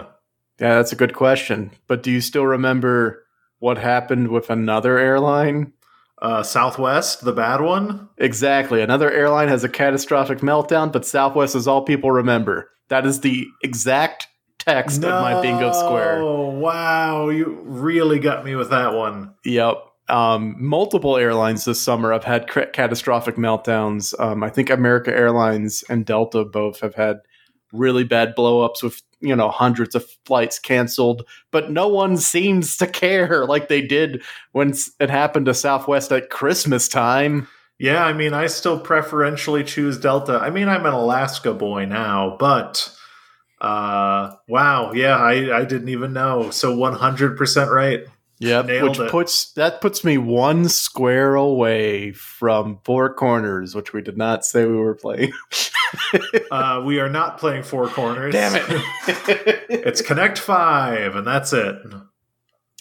Yeah, 0.60 0.76
that's 0.76 0.94
a 0.94 0.98
good 0.98 1.14
question. 1.14 1.72
But 1.88 2.04
do 2.04 2.12
you 2.12 2.22
still 2.22 2.46
remember 2.46 3.26
what 3.60 3.78
happened 3.78 4.30
with 4.30 4.50
another 4.50 4.98
airline? 4.98 5.74
Uh, 6.22 6.42
Southwest, 6.44 7.26
the 7.26 7.34
bad 7.34 7.62
one? 7.62 8.10
Exactly. 8.18 8.82
Another 8.82 9.12
airline 9.12 9.50
has 9.50 9.64
a 9.64 9.70
catastrophic 9.70 10.40
meltdown, 10.40 10.92
but 10.92 11.06
Southwest 11.06 11.56
is 11.56 11.68
all 11.68 11.84
people 11.84 12.12
remember. 12.12 12.72
That 12.88 13.06
is 13.06 13.20
the 13.20 13.48
exact 13.64 14.28
text 14.60 15.04
of 15.04 15.10
my 15.22 15.42
bingo 15.42 15.72
square. 15.74 16.22
Oh, 16.22 16.50
wow. 16.50 17.30
You 17.30 17.60
really 17.64 18.20
got 18.20 18.46
me 18.46 18.56
with 18.56 18.70
that 18.70 18.94
one. 18.94 19.34
Yep. 19.44 19.78
Um, 20.08 20.56
multiple 20.60 21.18
airlines 21.18 21.66
this 21.66 21.82
summer 21.82 22.12
have 22.12 22.24
had 22.24 22.48
cr- 22.48 22.62
catastrophic 22.62 23.36
meltdowns. 23.36 24.18
Um, 24.20 24.44
I 24.44 24.50
think 24.50 24.70
America 24.70 25.12
Airlines 25.12 25.84
and 25.90 26.06
Delta 26.06 26.46
both 26.46 26.80
have 26.82 26.96
had 26.96 27.18
really 27.74 28.04
bad 28.04 28.36
blowups 28.38 28.84
with 28.84 29.02
you 29.22 29.36
know 29.36 29.50
hundreds 29.50 29.96
of 29.96 30.06
flights 30.26 30.60
canceled, 30.60 31.24
but 31.52 31.72
no 31.72 31.88
one 31.88 32.18
seems 32.18 32.78
to 32.78 32.88
care 32.88 33.46
like 33.48 33.68
they 33.68 33.82
did 33.82 34.24
when 34.52 34.74
it 35.00 35.10
happened 35.10 35.46
to 35.48 35.54
Southwest 35.54 36.12
at 36.12 36.30
Christmas 36.30 36.88
time. 36.88 37.48
Yeah, 37.78 38.06
I 38.06 38.14
mean, 38.14 38.34
I 38.34 38.48
still 38.48 38.80
preferentially 38.80 39.64
choose 39.64 39.98
Delta. 39.98 40.40
I 40.40 40.50
mean, 40.50 40.70
I'm 40.70 40.86
an 40.86 40.94
Alaska 40.94 41.54
boy 41.54 41.86
now, 41.86 42.38
but 42.40 42.90
uh, 43.60 44.36
wow, 44.48 44.94
yeah, 44.94 45.18
I, 45.18 45.60
I 45.60 45.66
didn't 45.66 45.90
even 45.90 46.14
know. 46.14 46.52
So 46.52 46.76
100% 46.76 47.70
right. 47.70 48.06
yeah 48.40 48.62
which 48.82 49.00
it. 49.00 49.10
puts 49.10 49.54
that 49.54 49.80
puts 49.80 50.04
me 50.04 50.18
one 50.18 50.68
square 50.68 51.36
away 51.36 52.12
from 52.12 52.80
Four 52.84 53.14
Corners, 53.14 53.76
which 53.76 53.92
we 53.92 54.02
did 54.02 54.18
not 54.18 54.46
say 54.46 54.66
we 54.66 54.78
were 54.78 54.96
playing. 54.96 55.34
Uh, 56.52 56.82
we 56.86 57.00
are 57.00 57.10
not 57.10 57.38
playing 57.38 57.64
Four 57.64 57.88
Corners. 57.88 58.32
Damn 58.32 58.56
it! 58.56 58.64
it's 59.70 60.02
Connect 60.02 60.38
Five, 60.38 61.16
and 61.16 61.26
that's 61.26 61.52
it. 61.54 61.76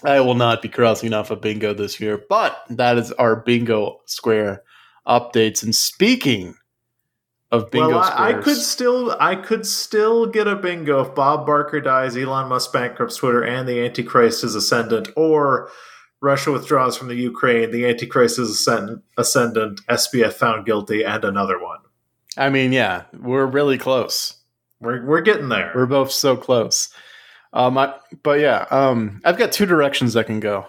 I 0.04 0.20
will 0.20 0.34
not 0.34 0.62
be 0.62 0.68
crossing 0.68 1.12
off 1.12 1.30
a 1.30 1.36
bingo 1.36 1.72
this 1.72 1.98
year, 1.98 2.22
but 2.28 2.62
that 2.68 2.98
is 2.98 3.10
our 3.12 3.36
bingo 3.36 4.00
square 4.06 4.62
updates. 5.06 5.62
And 5.62 5.74
speaking 5.74 6.54
of 7.50 7.70
bingo 7.70 7.88
well, 7.88 8.00
I, 8.00 8.30
I 8.30 8.32
could 8.34 8.56
still, 8.56 9.16
I 9.18 9.34
could 9.36 9.66
still 9.66 10.26
get 10.26 10.46
a 10.46 10.56
bingo 10.56 11.00
if 11.00 11.14
Bob 11.14 11.46
Barker 11.46 11.80
dies, 11.80 12.16
Elon 12.16 12.48
Musk 12.48 12.72
bankrupts 12.72 13.16
Twitter, 13.16 13.42
and 13.42 13.68
the 13.68 13.84
Antichrist 13.84 14.44
is 14.44 14.54
ascendant, 14.54 15.08
or 15.16 15.70
Russia 16.20 16.52
withdraws 16.52 16.96
from 16.96 17.08
the 17.08 17.14
Ukraine, 17.14 17.70
the 17.70 17.86
Antichrist 17.86 18.38
is 18.38 18.50
ascendant, 18.50 19.02
ascendant 19.16 19.80
SBF 19.88 20.32
found 20.32 20.66
guilty, 20.66 21.04
and 21.04 21.24
another 21.24 21.62
one. 21.62 21.80
I 22.36 22.50
mean, 22.50 22.72
yeah, 22.72 23.04
we're 23.12 23.46
really 23.46 23.78
close. 23.78 24.34
We're 24.80 25.04
we're 25.04 25.20
getting 25.20 25.48
there. 25.48 25.72
We're 25.74 25.86
both 25.86 26.10
so 26.12 26.36
close. 26.36 26.88
Um, 27.52 27.78
I, 27.78 27.94
but 28.22 28.40
yeah, 28.40 28.66
um, 28.70 29.20
I've 29.24 29.38
got 29.38 29.52
two 29.52 29.66
directions 29.66 30.16
I 30.16 30.24
can 30.24 30.40
go. 30.40 30.66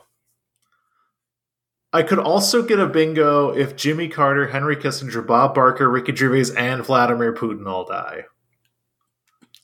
I 1.91 2.03
could 2.03 2.19
also 2.19 2.61
get 2.61 2.77
a 2.79 2.87
bingo 2.87 3.49
if 3.55 3.75
Jimmy 3.75 4.07
Carter, 4.09 4.47
Henry 4.47 4.75
Kissinger, 4.75 5.25
Bob 5.25 5.55
Barker, 5.55 5.89
Ricky 5.89 6.13
Gervais, 6.15 6.53
and 6.57 6.83
Vladimir 6.85 7.33
Putin 7.33 7.65
all 7.67 7.85
die. 7.85 8.25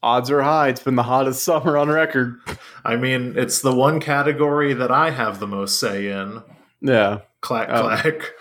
Odds 0.02 0.32
are 0.32 0.41
high. 0.41 0.70
It's 0.70 0.82
been 0.82 0.95
the 0.95 1.04
hottest 1.04 1.43
summer 1.45 1.78
on 1.78 1.89
record. 1.89 2.39
I 2.84 2.95
mean, 2.95 3.34
it's 3.38 3.62
the 3.62 3.76
one 3.76 3.99
category 3.99 4.74
that 4.74 4.91
I 4.91 5.12
have 5.12 5.39
the 5.39 5.47
most 5.47 5.80
say 5.80 6.08
in. 6.10 6.41
Yeah. 6.82 7.20
Clack 7.41 7.70
Oh. 7.70 7.82
clack. 7.84 8.32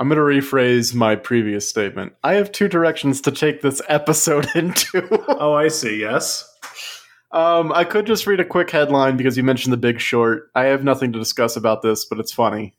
I'm 0.00 0.08
going 0.08 0.16
to 0.16 0.22
rephrase 0.46 0.94
my 0.94 1.14
previous 1.14 1.68
statement. 1.68 2.14
I 2.24 2.32
have 2.34 2.50
two 2.50 2.68
directions 2.68 3.20
to 3.20 3.30
take 3.30 3.60
this 3.60 3.82
episode 3.86 4.48
into. 4.56 5.06
Oh, 5.38 5.52
I 5.52 5.68
see. 5.68 6.00
Yes. 6.00 6.50
um, 7.32 7.70
I 7.72 7.84
could 7.84 8.06
just 8.06 8.26
read 8.26 8.40
a 8.40 8.44
quick 8.44 8.70
headline 8.70 9.16
because 9.18 9.36
you 9.36 9.42
mentioned 9.42 9.74
the 9.74 9.76
big 9.76 10.00
short. 10.00 10.50
I 10.54 10.64
have 10.64 10.82
nothing 10.84 11.12
to 11.12 11.18
discuss 11.18 11.54
about 11.54 11.82
this, 11.82 12.06
but 12.06 12.18
it's 12.18 12.32
funny. 12.32 12.74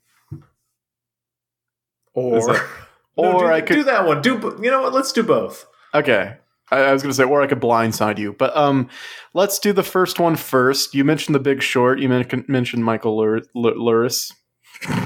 Or, 2.14 2.40
that- 2.52 2.66
No, 3.16 3.34
or 3.34 3.40
do, 3.40 3.46
I 3.46 3.60
could 3.60 3.74
do 3.74 3.84
that 3.84 4.06
one. 4.06 4.22
Do 4.22 4.56
you 4.62 4.70
know 4.70 4.80
what? 4.82 4.94
Let's 4.94 5.12
do 5.12 5.22
both. 5.22 5.66
Okay. 5.94 6.34
I, 6.70 6.76
I 6.80 6.92
was 6.94 7.02
going 7.02 7.10
to 7.10 7.14
say, 7.14 7.24
or 7.24 7.42
I 7.42 7.46
could 7.46 7.60
blindside 7.60 8.18
you. 8.18 8.32
But 8.32 8.56
um, 8.56 8.88
let's 9.34 9.58
do 9.58 9.74
the 9.74 9.82
first 9.82 10.18
one 10.18 10.34
first. 10.34 10.94
You 10.94 11.04
mentioned 11.04 11.34
the 11.34 11.38
big 11.40 11.62
short. 11.62 12.00
You 12.00 12.08
men- 12.08 12.44
mentioned 12.48 12.84
Michael 12.86 13.18
Lur- 13.18 13.42
Lur- 13.54 13.74
Lewis. 13.76 14.32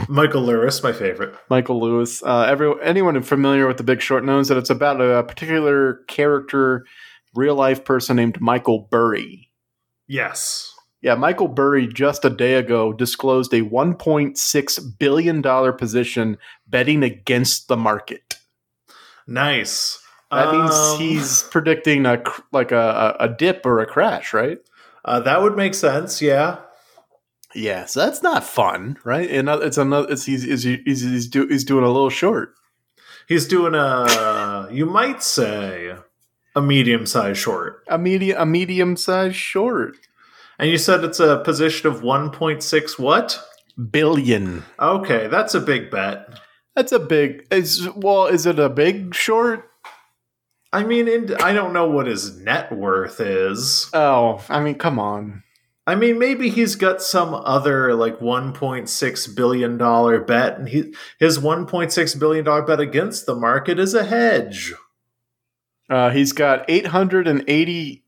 Michael 0.08 0.42
Lewis, 0.42 0.82
my 0.82 0.92
favorite. 0.92 1.34
Michael 1.50 1.80
Lewis. 1.80 2.22
Uh, 2.22 2.42
every, 2.48 2.72
anyone 2.82 3.20
familiar 3.22 3.66
with 3.66 3.76
the 3.76 3.82
big 3.82 4.00
short 4.00 4.24
knows 4.24 4.48
that 4.48 4.56
it's 4.56 4.70
about 4.70 5.00
a 5.00 5.22
particular 5.24 6.02
character, 6.08 6.86
real 7.34 7.54
life 7.54 7.84
person 7.84 8.16
named 8.16 8.40
Michael 8.40 8.88
Burry. 8.90 9.50
Yes. 10.06 10.72
Yeah, 11.02 11.14
Michael 11.14 11.48
Burry 11.48 11.86
just 11.86 12.24
a 12.24 12.30
day 12.30 12.54
ago 12.54 12.92
disclosed 12.92 13.52
a 13.52 13.60
$1.6 13.62 14.98
billion 14.98 15.42
position 15.76 16.38
betting 16.66 17.02
against 17.02 17.68
the 17.68 17.76
market. 17.76 18.34
Nice. 19.26 20.00
That 20.30 20.52
means 20.52 20.74
Um, 20.74 20.98
he's 20.98 21.42
predicting 21.44 22.04
a 22.06 22.22
like 22.50 22.72
a 22.72 23.16
a 23.20 23.28
dip 23.28 23.64
or 23.64 23.78
a 23.78 23.86
crash, 23.86 24.32
right? 24.32 24.58
Uh, 25.04 25.20
that 25.20 25.40
would 25.40 25.56
make 25.56 25.74
sense. 25.74 26.20
Yeah. 26.20 26.58
Yeah, 27.56 27.86
so 27.86 28.00
that's 28.00 28.22
not 28.22 28.44
fun, 28.44 28.98
right? 29.02 29.30
And 29.30 29.48
uh, 29.48 29.60
it's 29.60 29.78
another. 29.78 30.12
It's 30.12 30.26
he's 30.26 30.42
he's 30.42 30.62
he's, 30.62 31.00
he's, 31.00 31.26
do, 31.26 31.46
he's 31.46 31.64
doing 31.64 31.84
a 31.84 31.90
little 31.90 32.10
short. 32.10 32.54
He's 33.26 33.48
doing 33.48 33.74
a, 33.74 34.68
you 34.70 34.86
might 34.86 35.22
say, 35.22 35.96
a 36.54 36.62
medium 36.62 37.06
sized 37.06 37.40
short. 37.40 37.82
A 37.88 37.98
medium 37.98 38.40
a 38.40 38.46
medium 38.46 38.96
sized 38.96 39.34
short 39.36 39.96
And 40.58 40.70
you 40.70 40.78
said 40.78 41.02
it's 41.02 41.18
a 41.18 41.38
position 41.38 41.90
of 41.90 42.02
1.6 42.02 42.98
what? 42.98 43.42
billion. 43.90 44.64
Okay, 44.78 45.26
that's 45.26 45.54
a 45.54 45.60
big 45.60 45.90
bet. 45.90 46.40
That's 46.74 46.92
a 46.92 46.98
big. 46.98 47.46
Is 47.50 47.88
well, 47.96 48.26
is 48.26 48.46
it 48.46 48.58
a 48.58 48.68
big 48.68 49.14
short? 49.14 49.70
I 50.72 50.84
mean, 50.84 51.08
in, 51.08 51.34
I 51.42 51.52
don't 51.52 51.72
know 51.72 51.88
what 51.88 52.06
his 52.06 52.38
net 52.38 52.70
worth 52.70 53.20
is. 53.20 53.88
Oh, 53.94 54.44
I 54.48 54.60
mean, 54.60 54.74
come 54.74 54.98
on. 54.98 55.42
I 55.86 55.94
mean, 55.94 56.18
maybe 56.18 56.50
he's 56.50 56.74
got 56.74 57.00
some 57.00 57.32
other 57.32 57.94
like 57.94 58.18
1.6 58.18 59.36
billion 59.36 59.78
dollar 59.78 60.20
bet, 60.20 60.58
and 60.58 60.68
he 60.68 60.94
his 61.18 61.38
1.6 61.38 62.18
billion 62.18 62.44
dollar 62.44 62.62
bet 62.62 62.80
against 62.80 63.26
the 63.26 63.36
market 63.36 63.78
is 63.78 63.94
a 63.94 64.04
hedge. 64.04 64.74
Uh, 65.88 66.10
he's 66.10 66.32
got 66.32 66.64
eight 66.68 66.86
hundred 66.88 67.28
and 67.28 67.44
eighty 67.46 68.04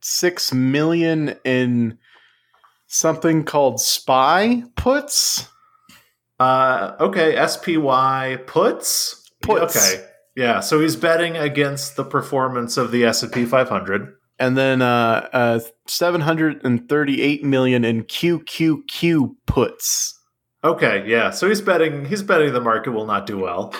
six 0.00 0.52
million 0.52 1.36
in 1.44 1.98
something 2.86 3.44
called 3.44 3.80
spy 3.80 4.62
puts. 4.76 5.48
Uh, 6.38 6.94
okay, 7.00 7.34
SPY 7.46 8.38
puts. 8.46 9.30
Puts. 9.40 9.76
Okay, 9.76 10.06
yeah. 10.36 10.60
So 10.60 10.80
he's 10.80 10.96
betting 10.96 11.36
against 11.36 11.96
the 11.96 12.04
performance 12.04 12.76
of 12.76 12.92
the 12.92 13.04
S 13.04 13.22
and 13.22 13.32
P 13.32 13.44
500. 13.44 14.14
And 14.38 14.56
then 14.56 14.82
uh, 14.82 15.28
uh, 15.32 15.60
738 15.86 17.44
million 17.44 17.84
in 17.84 18.04
QQQ 18.04 19.36
puts. 19.46 20.18
Okay, 20.62 21.04
yeah. 21.06 21.30
So 21.30 21.48
he's 21.48 21.60
betting. 21.60 22.04
He's 22.06 22.22
betting 22.22 22.52
the 22.52 22.60
market 22.60 22.92
will 22.92 23.06
not 23.06 23.26
do 23.26 23.38
well. 23.38 23.74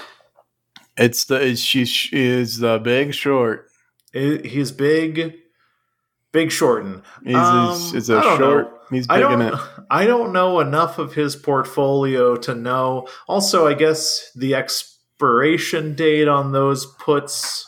It's 0.97 1.25
the 1.25 1.37
it's, 1.45 1.61
she 1.61 1.83
is 2.13 2.59
the 2.59 2.79
big 2.79 3.15
short. 3.15 3.69
I- 4.15 4.41
He's 4.45 4.71
big, 4.71 5.35
big 6.33 6.53
shorten. 6.53 7.03
He's, 7.25 7.35
Um, 7.37 7.71
he's, 7.71 7.95
it's 7.95 8.11
I 8.11 8.19
a 8.21 8.37
short. 8.37 8.41
know. 8.71 8.79
He's 8.91 9.07
I 9.09 9.21
big 9.23 9.33
in 9.33 9.43
it. 9.43 9.55
I 9.91 10.07
don't 10.07 10.33
know 10.33 10.61
enough 10.61 10.99
of 10.99 11.15
his 11.15 11.35
portfolio 11.37 12.37
to 12.37 12.55
know. 12.55 13.09
Also, 13.27 13.67
I 13.67 13.75
guess 13.75 14.31
the 14.37 14.55
expiration 14.55 15.95
date 15.95 16.29
on 16.29 16.53
those 16.53 16.87
puts 16.87 17.67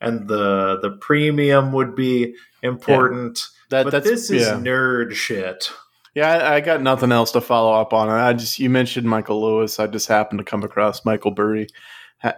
and 0.00 0.28
the 0.28 0.78
the 0.80 0.90
premium 1.00 1.72
would 1.72 1.94
be 1.94 2.34
important. 2.62 3.40
That 3.70 3.84
but 3.84 3.90
that's 3.90 4.08
this 4.08 4.30
is 4.30 4.46
yeah. 4.46 4.54
nerd 4.54 5.12
shit. 5.12 5.70
Yeah, 6.14 6.30
I, 6.30 6.54
I 6.56 6.60
got 6.60 6.80
nothing 6.80 7.10
else 7.10 7.32
to 7.32 7.40
follow 7.40 7.72
up 7.72 7.92
on. 7.92 8.08
I 8.08 8.32
just 8.32 8.58
you 8.58 8.70
mentioned 8.70 9.08
Michael 9.08 9.42
Lewis. 9.42 9.80
I 9.80 9.86
just 9.86 10.08
happened 10.08 10.38
to 10.38 10.44
come 10.44 10.62
across 10.62 11.04
Michael 11.04 11.32
Burry 11.32 11.66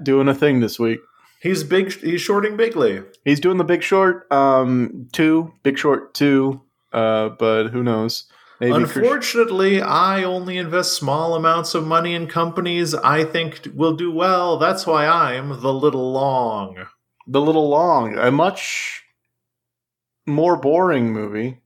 doing 0.02 0.28
a 0.28 0.34
thing 0.34 0.60
this 0.60 0.78
week. 0.78 1.00
He's 1.40 1.62
big. 1.62 1.92
He's 1.92 2.20
shorting 2.20 2.56
bigly. 2.56 3.02
He's 3.24 3.40
doing 3.40 3.58
the 3.58 3.64
Big 3.64 3.82
Short 3.82 4.30
um 4.32 5.08
two, 5.12 5.52
Big 5.62 5.78
Short 5.78 6.14
two. 6.14 6.62
Uh, 6.92 7.30
but 7.30 7.68
who 7.68 7.82
knows? 7.82 8.24
Maybe 8.60 8.72
Unfortunately, 8.72 9.82
I 9.82 10.22
only 10.22 10.56
invest 10.56 10.94
small 10.94 11.34
amounts 11.34 11.74
of 11.74 11.86
money 11.86 12.14
in 12.14 12.26
companies 12.26 12.94
I 12.94 13.24
think 13.24 13.68
will 13.74 13.94
do 13.94 14.10
well. 14.10 14.58
That's 14.58 14.86
why 14.86 15.06
I'm 15.06 15.60
the 15.60 15.74
little 15.74 16.10
long. 16.10 16.86
The 17.26 17.40
Little 17.40 17.68
Long, 17.68 18.16
a 18.18 18.30
much 18.30 19.02
more 20.26 20.56
boring 20.56 21.12
movie. 21.12 21.60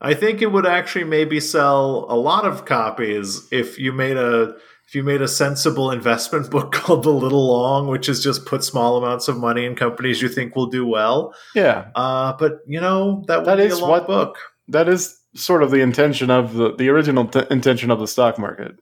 I 0.00 0.14
think 0.14 0.40
it 0.42 0.52
would 0.52 0.66
actually 0.66 1.04
maybe 1.04 1.40
sell 1.40 2.06
a 2.08 2.16
lot 2.16 2.44
of 2.46 2.64
copies 2.64 3.48
if 3.50 3.78
you 3.78 3.92
made 3.92 4.16
a 4.16 4.54
if 4.86 4.94
you 4.94 5.02
made 5.02 5.20
a 5.20 5.28
sensible 5.28 5.90
investment 5.90 6.50
book 6.54 6.72
called 6.72 7.02
The 7.02 7.10
Little 7.10 7.46
Long, 7.48 7.88
which 7.88 8.08
is 8.08 8.22
just 8.22 8.46
put 8.46 8.64
small 8.64 8.96
amounts 8.96 9.28
of 9.28 9.36
money 9.36 9.66
in 9.66 9.74
companies 9.74 10.22
you 10.22 10.28
think 10.28 10.56
will 10.56 10.66
do 10.68 10.86
well. 10.86 11.34
Yeah, 11.54 11.88
Uh, 11.94 12.32
but 12.38 12.60
you 12.66 12.80
know 12.80 13.24
that 13.28 13.38
would 13.40 13.46
That 13.46 13.56
be 13.58 13.68
a 13.68 13.76
long 13.76 13.90
what- 13.90 14.06
book. 14.06 14.38
that 14.68 14.88
is 14.88 15.18
sort 15.34 15.62
of 15.62 15.70
the 15.70 15.80
intention 15.80 16.30
of 16.30 16.54
the 16.54 16.74
the 16.74 16.88
original 16.88 17.26
t- 17.26 17.42
intention 17.50 17.90
of 17.90 17.98
the 18.00 18.06
stock 18.06 18.38
market. 18.38 18.76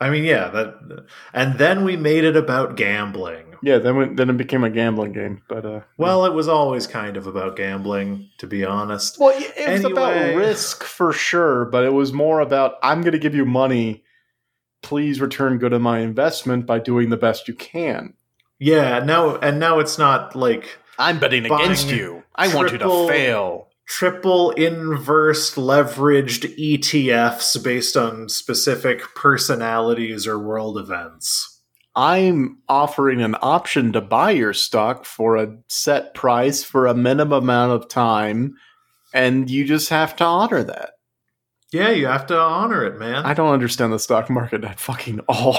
I 0.00 0.10
mean, 0.10 0.24
yeah, 0.24 0.48
that, 0.50 1.06
and 1.32 1.58
then 1.58 1.84
we 1.84 1.96
made 1.96 2.24
it 2.24 2.36
about 2.36 2.76
gambling. 2.76 3.53
Yeah, 3.64 3.78
then 3.78 3.96
we, 3.96 4.04
then 4.14 4.28
it 4.28 4.36
became 4.36 4.62
a 4.62 4.68
gambling 4.68 5.12
game. 5.12 5.40
But 5.48 5.64
uh, 5.64 5.80
Well, 5.96 6.26
it 6.26 6.34
was 6.34 6.48
always 6.48 6.86
kind 6.86 7.16
of 7.16 7.26
about 7.26 7.56
gambling, 7.56 8.28
to 8.38 8.46
be 8.46 8.62
honest. 8.62 9.18
well, 9.18 9.32
it 9.34 9.70
was 9.70 9.84
about 9.84 10.36
risk 10.36 10.84
for 10.84 11.14
sure, 11.14 11.64
but 11.64 11.82
it 11.82 11.94
was 11.94 12.12
more 12.12 12.40
about 12.40 12.74
I'm 12.82 13.00
going 13.00 13.12
to 13.12 13.18
give 13.18 13.34
you 13.34 13.46
money. 13.46 14.04
Please 14.82 15.18
return 15.18 15.56
good 15.56 15.72
on 15.72 15.80
my 15.80 16.00
investment 16.00 16.66
by 16.66 16.78
doing 16.78 17.08
the 17.08 17.16
best 17.16 17.48
you 17.48 17.54
can. 17.54 18.12
Yeah, 18.58 18.98
now 18.98 19.36
and 19.36 19.58
now 19.58 19.78
it's 19.78 19.96
not 19.96 20.36
like 20.36 20.78
I'm 20.98 21.18
betting 21.18 21.46
against 21.46 21.88
you. 21.88 22.22
I 22.36 22.54
want 22.54 22.70
you 22.70 22.78
to 22.78 23.08
fail. 23.08 23.68
triple 23.86 24.50
inverse 24.50 25.54
leveraged 25.54 26.54
ETFs 26.58 27.62
based 27.64 27.96
on 27.96 28.28
specific 28.28 29.14
personalities 29.14 30.26
or 30.26 30.38
world 30.38 30.76
events. 30.76 31.53
I'm 31.96 32.58
offering 32.68 33.22
an 33.22 33.36
option 33.40 33.92
to 33.92 34.00
buy 34.00 34.32
your 34.32 34.52
stock 34.52 35.04
for 35.04 35.36
a 35.36 35.56
set 35.68 36.14
price 36.14 36.64
for 36.64 36.86
a 36.86 36.94
minimum 36.94 37.44
amount 37.44 37.72
of 37.72 37.88
time, 37.88 38.56
and 39.12 39.48
you 39.48 39.64
just 39.64 39.90
have 39.90 40.16
to 40.16 40.24
honor 40.24 40.64
that. 40.64 40.94
Yeah, 41.70 41.90
you 41.90 42.06
have 42.06 42.26
to 42.26 42.38
honor 42.38 42.84
it, 42.84 42.98
man. 42.98 43.24
I 43.24 43.34
don't 43.34 43.52
understand 43.52 43.92
the 43.92 43.98
stock 43.98 44.30
market 44.30 44.64
at 44.64 44.78
fucking 44.78 45.20
all. 45.28 45.58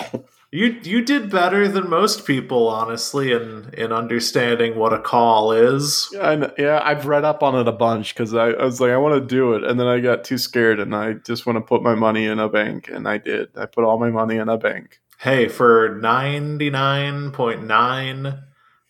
you 0.51 0.79
you 0.83 1.01
did 1.03 1.29
better 1.29 1.67
than 1.67 1.89
most 1.89 2.25
people, 2.25 2.67
honestly, 2.69 3.31
in 3.33 3.69
in 3.73 3.91
understanding 3.91 4.77
what 4.77 4.93
a 4.93 4.99
call 4.99 5.51
is. 5.51 6.13
I 6.21 6.37
kn- 6.37 6.53
yeah, 6.57 6.81
I've 6.83 7.05
read 7.05 7.25
up 7.25 7.43
on 7.43 7.55
it 7.55 7.67
a 7.67 7.73
bunch 7.73 8.13
because 8.13 8.33
I, 8.33 8.51
I 8.51 8.63
was 8.63 8.79
like, 8.79 8.91
I 8.91 8.97
want 8.97 9.15
to 9.15 9.35
do 9.35 9.53
it, 9.53 9.63
and 9.63 9.79
then 9.79 9.87
I 9.87 9.99
got 9.99 10.23
too 10.23 10.37
scared, 10.37 10.79
and 10.79 10.95
I 10.95 11.13
just 11.13 11.45
want 11.45 11.57
to 11.57 11.61
put 11.61 11.83
my 11.83 11.95
money 11.95 12.25
in 12.25 12.39
a 12.39 12.49
bank, 12.49 12.89
and 12.89 13.07
I 13.07 13.17
did. 13.17 13.49
I 13.57 13.65
put 13.65 13.83
all 13.83 13.99
my 13.99 14.09
money 14.09 14.37
in 14.37 14.47
a 14.47 14.57
bank. 14.57 14.99
Hey, 15.25 15.47
for 15.47 15.97
ninety 15.99 16.69
nine 16.69 17.31
point 17.31 17.65
nine 17.65 18.43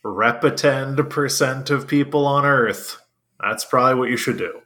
repetend 0.03 1.09
percent 1.09 1.69
of 1.69 1.87
people 1.87 2.25
on 2.27 2.43
Earth, 2.43 3.01
that's 3.39 3.63
probably 3.63 3.95
what 3.95 4.09
you 4.09 4.17
should 4.17 4.37
do. 4.37 4.59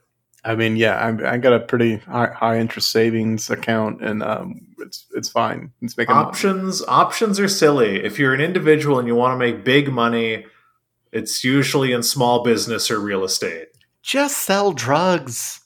I 0.44 0.56
mean, 0.56 0.78
yeah, 0.78 0.96
I, 0.96 1.34
I 1.34 1.38
got 1.38 1.54
a 1.54 1.60
pretty 1.60 1.98
high, 1.98 2.32
high 2.34 2.58
interest 2.58 2.90
savings 2.90 3.52
account, 3.52 4.02
and 4.02 4.24
um, 4.24 4.62
it's 4.80 5.06
it's 5.14 5.30
fine. 5.30 5.72
It's 5.84 5.96
making 5.96 6.16
money. 6.16 6.28
options 6.28 6.82
options 6.88 7.40
are 7.40 7.48
silly 7.48 8.04
if 8.04 8.18
you're 8.18 8.34
an 8.34 8.42
individual 8.42 8.98
and 8.98 9.08
you 9.08 9.14
want 9.14 9.34
to 9.34 9.38
make 9.38 9.64
big 9.64 9.92
money 9.92 10.48
it's 11.12 11.44
usually 11.44 11.92
in 11.92 12.02
small 12.02 12.44
business 12.44 12.90
or 12.90 13.00
real 13.00 13.24
estate 13.24 13.68
Just 14.02 14.38
sell 14.40 14.72
drugs. 14.72 15.62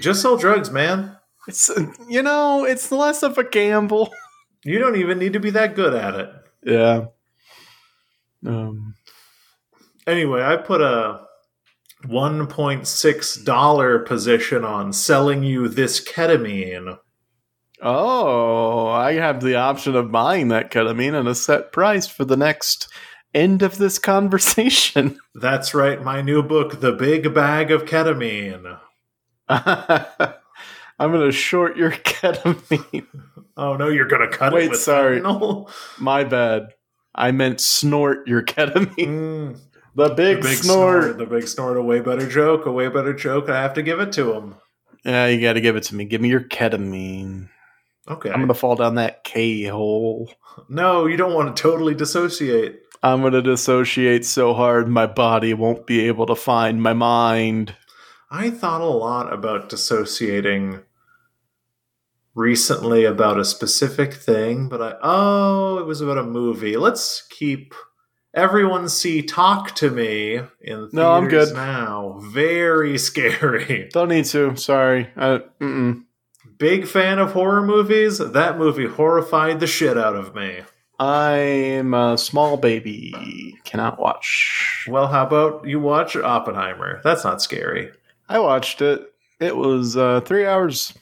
just 0.00 0.20
sell 0.20 0.36
drugs 0.36 0.72
man 0.72 1.16
It's 1.46 1.70
you 2.08 2.22
know, 2.24 2.64
it's 2.64 2.90
less 2.90 3.22
of 3.22 3.38
a 3.38 3.44
gamble. 3.44 4.12
you 4.64 4.78
don't 4.78 4.96
even 4.96 5.18
need 5.18 5.32
to 5.34 5.40
be 5.40 5.50
that 5.50 5.74
good 5.74 5.94
at 5.94 6.14
it 6.14 6.30
Yeah. 6.64 7.06
Um. 8.46 8.94
anyway 10.06 10.42
i 10.42 10.56
put 10.56 10.80
a 10.80 11.20
1.6 12.06 13.44
dollar 13.44 13.98
position 14.00 14.64
on 14.64 14.92
selling 14.92 15.42
you 15.42 15.68
this 15.68 16.00
ketamine 16.06 16.98
Oh, 17.80 18.88
I 18.88 19.12
have 19.12 19.40
the 19.40 19.54
option 19.54 19.94
of 19.94 20.10
buying 20.10 20.48
that 20.48 20.72
ketamine 20.72 21.16
at 21.16 21.28
a 21.28 21.34
set 21.36 21.70
price 21.70 22.08
for 22.08 22.24
the 22.24 22.36
next 22.36 22.88
end 23.32 23.62
of 23.62 23.78
this 23.78 24.00
conversation. 24.00 25.16
that's 25.36 25.74
right 25.74 26.02
my 26.02 26.20
new 26.20 26.42
book 26.42 26.80
the 26.80 26.90
big 26.92 27.32
bag 27.34 27.70
of 27.70 27.84
ketamine 27.84 28.80
I'm 29.48 31.12
going 31.12 31.24
to 31.26 31.30
short 31.32 31.76
your 31.76 31.90
ketamine. 32.12 33.06
Oh 33.58 33.76
no 33.76 33.88
you're 33.88 34.06
gonna 34.08 34.28
cut 34.28 34.52
Wait, 34.54 34.64
it 34.66 34.70
with 34.70 34.80
sorry. 34.80 35.20
fentanyl? 35.20 35.70
My 36.00 36.24
bad. 36.24 36.68
I 37.14 37.32
meant 37.32 37.60
snort 37.60 38.26
your 38.26 38.42
ketamine. 38.42 38.94
Mm, 38.96 39.60
The 39.96 40.08
the 40.08 40.14
big, 40.14 40.40
big 40.42 40.56
snort. 40.56 41.02
snort 41.04 41.18
the 41.18 41.26
big 41.26 41.46
snort 41.48 41.76
a 41.76 41.82
way 41.82 42.00
better 42.00 42.26
joke 42.28 42.64
a 42.66 42.72
way 42.72 42.88
better 42.88 43.12
joke 43.12 43.48
i 43.50 43.60
have 43.60 43.74
to 43.74 43.82
give 43.82 43.98
it 44.00 44.12
to 44.12 44.32
him 44.32 44.54
Yeah, 45.04 45.26
you 45.26 45.40
got 45.40 45.52
to 45.54 45.60
give 45.60 45.76
it 45.76 45.82
to 45.84 45.94
me. 45.94 46.04
Give 46.06 46.20
me 46.20 46.28
your 46.28 46.40
ketamine. 46.42 47.48
Okay. 48.08 48.30
I'm 48.30 48.46
to 48.48 48.54
fall 48.54 48.74
down 48.76 48.94
that 48.96 49.22
K 49.24 49.64
hole. 49.64 50.30
no, 50.68 51.06
you 51.06 51.16
don't 51.16 51.34
want 51.34 51.54
to 51.56 51.62
totally 51.62 51.94
dissociate. 51.94 52.80
I'm 53.02 53.22
to 53.30 53.42
dissociate 53.42 54.24
so 54.24 54.54
hard 54.54 54.88
my 54.88 55.06
body 55.06 55.54
won't 55.54 55.86
be 55.86 56.06
able 56.08 56.26
to 56.26 56.34
find 56.34 56.82
my 56.82 56.94
mind. 56.94 57.74
I 58.30 58.50
thought 58.50 58.80
a 58.80 58.86
lot 58.86 59.32
about 59.32 59.68
dissociating 59.68 60.80
recently 62.38 63.04
about 63.04 63.38
a 63.38 63.44
specific 63.44 64.14
thing, 64.14 64.68
but 64.68 64.80
I 64.80 64.94
oh, 65.02 65.78
it 65.78 65.86
was 65.86 66.00
about 66.00 66.18
a 66.18 66.22
movie. 66.22 66.76
Let's 66.76 67.26
keep 67.28 67.74
everyone 68.32 68.88
see 68.88 69.22
Talk 69.22 69.74
to 69.76 69.90
Me 69.90 70.36
in 70.36 70.46
theaters 70.60 70.92
No, 70.92 71.12
I'm 71.12 71.28
good. 71.28 71.52
now. 71.52 72.20
Very 72.22 72.96
scary. 73.08 73.88
Don't 73.92 74.08
need 74.08 74.24
to. 74.26 74.56
Sorry. 74.56 75.10
I, 75.16 75.40
mm-mm. 75.60 76.04
Big 76.58 76.86
fan 76.86 77.18
of 77.18 77.32
horror 77.32 77.62
movies. 77.62 78.18
That 78.18 78.58
movie 78.58 78.86
horrified 78.86 79.60
the 79.60 79.66
shit 79.66 79.98
out 79.98 80.16
of 80.16 80.34
me. 80.34 80.60
I'm 81.00 81.94
a 81.94 82.18
small 82.18 82.56
baby. 82.56 83.56
Cannot 83.64 84.00
watch. 84.00 84.84
Well, 84.88 85.06
how 85.06 85.24
about 85.26 85.68
you 85.68 85.78
watch 85.78 86.16
Oppenheimer? 86.16 87.00
That's 87.04 87.22
not 87.22 87.40
scary. 87.40 87.90
I 88.28 88.40
watched 88.40 88.82
it. 88.82 89.02
It 89.38 89.56
was 89.56 89.96
uh, 89.96 90.20
three 90.22 90.44
hours. 90.46 90.92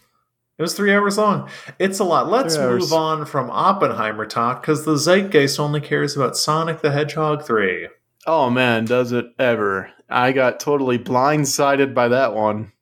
It 0.59 0.63
was 0.63 0.75
three 0.75 0.95
hours 0.95 1.19
long. 1.19 1.51
It's 1.79 1.99
a 1.99 2.05
lot. 2.05 2.31
Let's 2.31 2.57
move 2.57 2.93
on 2.93 3.27
from 3.27 3.51
Oppenheimer 3.51 4.25
talk 4.25 4.63
because 4.63 4.85
the 4.85 4.97
zeitgeist 4.97 5.61
only 5.61 5.83
cares 5.83 6.17
about 6.17 6.37
Sonic 6.37 6.81
the 6.81 6.91
Hedgehog 6.91 7.45
3. 7.45 7.89
Oh 8.27 8.49
man, 8.49 8.87
does 8.87 9.13
it 9.13 9.27
ever? 9.39 9.91
I 10.09 10.33
got 10.33 10.59
totally 10.59 10.99
blindsided 10.99 11.93
by 11.95 12.09
that 12.09 12.35
one. 12.35 12.73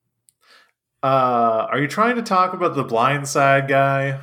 Uh, 1.02 1.66
are 1.70 1.80
you 1.80 1.88
trying 1.88 2.16
to 2.16 2.22
talk 2.22 2.54
about 2.54 2.76
the 2.76 2.84
Blind 2.84 3.28
Side 3.28 3.68
guy? 3.68 4.20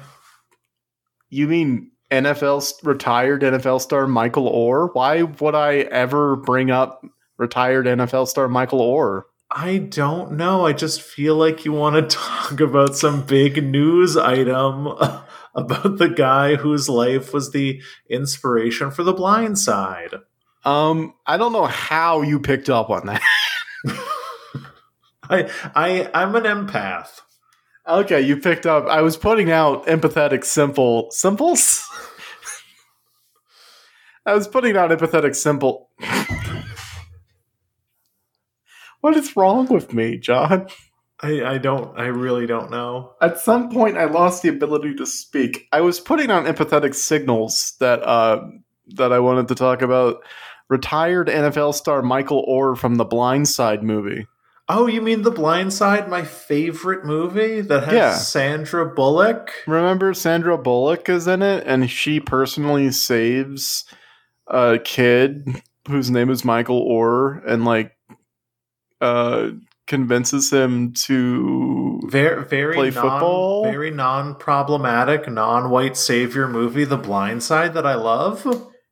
You 1.29 1.47
mean 1.47 1.91
NFL 2.09 2.83
retired 2.83 3.41
NFL 3.41 3.81
star 3.81 4.07
Michael 4.07 4.51
Oher? 4.51 4.89
Why 4.93 5.23
would 5.23 5.55
I 5.55 5.79
ever 5.79 6.37
bring 6.37 6.71
up 6.71 7.05
retired 7.37 7.85
NFL 7.85 8.27
star 8.27 8.47
Michael 8.47 8.79
Oher? 8.79 9.23
I 9.53 9.79
don't 9.79 10.33
know. 10.33 10.65
I 10.65 10.71
just 10.71 11.01
feel 11.01 11.35
like 11.35 11.65
you 11.65 11.73
want 11.73 11.95
to 11.95 12.17
talk 12.17 12.61
about 12.61 12.95
some 12.95 13.25
big 13.25 13.61
news 13.63 14.15
item 14.15 14.87
about 15.55 15.97
the 15.97 16.07
guy 16.07 16.55
whose 16.55 16.87
life 16.87 17.33
was 17.33 17.51
the 17.51 17.81
inspiration 18.09 18.91
for 18.91 19.03
the 19.03 19.13
Blind 19.13 19.59
Side. 19.59 20.15
Um, 20.63 21.15
I 21.25 21.37
don't 21.37 21.51
know 21.51 21.65
how 21.65 22.21
you 22.21 22.39
picked 22.39 22.69
up 22.69 22.89
on 22.89 23.07
that. 23.07 23.21
I, 25.29 25.49
I, 25.75 26.09
I'm 26.13 26.35
an 26.35 26.43
empath. 26.43 27.21
okay, 27.87 28.21
you 28.21 28.37
picked 28.37 28.65
up. 28.65 28.85
I 28.85 29.01
was 29.01 29.17
putting 29.17 29.51
out 29.51 29.85
empathetic 29.87 30.45
simple 30.45 31.09
simples. 31.11 31.83
I 34.25 34.33
was 34.35 34.47
putting 34.47 34.77
out 34.77 34.91
empathetic 34.91 35.35
simple. 35.35 35.89
What 39.01 39.15
is 39.17 39.35
wrong 39.35 39.67
with 39.67 39.93
me, 39.93 40.17
John? 40.17 40.67
I, 41.19 41.43
I 41.43 41.57
don't. 41.59 41.97
I 41.99 42.05
really 42.05 42.47
don't 42.47 42.71
know. 42.71 43.13
At 43.21 43.39
some 43.39 43.69
point, 43.69 43.97
I 43.97 44.05
lost 44.05 44.41
the 44.41 44.49
ability 44.49 44.95
to 44.95 45.05
speak. 45.05 45.67
I 45.71 45.81
was 45.81 45.99
putting 45.99 46.31
on 46.31 46.45
empathetic 46.45 46.95
signals 46.95 47.73
that 47.79 48.01
uh, 48.03 48.43
that 48.95 49.11
I 49.13 49.19
wanted 49.19 49.47
to 49.49 49.55
talk 49.55 49.81
about. 49.81 50.23
Retired 50.69 51.27
NFL 51.27 51.73
star 51.75 52.01
Michael 52.01 52.45
Oher 52.47 52.77
from 52.77 52.95
the 52.95 53.05
Blind 53.05 53.47
Side 53.49 53.83
movie. 53.83 54.25
Oh, 54.69 54.87
you 54.87 55.01
mean 55.01 55.23
The 55.23 55.31
Blind 55.31 55.73
Side, 55.73 56.07
my 56.09 56.23
favorite 56.23 57.03
movie 57.03 57.59
that 57.59 57.83
has 57.83 57.93
Yeah. 57.93 58.13
Sandra 58.15 58.85
Bullock? 58.85 59.51
Remember 59.67 60.13
Sandra 60.13 60.57
Bullock 60.57 61.09
is 61.09 61.27
in 61.27 61.41
it, 61.41 61.65
and 61.67 61.89
she 61.89 62.21
personally 62.21 62.89
saves 62.91 63.83
a 64.47 64.79
kid 64.81 65.61
whose 65.89 66.09
name 66.09 66.29
is 66.29 66.45
Michael 66.45 66.87
Oher, 66.87 67.41
and 67.45 67.65
like 67.65 67.97
uh, 69.01 69.49
convinces 69.87 70.51
him 70.51 70.93
to 70.93 71.99
very 72.07 72.45
very 72.45 72.75
Play 72.75 72.91
non, 72.91 72.93
football? 73.03 73.63
very 73.63 73.91
non-problematic, 73.91 75.29
non-white 75.29 75.97
savior 75.97 76.47
movie, 76.47 76.85
The 76.85 76.97
Blind 76.97 77.43
Side, 77.43 77.73
that 77.73 77.85
I 77.85 77.95
love. 77.95 78.45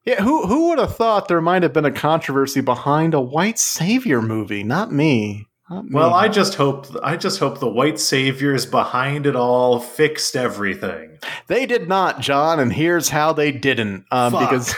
Yeah, 0.06 0.22
who 0.22 0.48
who 0.48 0.70
would 0.70 0.80
have 0.80 0.96
thought 0.96 1.28
there 1.28 1.42
might 1.42 1.64
have 1.64 1.74
been 1.74 1.86
a 1.86 1.92
controversy 1.92 2.62
behind 2.62 3.14
a 3.14 3.22
white 3.22 3.60
savior 3.60 4.22
movie? 4.22 4.64
Not 4.64 4.92
me. 4.92 5.46
Not 5.70 5.86
me. 5.86 5.92
Well, 5.94 6.14
I 6.14 6.28
just 6.30 6.56
hope 6.56 6.88
I 7.04 7.16
just 7.16 7.40
hope 7.40 7.60
the 7.60 7.70
white 7.70 8.00
saviors 8.00 8.66
behind 8.66 9.28
it 9.28 9.36
all 9.36 9.80
fixed 9.80 10.36
everything. 10.36 11.20
they 11.48 11.66
did 11.68 11.88
not, 11.88 12.22
John, 12.22 12.60
and 12.60 12.74
here's 12.74 13.10
how 13.10 13.34
they 13.34 13.52
didn't. 13.52 14.06
Um, 14.10 14.34
because 14.34 14.74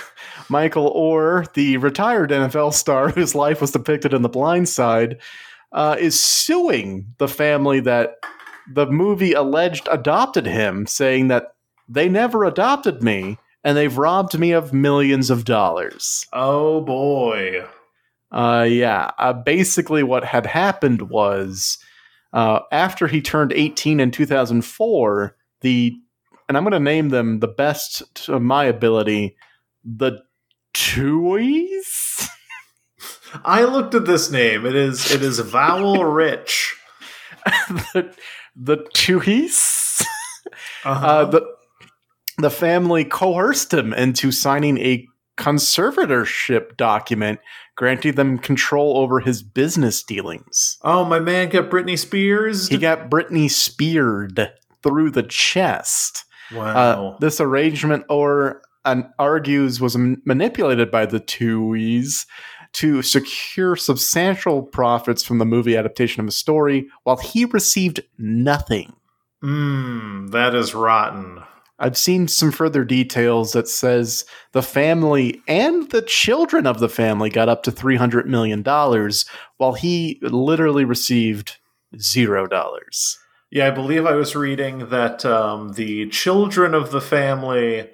Michael 0.52 0.94
Oher, 0.94 1.52
the 1.54 1.78
retired 1.78 2.30
NFL 2.30 2.74
star 2.74 3.10
whose 3.12 3.34
life 3.34 3.62
was 3.62 3.72
depicted 3.72 4.14
in 4.14 4.22
The 4.22 4.30
Blind 4.30 4.68
Side, 4.68 5.20
uh, 5.72 5.96
is 5.98 6.20
suing 6.20 7.08
the 7.18 7.30
family 7.30 7.80
that 7.80 8.16
the 8.72 8.86
movie 8.86 9.32
alleged 9.32 9.88
adopted 9.90 10.46
him, 10.46 10.86
saying 10.86 11.30
that 11.30 11.56
they 11.88 12.10
never 12.10 12.44
adopted 12.44 13.02
me 13.02 13.38
and 13.64 13.78
they've 13.78 13.98
robbed 13.98 14.38
me 14.38 14.52
of 14.52 14.74
millions 14.74 15.30
of 15.30 15.46
dollars. 15.46 16.28
Oh 16.34 16.82
boy. 16.82 17.66
Uh, 18.32 18.68
yeah. 18.70 19.12
Uh, 19.18 19.34
basically, 19.34 20.04
what 20.04 20.26
had 20.26 20.46
happened 20.46 21.10
was 21.10 21.78
uh, 22.34 22.60
after 22.74 23.08
he 23.08 23.22
turned 23.22 23.54
18 23.54 24.02
in 24.02 24.12
2004, 24.12 25.36
the 25.62 25.98
and 26.50 26.58
I'm 26.58 26.64
going 26.64 26.74
to 26.74 26.80
name 26.80 27.10
them 27.10 27.40
the 27.40 27.48
best 27.48 28.04
to 28.26 28.38
my 28.38 28.66
ability, 28.66 29.38
the 29.86 30.22
Toys. 30.74 32.30
I 33.46 33.64
looked 33.64 33.96
at 33.96 34.06
this 34.06 34.30
name. 34.30 34.66
It 34.66 34.76
is 34.76 35.12
it 35.12 35.22
is 35.22 35.40
vowel 35.40 36.04
rich. 36.12 36.76
the 37.84 38.14
the. 38.94 40.06
Uh-huh. 40.84 41.06
Uh, 41.06 41.26
the 41.26 41.46
the 42.38 42.50
family 42.50 43.06
coerced 43.06 43.74
him 43.74 43.94
into 43.94 44.32
signing 44.32 44.78
a 44.80 45.08
conservatorship 45.38 46.76
document 46.78 47.40
granting 47.76 48.14
them 48.16 48.38
control 48.38 48.98
over 48.98 49.20
his 49.20 49.42
business 49.42 50.04
dealings. 50.04 50.78
oh, 50.84 51.04
my 51.06 51.20
man 51.20 51.50
got 51.50 51.70
Britney 51.70 51.98
Spears. 51.98 52.68
He 52.68 52.78
got 52.78 53.10
Britney 53.10 53.50
speared 53.50 54.52
through 54.84 55.12
the 55.12 55.24
chest. 55.24 56.26
wow. 56.54 57.14
Uh, 57.14 57.18
this 57.20 57.40
arrangement, 57.40 58.06
or 58.10 58.62
an 58.86 59.12
argues, 59.20 59.80
was 59.80 59.96
m- 59.96 60.22
manipulated 60.26 60.90
by 60.92 61.06
the 61.06 61.20
Tuohys 61.20 62.26
to 62.74 63.02
secure 63.02 63.76
substantial 63.76 64.64
profits 64.64 65.24
from 65.24 65.40
the 65.40 65.46
movie 65.46 65.76
adaptation 65.76 66.22
of 66.22 66.28
a 66.28 66.32
story, 66.32 66.88
while 67.04 67.18
he 67.18 67.46
received 67.46 68.02
nothing. 68.18 68.94
Mmm, 69.44 70.32
that 70.32 70.56
is 70.56 70.74
rotten. 70.74 71.44
I've 71.80 71.98
seen 71.98 72.28
some 72.28 72.52
further 72.52 72.86
details 72.86 73.54
that 73.54 73.68
says 73.68 74.24
the 74.52 74.62
family 74.62 75.42
and 75.48 75.90
the 75.90 76.04
children 76.04 76.68
of 76.68 76.80
the 76.80 76.88
family 76.88 77.32
got 77.32 77.50
up 77.50 77.64
to 77.64 77.72
three 77.72 77.96
hundred 77.96 78.28
million 78.28 78.62
dollars, 78.62 79.26
while 79.58 79.74
he 79.74 80.20
literally 80.22 80.86
received 80.86 81.58
zero 82.00 82.46
dollars. 82.46 83.18
Yeah, 83.50 83.68
I 83.68 83.72
believe 83.72 84.06
I 84.06 84.14
was 84.14 84.36
reading 84.36 84.90
that 84.90 85.26
um, 85.26 85.74
the 85.74 86.08
children 86.10 86.74
of 86.74 86.92
the 86.92 87.02
family 87.02 87.90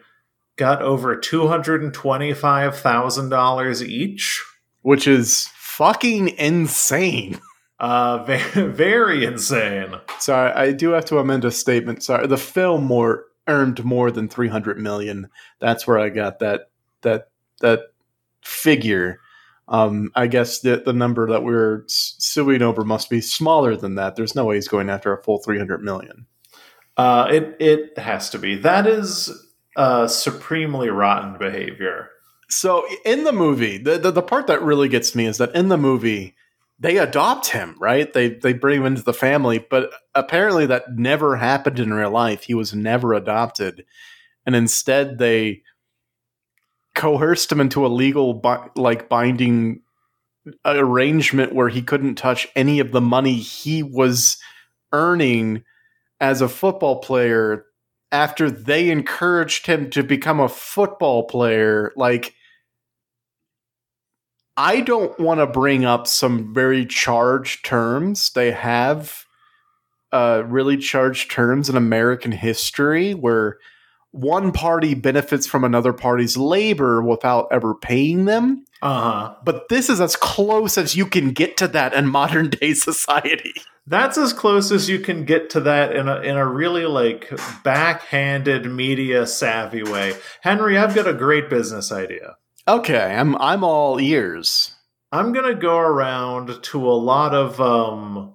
got 0.58 0.82
over 0.82 1.16
two 1.16 1.48
hundred 1.48 1.82
and 1.84 1.94
twenty-five 1.94 2.78
thousand 2.78 3.30
dollars 3.30 3.82
each. 3.84 4.44
which 4.82 5.08
is 5.08 5.48
fucking 5.56 6.30
insane. 6.38 7.40
Uh, 7.80 8.24
very, 8.26 8.72
very 8.72 9.24
insane. 9.26 9.94
Sorry, 10.20 10.52
I 10.52 10.72
do 10.72 10.90
have 10.90 11.06
to 11.06 11.20
amend 11.20 11.46
a 11.46 11.52
statement. 11.52 12.04
Sorry, 12.04 12.28
the 12.28 12.38
film 12.38 12.84
more 12.86 13.26
earned 13.48 13.86
more 13.86 14.12
than 14.12 14.28
300 14.28 14.78
million. 14.80 15.30
That's 15.60 15.88
where 15.88 15.98
I 16.00 16.10
got 16.10 16.40
that 16.40 16.70
that 17.02 17.30
that 17.62 17.82
figure. 18.44 19.20
Um, 19.70 20.12
I 20.16 20.28
guess 20.28 20.62
the 20.62 20.82
the 20.84 20.94
number 20.94 21.28
that 21.30 21.44
we're 21.44 21.84
suing 21.88 22.62
over 22.62 22.84
must 22.84 23.10
be 23.10 23.22
smaller 23.22 23.76
than 23.76 23.96
that. 23.96 24.16
There's 24.16 24.36
no 24.36 24.46
way 24.46 24.56
he's 24.56 24.68
going 24.68 24.90
after 24.90 25.14
a 25.14 25.22
full 25.24 25.38
300 25.40 25.84
million. 25.84 26.26
Uh, 26.98 27.28
it 27.32 27.56
it 27.60 27.98
has 28.00 28.30
to 28.32 28.40
be. 28.40 28.56
That 28.56 28.88
is 28.88 29.30
uh, 29.78 30.08
supremely 30.08 30.90
rotten 30.90 31.38
behavior. 31.38 32.10
So 32.50 32.86
in 33.06 33.24
the 33.24 33.32
movie, 33.32 33.78
the, 33.78 33.98
the 33.98 34.12
the 34.12 34.22
part 34.22 34.48
that 34.48 34.62
really 34.62 34.90
gets 34.90 35.16
me 35.16 35.26
is 35.26 35.38
that 35.38 35.56
in 35.56 35.70
the 35.70 35.78
movie 35.78 36.36
they 36.80 36.98
adopt 36.98 37.50
him, 37.50 37.76
right? 37.80 38.12
They 38.12 38.30
they 38.30 38.54
bring 38.54 38.82
him 38.82 38.86
into 38.86 39.04
the 39.04 39.14
family, 39.14 39.60
but 39.60 39.92
apparently 40.16 40.66
that 40.66 40.96
never 40.98 41.36
happened 41.36 41.80
in 41.80 41.94
real 41.94 42.12
life. 42.12 42.44
He 42.44 42.54
was 42.54 42.74
never 42.74 43.14
adopted, 43.14 43.86
and 44.46 44.56
instead 44.56 45.20
they 45.20 45.62
coerced 46.96 47.52
him 47.52 47.62
into 47.62 47.86
a 47.86 47.88
legal 47.88 48.34
bi- 48.34 48.70
like 48.76 49.10
binding 49.10 49.82
arrangement 50.66 51.54
where 51.54 51.70
he 51.70 51.82
couldn't 51.84 52.16
touch 52.16 52.48
any 52.56 52.80
of 52.80 52.92
the 52.92 53.02
money 53.02 53.36
he 53.36 53.84
was 53.84 54.38
earning 54.94 55.64
as 56.20 56.42
a 56.42 56.50
football 56.50 57.00
player 57.00 57.67
after 58.12 58.50
they 58.50 58.90
encouraged 58.90 59.68
him 59.68 59.90
to 59.92 60.04
become 60.04 60.40
a 60.40 60.50
football 60.50 61.24
player 61.24 61.92
like 61.96 62.34
I 64.56 64.82
don't 64.82 65.18
want 65.20 65.40
to 65.40 65.46
bring 65.46 65.86
up 65.86 66.08
some 66.08 66.52
very 66.52 66.84
charged 66.86 67.64
terms. 67.64 68.32
They 68.32 68.52
have 68.52 69.26
uh, 70.12 70.44
really 70.48 70.78
charged 70.78 71.30
terms 71.30 71.70
in 71.70 71.78
American 71.78 72.32
history 72.32 73.14
where 73.14 73.58
one 74.12 74.52
party 74.52 74.96
benefits 74.96 75.46
from 75.46 75.64
another 75.64 75.94
party's 75.94 76.38
labor 76.38 77.04
without 77.04 77.48
ever 77.52 77.76
paying 77.76 78.26
them. 78.26 78.66
Uh 78.82 79.02
huh. 79.02 79.36
But 79.44 79.70
this 79.70 79.90
is 79.90 80.00
as 80.00 80.16
close 80.16 80.78
as 80.78 80.96
you 80.96 81.06
can 81.06 81.32
get 81.32 81.58
to 81.58 81.68
that 81.70 81.94
in 81.94 82.08
modern 82.08 82.50
day 82.50 82.74
society. 82.74 83.54
That's 83.88 84.18
as 84.18 84.34
close 84.34 84.72
as 84.72 84.90
you 84.90 85.00
can 85.00 85.24
get 85.24 85.50
to 85.52 85.62
that 85.62 85.96
in 85.96 86.08
a 86.10 86.18
in 86.22 86.36
a 86.36 86.46
really 86.46 86.86
like 86.86 87.32
backhanded 87.64 88.66
media 88.66 89.26
savvy 89.26 89.82
way. 89.84 90.14
Henry, 90.42 90.78
I've 90.78 90.94
got 90.94 91.08
a 91.08 91.14
great 91.14 91.50
business 91.50 91.92
idea. 91.92 92.36
Okay, 92.68 93.16
I'm 93.16 93.36
I'm 93.42 93.64
all 93.64 94.00
ears. 94.00 94.74
I'm 95.14 95.32
gonna 95.32 95.56
go 95.56 95.78
around 95.78 96.62
to 96.64 96.86
a 96.86 96.92
lot 96.92 97.34
of 97.34 97.62
um, 97.62 98.34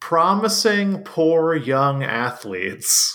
promising 0.00 1.02
poor 1.04 1.54
young 1.54 2.02
athletes, 2.02 3.14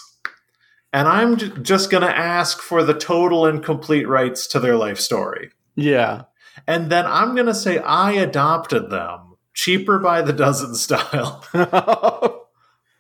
and 0.94 1.08
I'm 1.08 1.38
j- 1.38 1.52
just 1.62 1.90
gonna 1.90 2.06
ask 2.06 2.60
for 2.62 2.84
the 2.84 2.94
total 2.94 3.46
and 3.46 3.64
complete 3.64 4.08
rights 4.08 4.48
to 4.48 4.60
their 4.60 4.76
life 4.76 5.00
story, 5.00 5.50
Yeah. 5.76 6.24
And 6.66 6.90
then 6.92 7.06
I'm 7.06 7.36
gonna 7.36 7.54
say 7.54 7.78
I 7.80 8.14
adopted 8.14 8.90
them, 8.90 9.36
cheaper 9.54 10.00
by 10.00 10.22
the 10.22 10.34
dozen 10.34 10.74
style, 10.86 11.44
uh, 11.54 12.40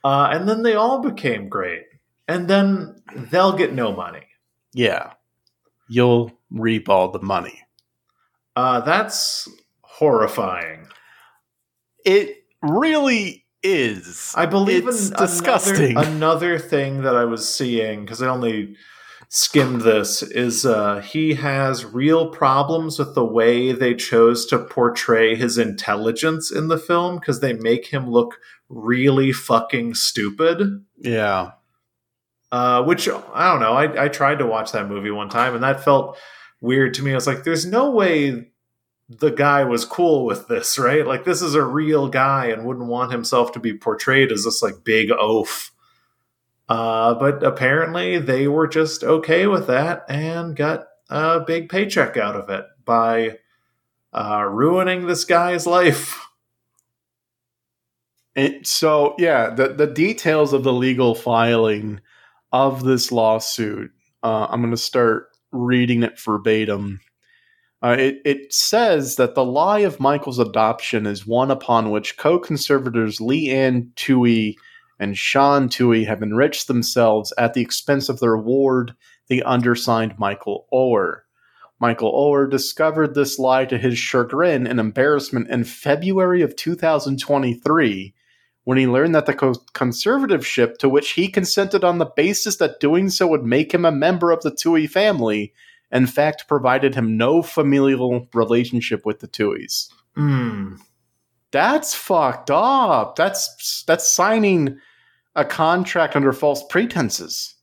and 0.03 0.47
then 0.47 0.63
they 0.63 0.75
all 0.75 0.99
became 0.99 1.49
great, 1.49 1.83
and 2.27 2.47
then 2.47 3.01
they'll 3.15 3.53
get 3.57 3.73
no 3.73 3.91
money. 3.93 4.27
yeah. 4.73 5.13
You'll 5.89 6.33
reap 6.51 6.89
all 6.89 7.11
the 7.11 7.21
money. 7.21 7.61
Uh, 8.57 8.81
that's 8.81 9.47
horrifying. 9.79 10.85
It 12.03 12.43
really 12.61 13.45
is. 13.63 14.33
I 14.35 14.47
believe 14.47 14.85
It's 14.85 15.11
in 15.11 15.15
disgusting. 15.15 15.91
Another, 15.91 16.09
another 16.09 16.59
thing 16.59 17.03
that 17.03 17.15
I 17.15 17.23
was 17.23 17.47
seeing 17.47 18.01
because 18.03 18.21
I 18.21 18.27
only 18.27 18.75
skimmed 19.29 19.81
this 19.81 20.23
is 20.23 20.65
uh, 20.65 20.99
he 20.99 21.33
has 21.33 21.85
real 21.85 22.29
problems 22.29 22.97
with 22.97 23.13
the 23.13 23.25
way 23.25 23.71
they 23.71 23.93
chose 23.93 24.45
to 24.47 24.57
portray 24.57 25.35
his 25.35 25.57
intelligence 25.57 26.51
in 26.51 26.67
the 26.69 26.77
film 26.77 27.19
because 27.19 27.39
they 27.39 27.53
make 27.53 27.87
him 27.87 28.09
look 28.09 28.39
really 28.69 29.31
fucking 29.31 29.93
stupid. 29.93 30.85
yeah. 30.99 31.51
Uh, 32.49 32.81
which 32.81 33.09
I 33.09 33.51
don't 33.51 33.59
know. 33.59 33.73
I, 33.73 34.05
I 34.05 34.07
tried 34.07 34.39
to 34.39 34.45
watch 34.45 34.71
that 34.71 34.87
movie 34.87 35.11
one 35.11 35.27
time 35.27 35.53
and 35.53 35.63
that 35.63 35.83
felt 35.83 36.17
weird 36.61 36.93
to 36.93 37.03
me. 37.03 37.11
I 37.11 37.15
was 37.15 37.27
like, 37.27 37.43
there's 37.43 37.65
no 37.65 37.91
way 37.91 38.47
the 39.09 39.31
guy 39.31 39.65
was 39.65 39.83
cool 39.83 40.25
with 40.25 40.47
this, 40.47 40.79
right? 40.79 41.05
Like, 41.05 41.25
this 41.25 41.41
is 41.41 41.55
a 41.55 41.63
real 41.63 42.07
guy 42.07 42.45
and 42.45 42.65
wouldn't 42.65 42.87
want 42.87 43.11
himself 43.11 43.51
to 43.51 43.59
be 43.59 43.77
portrayed 43.77 44.31
as 44.31 44.45
this 44.45 44.61
like 44.61 44.85
big 44.85 45.11
oaf. 45.11 45.71
Uh, 46.69 47.13
but 47.15 47.43
apparently 47.43 48.19
they 48.19 48.47
were 48.47 48.67
just 48.67 49.03
okay 49.03 49.47
with 49.47 49.67
that 49.67 50.03
and 50.09 50.55
got 50.55 50.87
a 51.09 51.39
big 51.39 51.69
paycheck 51.69 52.17
out 52.17 52.35
of 52.35 52.49
it 52.49 52.65
by 52.83 53.37
uh, 54.13 54.43
ruining 54.49 55.07
this 55.07 55.23
guy's 55.23 55.65
life. 55.65 56.25
It, 58.35 58.67
so 58.67 59.15
yeah, 59.17 59.49
the 59.49 59.69
the 59.69 59.87
details 59.87 60.53
of 60.53 60.63
the 60.63 60.73
legal 60.73 61.15
filing 61.15 62.01
of 62.51 62.83
this 62.83 63.11
lawsuit. 63.11 63.91
Uh, 64.21 64.47
I'm 64.49 64.61
going 64.61 64.71
to 64.71 64.77
start 64.77 65.29
reading 65.51 66.03
it 66.03 66.19
verbatim. 66.19 66.99
Uh, 67.81 67.95
it, 67.97 68.21
it 68.25 68.53
says 68.53 69.15
that 69.15 69.35
the 69.35 69.45
lie 69.45 69.79
of 69.79 69.99
Michael's 69.99 70.39
adoption 70.39 71.05
is 71.05 71.27
one 71.27 71.51
upon 71.51 71.91
which 71.91 72.17
co-conservators 72.17 73.21
Leigh 73.21 73.51
Anne 73.51 73.91
Tuohy 73.95 74.55
and 74.99 75.17
Sean 75.17 75.69
Tuohy 75.69 76.05
have 76.07 76.23
enriched 76.23 76.67
themselves 76.67 77.33
at 77.37 77.53
the 77.53 77.61
expense 77.61 78.09
of 78.09 78.19
their 78.19 78.37
ward, 78.37 78.95
the 79.27 79.43
undersigned 79.43 80.17
Michael 80.17 80.67
Oher. 80.73 81.21
Michael 81.79 82.11
Oher 82.11 82.49
discovered 82.49 83.13
this 83.13 83.37
lie 83.37 83.65
to 83.65 83.77
his 83.77 83.97
chagrin 83.97 84.65
and 84.65 84.79
embarrassment 84.79 85.49
in 85.49 85.63
February 85.63 86.41
of 86.41 86.55
2023 86.55 88.13
when 88.63 88.77
he 88.77 88.87
learned 88.87 89.15
that 89.15 89.25
the 89.25 89.33
co- 89.33 89.53
conservativeship 89.73 90.77
to 90.77 90.89
which 90.89 91.11
he 91.11 91.27
consented 91.27 91.83
on 91.83 91.99
the 91.99 92.05
basis 92.05 92.57
that 92.57 92.79
doing 92.79 93.09
so 93.09 93.27
would 93.27 93.45
make 93.45 93.73
him 93.73 93.85
a 93.85 93.91
member 93.91 94.31
of 94.31 94.41
the 94.41 94.51
Tuohy 94.51 94.89
family, 94.89 95.53
in 95.91 96.07
fact, 96.07 96.47
provided 96.47 96.95
him 96.95 97.15
no 97.15 97.41
familial 97.41 98.27
relationship 98.33 99.05
with 99.05 99.19
the 99.19 99.27
Tuohys. 99.27 99.89
Hmm. 100.15 100.75
That's 101.51 101.93
fucked 101.93 102.51
up. 102.51 103.15
That's 103.15 103.83
that's 103.87 104.09
signing 104.09 104.79
a 105.37 105.45
contract 105.45 106.15
under 106.15 106.33
false 106.33 106.63
pretenses. 106.67 107.55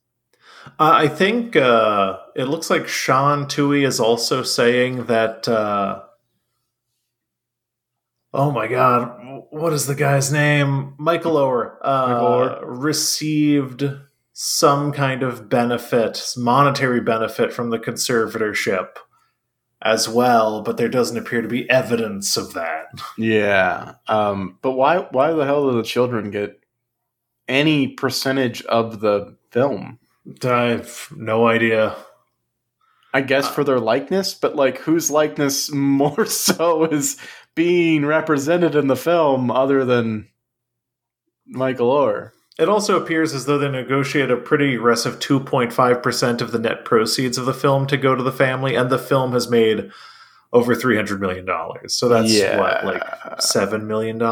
Uh, 0.79 0.93
I 0.95 1.09
think 1.09 1.57
uh, 1.57 2.19
it 2.35 2.45
looks 2.45 2.71
like 2.71 2.89
Sean 2.89 3.45
Tuohy 3.45 3.87
is 3.87 4.01
also 4.01 4.43
saying 4.43 5.05
that. 5.07 5.47
Uh, 5.47 6.03
oh 8.33 8.51
my 8.51 8.67
god, 8.69 9.43
what 9.51 9.75
is 9.75 9.87
the 9.87 9.95
guy's 9.95 10.33
name? 10.33 10.95
Michael 10.99 11.35
Oher, 11.35 11.77
uh, 11.83 12.07
Michael 12.09 12.27
Oher. 12.27 12.61
received 12.65 13.85
some 14.33 14.93
kind 14.93 15.23
of 15.23 15.51
benefit, 15.51 16.33
monetary 16.37 17.01
benefit 17.01 17.53
from 17.53 17.69
the 17.71 17.79
conservatorship 17.79 18.97
as 19.83 20.09
well, 20.09 20.63
but 20.63 20.79
there 20.79 20.89
doesn't 20.89 21.19
appear 21.19 21.43
to 21.43 21.49
be 21.49 21.69
evidence 21.69 22.39
of 22.39 22.55
that. 22.55 22.87
Yeah. 23.19 23.97
Um, 24.09 24.59
but 24.63 24.73
why 24.73 25.01
why 25.11 25.33
the 25.33 25.45
hell 25.45 25.71
do 25.71 25.77
the 25.77 25.85
children 25.85 26.31
get 26.31 26.64
any 27.49 27.89
percentage 27.89 28.63
of 28.65 29.01
the 29.01 29.37
film? 29.51 29.99
I 30.43 30.67
have 30.67 31.09
no 31.15 31.47
idea. 31.47 31.97
I 33.13 33.21
guess 33.21 33.49
for 33.49 33.63
their 33.63 33.79
likeness, 33.79 34.35
but 34.35 34.57
like 34.57 34.79
whose 34.79 35.11
likeness 35.11 35.71
more 35.73 36.27
so 36.27 36.85
is 36.85 37.17
being 37.55 38.05
represented 38.05 38.75
in 38.75 38.89
the 38.89 38.97
film 38.97 39.51
other 39.51 39.85
than 39.85 40.29
Michael 41.47 41.93
Oher? 41.93 42.33
It 42.59 42.69
also 42.69 43.01
appears 43.01 43.35
as 43.35 43.47
though 43.47 43.59
they 43.59 43.69
negotiate 43.69 44.31
a 44.31 44.37
pretty 44.37 44.77
aggressive 44.77 45.19
2.5% 45.19 46.41
of 46.41 46.53
the 46.53 46.59
net 46.59 46.85
proceeds 46.85 47.37
of 47.37 47.47
the 47.47 47.55
film 47.55 47.87
to 47.89 47.97
go 47.97 48.15
to 48.15 48.23
the 48.23 48.33
family, 48.33 48.77
and 48.77 48.91
the 48.91 48.99
film 48.99 49.33
has 49.33 49.51
made 49.51 49.91
over 50.55 50.75
$300 50.75 51.19
million. 51.21 51.47
So 51.89 52.09
that's 52.09 52.33
Yeah. 52.33 52.59
what, 52.59 52.85
like 52.87 53.03
$7 53.41 53.85
million? 53.85 54.23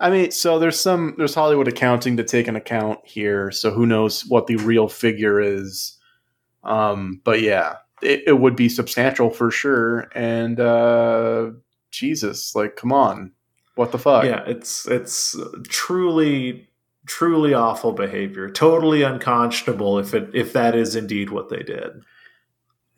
I 0.00 0.10
mean, 0.10 0.30
so 0.30 0.58
there's 0.58 0.80
some 0.80 1.14
there's 1.18 1.34
Hollywood 1.34 1.68
accounting 1.68 2.16
to 2.16 2.24
take 2.24 2.48
an 2.48 2.56
account 2.56 3.00
here, 3.04 3.50
so 3.50 3.70
who 3.70 3.84
knows 3.86 4.24
what 4.26 4.46
the 4.46 4.56
real 4.56 4.88
figure 4.88 5.40
is. 5.40 5.98
Um, 6.64 7.20
but 7.24 7.40
yeah, 7.42 7.76
it, 8.02 8.22
it 8.26 8.40
would 8.40 8.56
be 8.56 8.68
substantial 8.68 9.30
for 9.30 9.50
sure. 9.50 10.08
And 10.14 10.58
uh, 10.58 11.50
Jesus, 11.90 12.54
like, 12.56 12.74
come 12.76 12.92
on, 12.92 13.32
what 13.74 13.92
the 13.92 13.98
fuck? 13.98 14.24
Yeah, 14.24 14.42
it's 14.46 14.86
it's 14.88 15.36
truly 15.68 16.68
truly 17.06 17.52
awful 17.54 17.92
behavior. 17.92 18.48
Totally 18.50 19.02
unconscionable 19.02 19.98
if 19.98 20.14
it 20.14 20.30
if 20.34 20.52
that 20.52 20.74
is 20.74 20.96
indeed 20.96 21.30
what 21.30 21.48
they 21.48 21.62
did. 21.62 22.02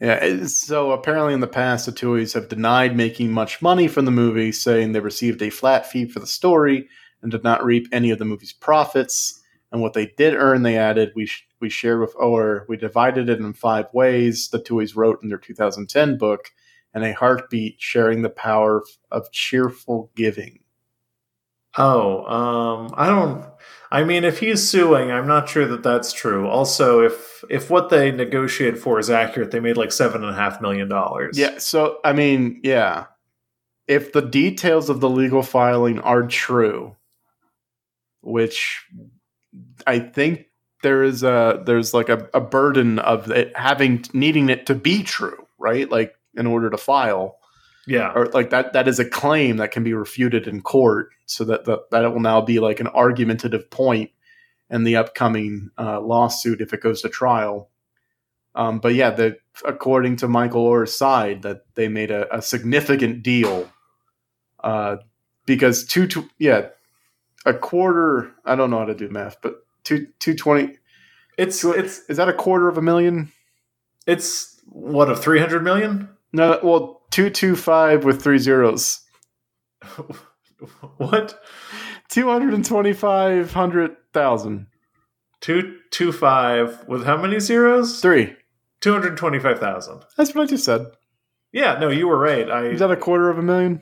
Yeah, 0.01 0.45
so 0.47 0.91
apparently 0.91 1.35
in 1.35 1.41
the 1.41 1.47
past, 1.47 1.87
the 1.87 1.93
Tuohys 1.93 2.35
have 2.35 2.49
denied 2.49 2.97
making 2.97 3.31
much 3.33 3.63
money 3.63 3.89
from 3.89 4.05
the 4.05 4.11
movie, 4.11 4.53
saying 4.53 4.93
they 4.93 5.01
received 5.01 5.41
a 5.41 5.51
flat 5.51 5.87
fee 5.87 6.07
for 6.07 6.19
the 6.21 6.27
story 6.27 6.89
and 7.23 7.31
did 7.31 7.45
not 7.45 7.65
reap 7.65 7.87
any 7.93 8.11
of 8.11 8.19
the 8.19 8.25
movie's 8.25 8.53
profits. 8.53 9.41
And 9.73 9.81
what 9.81 9.95
they 9.95 10.13
did 10.17 10.35
earn, 10.35 10.63
they 10.63 10.77
added, 10.77 11.13
we 11.15 11.27
sh- 11.27 11.47
we 11.61 11.71
shared 11.71 12.01
with 12.01 12.15
Oher. 12.17 12.65
We 12.69 12.77
divided 12.77 13.29
it 13.29 13.39
in 13.39 13.55
five 13.55 13.87
ways. 13.93 14.49
The 14.49 14.61
Tuohys 14.61 14.95
wrote 14.95 15.23
in 15.23 15.29
their 15.29 15.39
2010 15.39 16.19
book, 16.19 16.51
In 16.95 17.03
a 17.03 17.13
Heartbeat 17.13 17.77
sharing 17.79 18.23
the 18.23 18.31
power 18.31 18.83
of 19.11 19.33
cheerful 19.33 20.11
giving. 20.15 20.61
Oh, 21.77 22.25
um, 22.27 22.95
I 22.97 23.09
don't. 23.09 23.47
I 23.95 24.03
mean, 24.03 24.25
if 24.25 24.41
he's 24.41 24.69
suing, 24.69 25.13
I'm 25.13 25.29
not 25.29 25.49
sure 25.49 25.69
that 25.69 25.85
that's 25.85 26.13
true. 26.13 26.49
Also, 26.49 27.01
if 27.01 27.45
if 27.49 27.71
what 27.71 27.91
they 27.91 28.11
negotiated 28.11 28.81
for 28.81 28.99
is 28.99 29.09
accurate, 29.09 29.53
they 29.53 29.61
made 29.61 29.77
like 29.77 29.93
seven 29.93 30.25
and 30.25 30.33
a 30.33 30.37
half 30.37 30.61
million 30.61 30.89
dollars. 30.89 31.39
Yeah, 31.39 31.59
so 31.59 32.01
I 32.05 32.13
mean, 32.13 32.61
yeah. 32.65 33.05
If 33.87 34.13
the 34.13 34.23
details 34.23 34.91
of 34.91 34.99
the 34.99 35.09
legal 35.09 35.45
filing 35.45 36.01
are 36.01 36.27
true, 36.27 36.97
which 38.21 38.85
I 39.87 40.01
think 40.01 40.47
there 40.83 41.05
is 41.05 41.23
a 41.23 41.63
there's 41.65 41.95
like 41.95 42.09
a, 42.09 42.29
a 42.35 42.41
burden 42.41 42.99
of 42.99 43.31
it 43.31 43.57
having 43.57 44.05
needing 44.13 44.49
it 44.49 44.67
to 44.67 44.75
be 44.75 45.05
true, 45.05 45.47
right? 45.57 45.89
Like 45.89 46.17
in 46.35 46.49
order 46.49 46.69
to 46.69 46.77
file. 46.77 47.39
Yeah. 47.87 48.13
Or 48.15 48.27
like 48.27 48.51
that 48.51 48.73
that 48.73 48.89
is 48.89 48.99
a 48.99 49.09
claim 49.09 49.59
that 49.59 49.71
can 49.71 49.85
be 49.85 49.95
refuted 49.95 50.47
in 50.47 50.63
court 50.63 51.11
so 51.27 51.45
that 51.45 51.65
the, 51.65 51.79
that 51.91 52.05
it 52.05 52.09
will 52.09 52.21
now 52.21 52.41
be 52.41 52.61
like 52.61 52.81
an 52.81 52.89
argumentative 52.89 53.71
point 53.71 54.11
in 54.71 54.85
the 54.85 54.97
upcoming 54.97 55.71
uh, 55.79 56.01
lawsuit 56.01 56.61
if 56.61 56.73
it 56.73 56.81
goes 56.81 57.03
to 57.03 57.09
trial. 57.09 57.71
Um, 58.55 58.79
but 58.79 58.95
yeah, 58.95 59.11
the 59.11 59.37
according 59.65 60.17
to 60.17 60.29
Michael 60.29 60.67
Oher's 60.67 60.97
side, 60.97 61.43
that 61.43 61.63
they 61.75 61.89
made 61.89 62.11
a, 62.11 62.35
a 62.35 62.41
significant 62.41 63.23
deal 63.23 63.69
uh, 64.63 64.97
because 65.45 65.85
two, 65.85 66.07
two, 66.07 66.29
yeah, 66.39 66.69
a 67.45 67.53
quarter. 67.53 68.33
I 68.45 68.55
don't 68.55 68.71
know 68.71 68.79
how 68.79 68.85
to 68.87 68.95
do 68.95 69.09
math, 69.11 69.37
but 69.43 69.57
two 69.83 70.07
two 70.21 70.35
twenty 70.35 70.77
It's 71.37 71.65
it's 71.65 72.01
is 72.09 72.17
that 72.17 72.29
a 72.29 72.33
quarter 72.33 72.69
of 72.69 72.79
a 72.79 72.83
million? 72.83 73.33
it's 74.07 74.61
what 74.67 75.11
of 75.11 75.21
three 75.21 75.41
hundred 75.41 75.63
million? 75.63 76.09
No, 76.33 76.59
well, 76.63 77.03
two 77.15 77.31
two 77.31 77.55
five 77.57 78.05
with 78.05 78.23
three 78.23 78.39
zeros, 78.39 79.01
what 80.97 81.39
two 82.09 82.29
hundred 82.29 82.55
and 82.55 82.65
twenty 82.65 82.93
five 82.93 83.53
hundred 83.53 83.97
thousand 84.13 84.67
two 85.41 85.79
two 85.91 86.13
five 86.13 86.85
with 86.89 87.05
how 87.05 87.17
many 87.17 87.39
zeros? 87.41 88.01
three. 88.01 88.35
Two 88.81 88.93
hundred 88.93 89.17
twenty 89.17 89.39
five 89.39 89.59
thousand. 89.61 90.03
That's 90.17 90.35
what 90.35 90.43
I 90.43 90.47
just 90.47 90.65
said. 90.65 90.87
Yeah, 91.53 91.79
no, 91.79 91.89
you 91.89 92.09
were 92.09 92.19
right. 92.19 92.51
I 92.51 92.65
Is 92.67 92.81
that 92.81 92.91
a 92.91 92.97
quarter 92.97 93.31
of 93.31 93.39
a 93.39 93.43
million? 93.43 93.81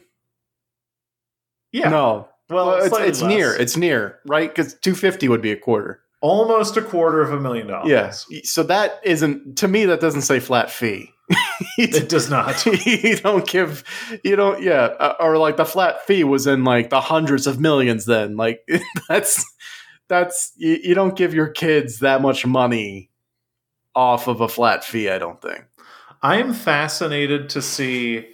yeah. 1.72 1.88
No. 1.88 2.28
well, 2.50 2.66
Well, 2.66 2.84
it's, 2.84 2.98
it's 2.98 3.22
less. 3.22 3.28
near. 3.28 3.54
It's 3.56 3.76
near, 3.78 4.18
right? 4.26 4.48
Because 4.54 4.74
250 4.74 5.28
would 5.30 5.40
be 5.40 5.52
a 5.52 5.56
quarter. 5.56 6.00
almost 6.20 6.76
a 6.76 6.82
quarter 6.82 7.22
of 7.22 7.32
a 7.32 7.40
million 7.40 7.66
dollars. 7.68 7.88
Yes. 7.88 8.26
So 8.44 8.62
that 8.64 9.00
isn't, 9.04 9.56
to 9.58 9.68
me, 9.68 9.86
that 9.86 10.00
doesn't 10.00 10.20
say 10.22 10.38
flat 10.38 10.70
fee. 10.70 11.11
it 11.78 12.08
does 12.08 12.30
not. 12.30 12.64
you 12.86 13.16
don't 13.16 13.46
give, 13.46 13.84
you 14.24 14.36
don't, 14.36 14.62
yeah. 14.62 14.94
uh, 14.98 15.14
Or 15.20 15.38
like 15.38 15.56
the 15.56 15.64
flat 15.64 16.06
fee 16.06 16.24
was 16.24 16.46
in 16.46 16.64
like 16.64 16.90
the 16.90 17.00
hundreds 17.00 17.46
of 17.46 17.60
millions 17.60 18.06
then. 18.06 18.36
Like 18.36 18.66
that's, 19.08 19.44
that's, 20.08 20.52
you, 20.56 20.78
you 20.82 20.94
don't 20.94 21.16
give 21.16 21.34
your 21.34 21.48
kids 21.48 22.00
that 22.00 22.22
much 22.22 22.46
money 22.46 23.10
off 23.94 24.28
of 24.28 24.40
a 24.40 24.48
flat 24.48 24.84
fee, 24.84 25.08
I 25.08 25.18
don't 25.18 25.40
think. 25.40 25.64
I 26.22 26.36
am 26.36 26.54
fascinated 26.54 27.48
to 27.50 27.62
see 27.62 28.28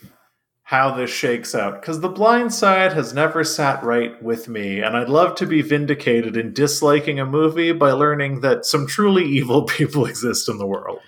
how 0.69 0.95
this 0.95 1.11
shakes 1.11 1.55
out 1.55 1.81
because 1.81 2.01
the 2.01 2.11
blind 2.11 2.53
side 2.53 2.93
has 2.93 3.15
never 3.15 3.43
sat 3.43 3.83
right 3.83 4.23
with 4.23 4.49
me, 4.49 4.81
and 4.81 4.95
I'd 4.95 5.09
love 5.09 5.35
to 5.37 5.47
be 5.47 5.63
vindicated 5.63 6.37
in 6.37 6.53
disliking 6.53 7.19
a 7.19 7.25
movie 7.25 7.73
by 7.73 7.93
learning 7.93 8.43
that 8.43 8.67
some 8.67 8.87
truly 8.87 9.25
evil 9.25 9.63
people 9.65 10.05
exist 10.05 10.47
in 10.47 10.59
the 10.59 10.67
world. 10.67 11.01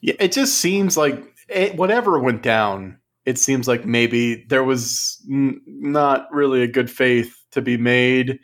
Yeah, 0.00 0.14
it 0.20 0.30
just 0.30 0.58
seems 0.58 0.96
like 0.96 1.29
it, 1.50 1.76
whatever 1.76 2.18
went 2.18 2.42
down, 2.42 2.98
it 3.26 3.38
seems 3.38 3.68
like 3.68 3.84
maybe 3.84 4.44
there 4.48 4.64
was 4.64 5.22
n- 5.30 5.60
not 5.66 6.32
really 6.32 6.62
a 6.62 6.68
good 6.68 6.90
faith 6.90 7.36
to 7.52 7.62
be 7.62 7.76
made. 7.76 8.38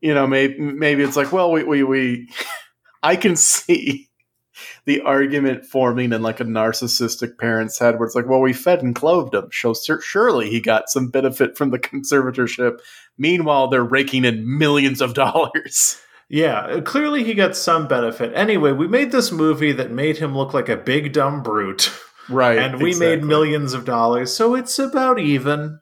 You 0.00 0.14
know, 0.14 0.26
maybe 0.26 0.58
maybe 0.58 1.02
it's 1.02 1.16
like, 1.16 1.32
well, 1.32 1.50
we 1.50 1.64
we 1.64 1.82
we, 1.82 2.28
I 3.02 3.16
can 3.16 3.36
see 3.36 4.08
the 4.84 5.00
argument 5.02 5.64
forming 5.64 6.12
in 6.12 6.22
like 6.22 6.40
a 6.40 6.44
narcissistic 6.44 7.38
parent's 7.38 7.78
head, 7.78 7.98
where 7.98 8.06
it's 8.06 8.14
like, 8.14 8.28
well, 8.28 8.40
we 8.40 8.52
fed 8.52 8.82
and 8.82 8.94
clothed 8.94 9.34
him, 9.34 9.50
so 9.52 9.74
surely 10.00 10.50
he 10.50 10.60
got 10.60 10.88
some 10.88 11.10
benefit 11.10 11.56
from 11.56 11.70
the 11.70 11.78
conservatorship. 11.78 12.78
Meanwhile, 13.16 13.68
they're 13.68 13.84
raking 13.84 14.24
in 14.24 14.58
millions 14.58 15.00
of 15.00 15.14
dollars. 15.14 16.00
Yeah, 16.30 16.60
uh, 16.60 16.80
clearly 16.82 17.24
he 17.24 17.32
got 17.32 17.56
some 17.56 17.88
benefit. 17.88 18.32
Anyway, 18.34 18.72
we 18.72 18.86
made 18.86 19.12
this 19.12 19.32
movie 19.32 19.72
that 19.72 19.90
made 19.90 20.18
him 20.18 20.36
look 20.36 20.52
like 20.52 20.68
a 20.68 20.76
big 20.76 21.12
dumb 21.14 21.42
brute, 21.42 21.90
Right, 22.28 22.58
and 22.58 22.80
we 22.80 22.94
made 22.98 23.24
millions 23.24 23.72
of 23.72 23.84
dollars, 23.84 24.34
so 24.34 24.54
it's 24.54 24.78
about 24.78 25.18
even. 25.18 25.80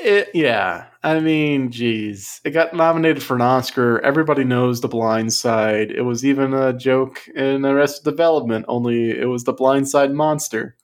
It, 0.00 0.28
yeah, 0.32 0.86
I 1.02 1.18
mean, 1.18 1.72
geez, 1.72 2.40
it 2.44 2.52
got 2.52 2.72
nominated 2.72 3.22
for 3.22 3.34
an 3.34 3.42
Oscar. 3.42 3.98
Everybody 4.00 4.44
knows 4.44 4.80
The 4.80 4.88
Blind 4.88 5.32
Side. 5.32 5.90
It 5.90 6.02
was 6.02 6.24
even 6.24 6.54
a 6.54 6.72
joke 6.72 7.26
in 7.34 7.64
Arrested 7.64 8.04
Development. 8.04 8.64
Only 8.68 9.10
it 9.10 9.26
was 9.26 9.42
the 9.44 9.52
Blind 9.52 9.88
Side 9.88 10.12
monster. 10.12 10.76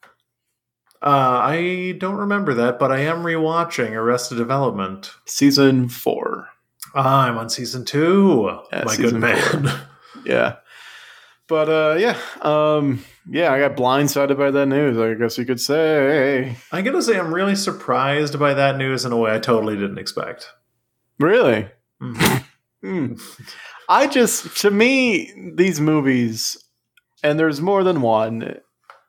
Uh, 1.01 1.39
I 1.43 1.95
don't 1.99 2.17
remember 2.17 2.55
that, 2.55 2.79
but 2.79 2.91
I 2.91 3.01
am 3.01 3.23
rewatching 3.23 3.93
Arrested 3.93 4.37
Development. 4.37 5.13
Season 5.27 5.89
four. 5.89 6.49
I'm 6.95 7.37
on 7.37 7.51
season 7.51 7.85
two, 7.85 8.59
Yeah, 8.73 8.85
my 8.85 8.97
good 8.97 9.15
man. 9.15 9.71
Yeah. 10.25 10.57
But 11.49 11.69
uh 11.69 11.97
yeah, 11.99 12.19
um 12.41 13.05
yeah, 13.31 13.53
I 13.53 13.59
got 13.59 13.77
blindsided 13.77 14.37
by 14.37 14.51
that 14.51 14.67
news, 14.67 14.99
I 14.99 15.15
guess 15.15 15.39
you 15.39 15.45
could 15.45 15.61
say. 15.61 16.57
I 16.73 16.83
gotta 16.83 17.03
say, 17.03 17.19
I'm 17.19 17.33
really 17.35 17.57
surprised 17.57 18.39
by 18.39 18.55
that 18.55 18.77
news 18.77 19.05
in 19.05 19.13
a 19.13 19.17
way 19.17 19.35
I 19.35 19.39
totally 19.39 19.77
didn't 19.77 19.99
expect. 19.99 20.49
Really? 21.19 21.69
Mhm. 22.03 22.45
Hmm. 22.83 23.15
I 23.89 24.07
just 24.07 24.57
to 24.59 24.71
me 24.71 25.33
these 25.55 25.81
movies 25.81 26.57
and 27.23 27.39
there's 27.39 27.61
more 27.61 27.83
than 27.85 28.01
one. 28.03 28.59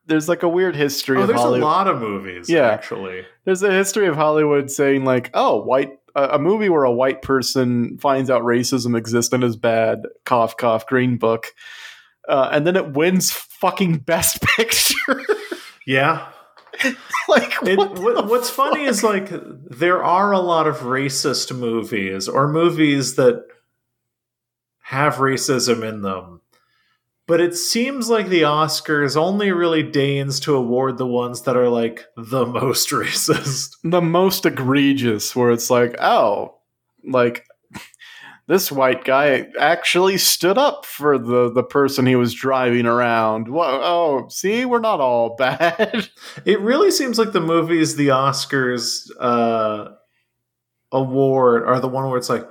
There's 0.07 0.29
like 0.29 0.43
a 0.43 0.47
weird 0.49 0.75
history 0.75 1.17
oh, 1.17 1.25
there's 1.25 1.39
Hollywood. 1.39 1.61
a 1.61 1.65
lot 1.65 1.87
of 1.87 1.99
movies, 1.99 2.47
Yeah. 2.49 2.69
actually. 2.69 3.25
There's 3.45 3.63
a 3.63 3.71
history 3.71 4.07
of 4.07 4.15
Hollywood 4.15 4.69
saying 4.71 5.03
like, 5.03 5.29
"Oh, 5.33 5.61
white 5.63 5.91
a 6.15 6.35
a 6.35 6.39
movie 6.39 6.69
where 6.69 6.83
a 6.83 6.91
white 6.91 7.21
person 7.21 7.97
finds 7.97 8.29
out 8.29 8.43
racism 8.43 8.95
exists 8.95 9.33
and 9.33 9.43
is 9.43 9.55
bad." 9.57 10.03
Cough, 10.23 10.55
cough. 10.57 10.85
Green 10.85 11.17
Book, 11.17 11.47
uh, 12.29 12.49
and 12.51 12.65
then 12.67 12.75
it 12.75 12.93
wins 12.93 13.31
fucking 13.65 13.97
Best 13.99 14.41
Picture. 14.57 15.25
Yeah. 15.85 16.27
like, 17.27 17.51
It, 17.63 17.77
what 17.77 17.99
what, 17.99 18.15
the 18.15 18.23
what's 18.23 18.49
funny 18.49 18.83
is 18.83 19.03
like 19.03 19.29
there 19.31 20.03
are 20.03 20.31
a 20.31 20.39
lot 20.39 20.67
of 20.67 20.79
racist 20.79 21.55
movies 21.57 22.27
or 22.27 22.47
movies 22.47 23.15
that 23.15 23.45
have 24.83 25.15
racism 25.15 25.87
in 25.87 26.01
them. 26.01 26.41
But 27.27 27.41
it 27.41 27.55
seems 27.55 28.07
like 28.07 28.27
the 28.27 28.43
Oscars 28.43 29.17
only 29.17 29.51
really 29.51 29.81
deigns 29.81 30.39
to 30.41 30.53
award 30.53 30.99
the 30.99 31.07
ones 31.07 31.41
that 31.43 31.57
are 31.57 31.69
like 31.69 32.05
the 32.15 32.45
most 32.45 32.89
racist. 32.91 33.77
the 33.83 34.01
most 34.01 34.45
egregious 34.45 35.35
where 35.35 35.51
it's 35.51 35.71
like 35.71 35.95
oh 35.99 36.59
like 37.03 37.47
this 38.47 38.71
white 38.71 39.03
guy 39.03 39.47
actually 39.59 40.17
stood 40.17 40.57
up 40.57 40.85
for 40.85 41.17
the 41.17 41.51
the 41.51 41.63
person 41.63 42.05
he 42.05 42.15
was 42.15 42.33
driving 42.33 42.85
around. 42.85 43.47
Whoa, 43.47 43.81
oh 43.83 44.27
see 44.29 44.65
we're 44.65 44.79
not 44.79 45.01
all 45.01 45.35
bad. 45.39 46.09
It 46.45 46.59
really 46.59 46.91
seems 46.91 47.17
like 47.17 47.31
the 47.31 47.41
movies 47.41 47.95
the 47.95 48.09
Oscars 48.09 49.09
uh, 49.19 49.89
award 50.91 51.63
are 51.63 51.79
the 51.79 51.89
one 51.89 52.07
where 52.07 52.17
it's 52.17 52.29
like, 52.29 52.47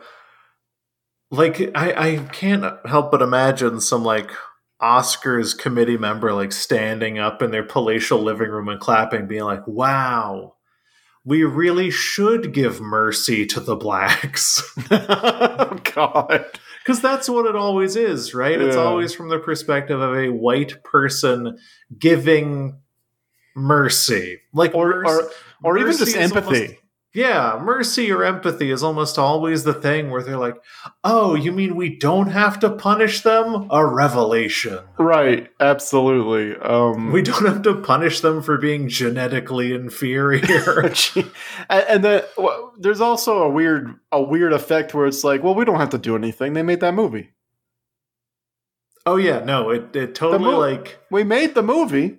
like 1.30 1.60
I, 1.76 1.92
I 1.92 2.16
can't 2.32 2.64
help 2.86 3.12
but 3.12 3.22
imagine 3.22 3.80
some 3.80 4.04
like 4.04 4.30
Oscars 4.82 5.56
committee 5.56 5.96
member 5.96 6.32
like 6.32 6.52
standing 6.52 7.18
up 7.18 7.40
in 7.40 7.52
their 7.52 7.64
palatial 7.64 8.18
living 8.18 8.50
room 8.50 8.68
and 8.68 8.80
clapping, 8.80 9.28
being 9.28 9.44
like, 9.44 9.66
"Wow, 9.68 10.54
we 11.24 11.42
really 11.44 11.90
should 11.90 12.52
give 12.52 12.80
mercy 12.80 13.46
to 13.46 13.60
the 13.60 13.76
blacks." 13.76 14.62
oh 14.90 15.78
god 15.94 16.44
Because 16.82 17.00
that's 17.00 17.28
what 17.30 17.46
it 17.46 17.56
always 17.56 17.96
is, 17.96 18.34
right? 18.34 18.60
It's 18.60 18.76
always 18.76 19.14
from 19.14 19.28
the 19.30 19.38
perspective 19.38 20.00
of 20.00 20.14
a 20.14 20.28
white 20.28 20.84
person 20.84 21.58
giving 21.98 22.78
mercy, 23.56 24.40
like 24.52 24.74
or 24.74 25.02
mercy- 25.02 25.34
or, 25.62 25.72
or 25.72 25.78
even 25.78 25.96
just 25.96 26.16
empathy 26.16 26.78
yeah, 27.14 27.60
mercy 27.62 28.10
or 28.10 28.24
empathy 28.24 28.70
is 28.70 28.82
almost 28.82 29.18
always 29.18 29.62
the 29.62 29.72
thing 29.72 30.10
where 30.10 30.22
they're 30.22 30.36
like, 30.36 30.56
"Oh, 31.04 31.34
you 31.34 31.52
mean 31.52 31.76
we 31.76 31.96
don't 31.96 32.28
have 32.28 32.58
to 32.60 32.70
punish 32.70 33.22
them?" 33.22 33.68
A 33.70 33.86
revelation. 33.86 34.80
right 34.98 35.48
absolutely 35.60 36.56
um 36.56 37.12
We 37.12 37.22
don't 37.22 37.46
have 37.46 37.62
to 37.62 37.76
punish 37.76 38.20
them 38.20 38.42
for 38.42 38.58
being 38.58 38.88
genetically 38.88 39.72
inferior. 39.72 40.92
and 41.70 42.04
then 42.04 42.22
well, 42.36 42.72
there's 42.78 43.00
also 43.00 43.44
a 43.44 43.48
weird 43.48 43.94
a 44.10 44.20
weird 44.22 44.52
effect 44.52 44.92
where 44.94 45.06
it's 45.06 45.24
like 45.24 45.42
well 45.42 45.54
we 45.54 45.64
don't 45.64 45.80
have 45.80 45.90
to 45.90 45.98
do 45.98 46.16
anything 46.16 46.52
they 46.52 46.62
made 46.62 46.80
that 46.80 46.94
movie 46.94 47.30
oh 49.06 49.16
yeah, 49.16 49.44
no, 49.44 49.70
it 49.70 49.94
it 49.94 50.14
totally 50.14 50.50
mo- 50.50 50.58
like 50.58 50.98
we 51.10 51.24
made 51.24 51.54
the 51.54 51.62
movie 51.62 52.18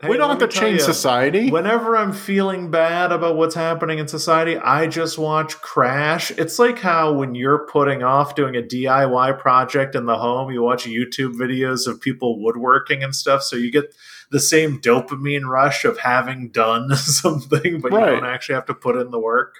hey, 0.00 0.08
we 0.08 0.16
don't 0.16 0.30
have 0.30 0.38
to 0.38 0.48
change 0.48 0.80
ya, 0.80 0.86
society 0.86 1.50
Whenever 1.50 1.96
I'm 1.96 2.12
feeling 2.12 2.70
bad 2.70 3.10
about 3.12 3.36
what's 3.36 3.54
happening 3.54 3.98
in 3.98 4.08
society, 4.08 4.56
I 4.56 4.86
just 4.86 5.18
watch 5.18 5.60
Crash. 5.60 6.30
It's 6.32 6.58
like 6.58 6.78
how 6.78 7.12
when 7.12 7.34
you're 7.34 7.66
putting 7.66 8.02
off 8.02 8.34
doing 8.34 8.56
a 8.56 8.62
DIY 8.62 9.38
project 9.38 9.94
in 9.94 10.06
the 10.06 10.16
home, 10.16 10.50
you 10.52 10.62
watch 10.62 10.84
YouTube 10.84 11.34
videos 11.34 11.86
of 11.86 12.00
people 12.00 12.40
woodworking 12.42 13.02
and 13.02 13.14
stuff, 13.14 13.42
so 13.42 13.56
you 13.56 13.70
get 13.72 13.94
the 14.30 14.40
same 14.40 14.80
dopamine 14.80 15.44
rush 15.48 15.84
of 15.84 15.98
having 15.98 16.50
done 16.50 16.90
something, 16.96 17.80
but 17.80 17.92
Right. 17.92 18.14
you 18.14 18.20
don't 18.20 18.26
actually 18.28 18.54
have 18.56 18.66
to 18.66 18.74
put 18.74 18.96
in 18.96 19.10
the 19.10 19.18
work. 19.18 19.56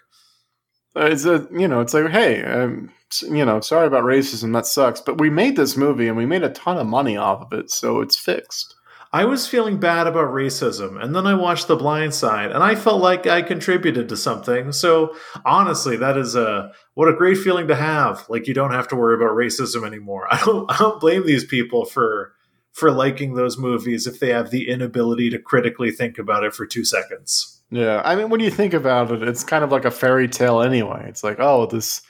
Uh, 0.97 1.07
It's 1.07 1.25
a 1.25 1.47
you 1.53 1.67
know, 1.69 1.81
it's 1.81 1.95
like, 1.95 2.11
hey, 2.11 2.43
um, 2.45 2.91
you 3.23 3.45
know, 3.45 3.61
sorry 3.61 3.87
about 3.87 4.05
racism, 4.05 4.53
that 4.53 4.67
sucks, 4.67 5.01
but 5.01 5.19
we 5.19 5.31
made 5.31 5.57
this 5.57 5.77
movie 5.77 6.09
and 6.09 6.17
we 6.17 6.27
made 6.27 6.43
a 6.43 6.51
ton 6.51 6.77
of 6.77 6.87
money 6.87 7.17
off 7.17 7.41
of 7.51 7.59
it, 7.59 7.71
so 7.71 8.01
it's 8.03 8.17
fixed. 8.17 8.75
I 9.13 9.25
was 9.25 9.49
feeling 9.49 9.79
bad 9.79 10.07
about 10.07 10.35
racism, 10.35 11.03
and 11.03 11.17
then 11.17 11.27
I 11.27 11.33
watched 11.33 11.67
The 11.67 11.77
Blind 11.77 12.15
Side, 12.15 12.53
and 12.53 12.63
I 12.63 12.75
felt 12.75 13.01
like 13.01 13.27
I 13.27 13.41
contributed 13.41 14.09
to 14.11 14.17
something. 14.17 14.73
So 14.73 15.17
honestly, 15.47 15.97
that 15.97 16.19
is 16.19 16.37
a 16.37 16.73
what 16.95 17.09
a 17.09 17.15
great 17.15 17.39
feeling 17.39 17.69
to 17.69 17.75
have. 17.75 18.27
Like 18.29 18.47
you 18.47 18.55
don't 18.55 18.73
have 18.73 18.89
to 18.89 18.97
worry 18.97 19.15
about 19.15 19.35
racism 19.35 19.87
anymore. 19.87 20.27
I 20.31 20.45
don't. 20.45 20.71
I 20.71 20.79
don't 20.79 21.01
blame 21.01 21.27
these 21.27 21.45
people 21.45 21.87
for 21.87 22.35
for 22.73 22.91
liking 22.91 23.35
those 23.35 23.59
movies 23.59 24.07
if 24.07 24.21
they 24.21 24.29
have 24.29 24.51
the 24.51 24.69
inability 24.69 25.31
to 25.31 25.39
critically 25.39 25.91
think 25.91 26.19
about 26.19 26.45
it 26.45 26.55
for 26.55 26.67
two 26.67 26.85
seconds. 26.85 27.61
Yeah, 27.71 28.03
I 28.05 28.15
mean, 28.15 28.29
when 28.29 28.41
you 28.41 28.51
think 28.51 28.73
about 28.75 29.11
it, 29.11 29.23
it's 29.23 29.43
kind 29.43 29.65
of 29.65 29.73
like 29.73 29.85
a 29.85 29.91
fairy 29.91 30.29
tale 30.29 30.61
anyway. 30.61 31.07
It's 31.09 31.25
like, 31.25 31.39
oh, 31.41 31.67
this 31.67 32.03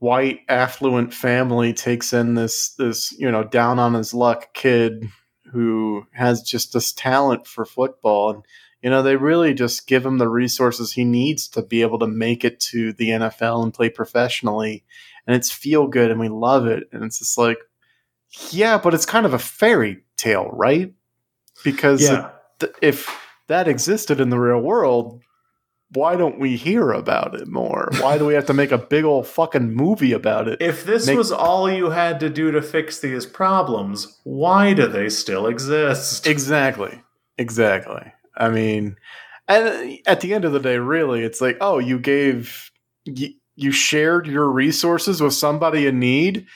white 0.00 0.40
affluent 0.48 1.14
family 1.14 1.72
takes 1.72 2.12
in 2.12 2.34
this 2.34 2.70
this 2.74 3.12
you 3.18 3.30
know 3.30 3.44
down 3.44 3.78
on 3.78 3.94
his 3.94 4.12
luck 4.12 4.52
kid 4.54 5.08
who 5.52 6.06
has 6.12 6.42
just 6.42 6.72
this 6.72 6.92
talent 6.92 7.46
for 7.46 7.64
football. 7.64 8.30
And 8.30 8.44
you 8.82 8.90
know 8.90 9.02
they 9.02 9.16
really 9.16 9.52
just 9.54 9.86
give 9.86 10.04
him 10.06 10.18
the 10.18 10.28
resources 10.28 10.92
he 10.92 11.04
needs 11.04 11.48
to 11.48 11.62
be 11.62 11.82
able 11.82 11.98
to 11.98 12.06
make 12.06 12.44
it 12.44 12.60
to 12.60 12.92
the 12.94 13.10
NFL 13.10 13.62
and 13.62 13.74
play 13.74 13.88
professionally. 13.90 14.84
And 15.26 15.36
it's 15.36 15.50
feel 15.50 15.86
good 15.86 16.10
and 16.10 16.18
we 16.20 16.28
love 16.28 16.66
it. 16.66 16.84
And 16.92 17.04
it's 17.04 17.18
just 17.18 17.36
like 17.38 17.58
yeah 18.50 18.78
but 18.78 18.94
it's 18.94 19.06
kind 19.06 19.26
of 19.26 19.34
a 19.34 19.38
fairy 19.38 20.02
tale 20.16 20.48
right? 20.52 20.92
Because 21.64 22.02
Yeah. 22.02 22.30
if 22.80 23.08
that 23.48 23.66
existed 23.68 24.20
in 24.20 24.30
the 24.30 24.38
real 24.38 24.60
world, 24.60 25.20
why 25.92 26.16
don't 26.16 26.38
we 26.38 26.56
hear 26.56 26.90
about 26.92 27.34
it 27.34 27.48
more? 27.48 27.90
Why 28.00 28.16
do 28.16 28.26
we 28.26 28.34
have 28.34 28.46
to 28.46 28.54
make 28.54 28.70
a 28.70 28.78
big 28.78 29.04
old 29.04 29.26
fucking 29.26 29.74
movie 29.74 30.12
about 30.12 30.46
it? 30.48 30.60
If 30.60 30.84
this 30.84 31.06
Make- 31.06 31.18
was 31.18 31.32
all 31.32 31.70
you 31.70 31.90
had 31.90 32.20
to 32.20 32.30
do 32.30 32.50
to 32.52 32.62
fix 32.62 33.00
these 33.00 33.26
problems, 33.26 34.20
why 34.24 34.72
do 34.72 34.86
they 34.86 35.08
still 35.08 35.46
exist? 35.46 36.26
Exactly. 36.26 37.02
Exactly. 37.38 38.12
I 38.36 38.50
mean, 38.50 38.96
and 39.48 39.98
at 40.06 40.20
the 40.20 40.32
end 40.32 40.44
of 40.44 40.52
the 40.52 40.60
day, 40.60 40.78
really, 40.78 41.22
it's 41.22 41.40
like, 41.40 41.56
oh, 41.60 41.78
you 41.78 41.98
gave, 41.98 42.70
you, 43.04 43.30
you 43.56 43.72
shared 43.72 44.26
your 44.26 44.48
resources 44.48 45.20
with 45.20 45.34
somebody 45.34 45.86
in 45.86 45.98
need. 45.98 46.46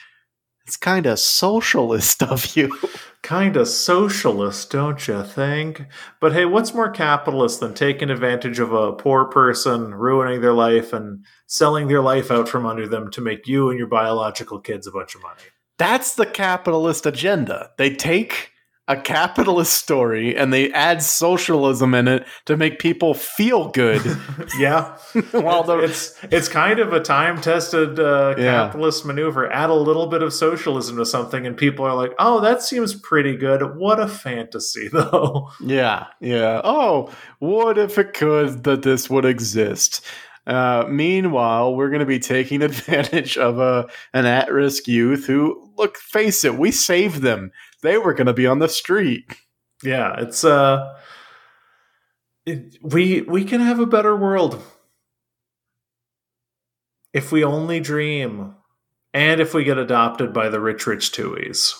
It's 0.65 0.77
kind 0.77 1.05
of 1.05 1.19
socialist 1.19 2.23
of 2.23 2.55
you. 2.55 2.77
kind 3.21 3.55
of 3.57 3.67
socialist, 3.67 4.71
don't 4.71 5.07
you 5.07 5.23
think? 5.23 5.83
But 6.19 6.33
hey, 6.33 6.45
what's 6.45 6.73
more 6.73 6.89
capitalist 6.89 7.59
than 7.59 7.73
taking 7.73 8.09
advantage 8.09 8.59
of 8.59 8.71
a 8.71 8.93
poor 8.93 9.25
person, 9.25 9.93
ruining 9.93 10.41
their 10.41 10.53
life, 10.53 10.93
and 10.93 11.25
selling 11.47 11.87
their 11.87 12.01
life 12.01 12.31
out 12.31 12.49
from 12.49 12.65
under 12.65 12.87
them 12.87 13.11
to 13.11 13.21
make 13.21 13.47
you 13.47 13.69
and 13.69 13.77
your 13.77 13.87
biological 13.87 14.59
kids 14.59 14.87
a 14.87 14.91
bunch 14.91 15.15
of 15.15 15.21
money? 15.21 15.41
That's 15.77 16.15
the 16.15 16.25
capitalist 16.25 17.05
agenda. 17.05 17.71
They 17.77 17.93
take 17.93 18.51
a 18.87 18.95
capitalist 18.95 19.73
story 19.73 20.37
and 20.37 20.53
they 20.53 20.71
add 20.71 21.01
socialism 21.01 21.95
in 21.95 22.07
it 22.07 22.27
to 22.45 22.55
make 22.55 22.77
people 22.77 23.15
feel 23.15 23.69
good. 23.69 23.99
yeah, 24.59 24.95
While 25.31 25.63
the 25.63 25.79
it's 25.79 26.15
it's 26.31 26.47
kind 26.47 26.79
of 26.79 26.93
a 26.93 26.99
time 26.99 27.41
tested 27.41 27.99
uh, 27.99 28.35
Yeah. 28.37 28.65
capitalist 28.67 29.03
maneuver. 29.05 29.51
Add 29.51 29.71
a 29.71 29.73
little 29.73 30.05
bit 30.05 30.21
of 30.21 30.33
socialism 30.33 30.97
to 30.97 31.05
something, 31.05 31.47
and 31.47 31.57
people 31.57 31.83
are 31.85 31.95
like, 31.95 32.11
"Oh, 32.19 32.41
that 32.41 32.61
seems 32.61 32.93
pretty 32.93 33.35
good." 33.35 33.75
What 33.75 33.99
a 33.99 34.07
fantasy, 34.07 34.87
though. 34.93 35.49
Yeah, 35.59 36.05
yeah. 36.19 36.61
Oh, 36.63 37.09
what 37.39 37.79
if 37.79 37.97
it 37.97 38.13
could 38.13 38.63
that 38.65 38.83
this 38.83 39.09
would 39.09 39.25
exist? 39.25 40.05
Uh, 40.47 40.85
meanwhile, 40.87 41.73
we're 41.75 41.89
going 41.89 42.01
to 42.01 42.05
be 42.05 42.19
taking 42.19 42.61
advantage 42.61 43.35
of 43.35 43.57
a 43.57 43.87
an 44.13 44.27
at 44.27 44.51
risk 44.51 44.87
youth 44.87 45.25
who, 45.25 45.71
look, 45.75 45.97
face 45.97 46.43
it, 46.43 46.55
we 46.59 46.69
saved 46.69 47.23
them. 47.23 47.51
They 47.85 47.97
were 47.99 48.13
going 48.13 48.27
to 48.27 48.33
be 48.33 48.47
on 48.47 48.59
the 48.59 48.67
street. 48.67 49.25
Yeah, 49.83 50.15
it's 50.19 50.43
uh 50.43 50.93
it, 52.45 52.77
we 52.81 53.21
we 53.21 53.43
can 53.43 53.61
have 53.61 53.79
a 53.79 53.85
better 53.85 54.15
world 54.15 54.61
if 57.13 57.31
we 57.31 57.43
only 57.43 57.79
dream 57.79 58.55
and 59.13 59.39
if 59.39 59.53
we 59.53 59.63
get 59.63 59.77
adopted 59.77 60.33
by 60.33 60.49
the 60.49 60.59
rich 60.59 60.87
rich 60.87 61.11
Tuohys. 61.11 61.73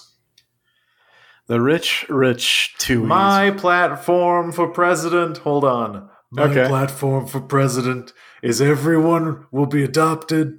The 1.47 1.61
rich, 1.61 2.05
rich 2.09 2.73
two. 2.79 3.03
My 3.03 3.51
platform 3.51 4.51
for 4.51 4.67
president, 4.67 5.37
hold 5.39 5.63
on. 5.63 6.09
My 6.31 6.43
Okay. 6.43 6.67
platform 6.67 7.27
for 7.27 7.39
president 7.39 8.13
is 8.41 8.61
everyone 8.61 9.45
will 9.51 9.67
be 9.67 9.83
adopted 9.83 10.53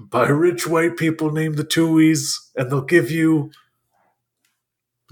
by 0.00 0.28
rich 0.28 0.66
white 0.66 0.96
people 0.96 1.30
named 1.30 1.56
the 1.56 1.64
Tuohys, 1.64 2.34
and 2.56 2.70
they'll 2.70 2.80
give 2.80 3.10
you 3.10 3.50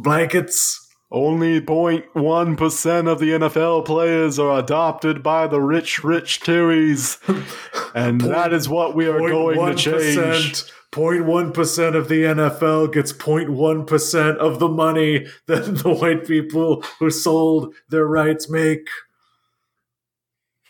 blankets. 0.02 0.86
Only 1.12 1.60
0.1% 1.60 3.08
of 3.08 3.18
the 3.18 3.30
NFL 3.30 3.84
players 3.84 4.38
are 4.38 4.60
adopted 4.60 5.24
by 5.24 5.48
the 5.48 5.60
rich, 5.60 6.04
rich 6.04 6.40
Tuohys. 6.40 7.18
And 7.92 8.20
that 8.20 8.52
is 8.52 8.68
what 8.68 8.94
we 8.94 9.08
are 9.08 9.18
going 9.18 9.56
to 9.56 9.74
change. 9.74 10.62
0.1% 10.92 11.96
of 11.96 12.08
the 12.08 12.22
NFL 12.22 12.92
gets 12.92 13.12
0.1% 13.12 14.36
of 14.36 14.60
the 14.60 14.68
money 14.68 15.26
that 15.46 15.62
the 15.82 15.92
white 15.92 16.24
people 16.24 16.84
who 17.00 17.10
sold 17.10 17.74
their 17.88 18.06
rights 18.06 18.48
make. 18.48 18.88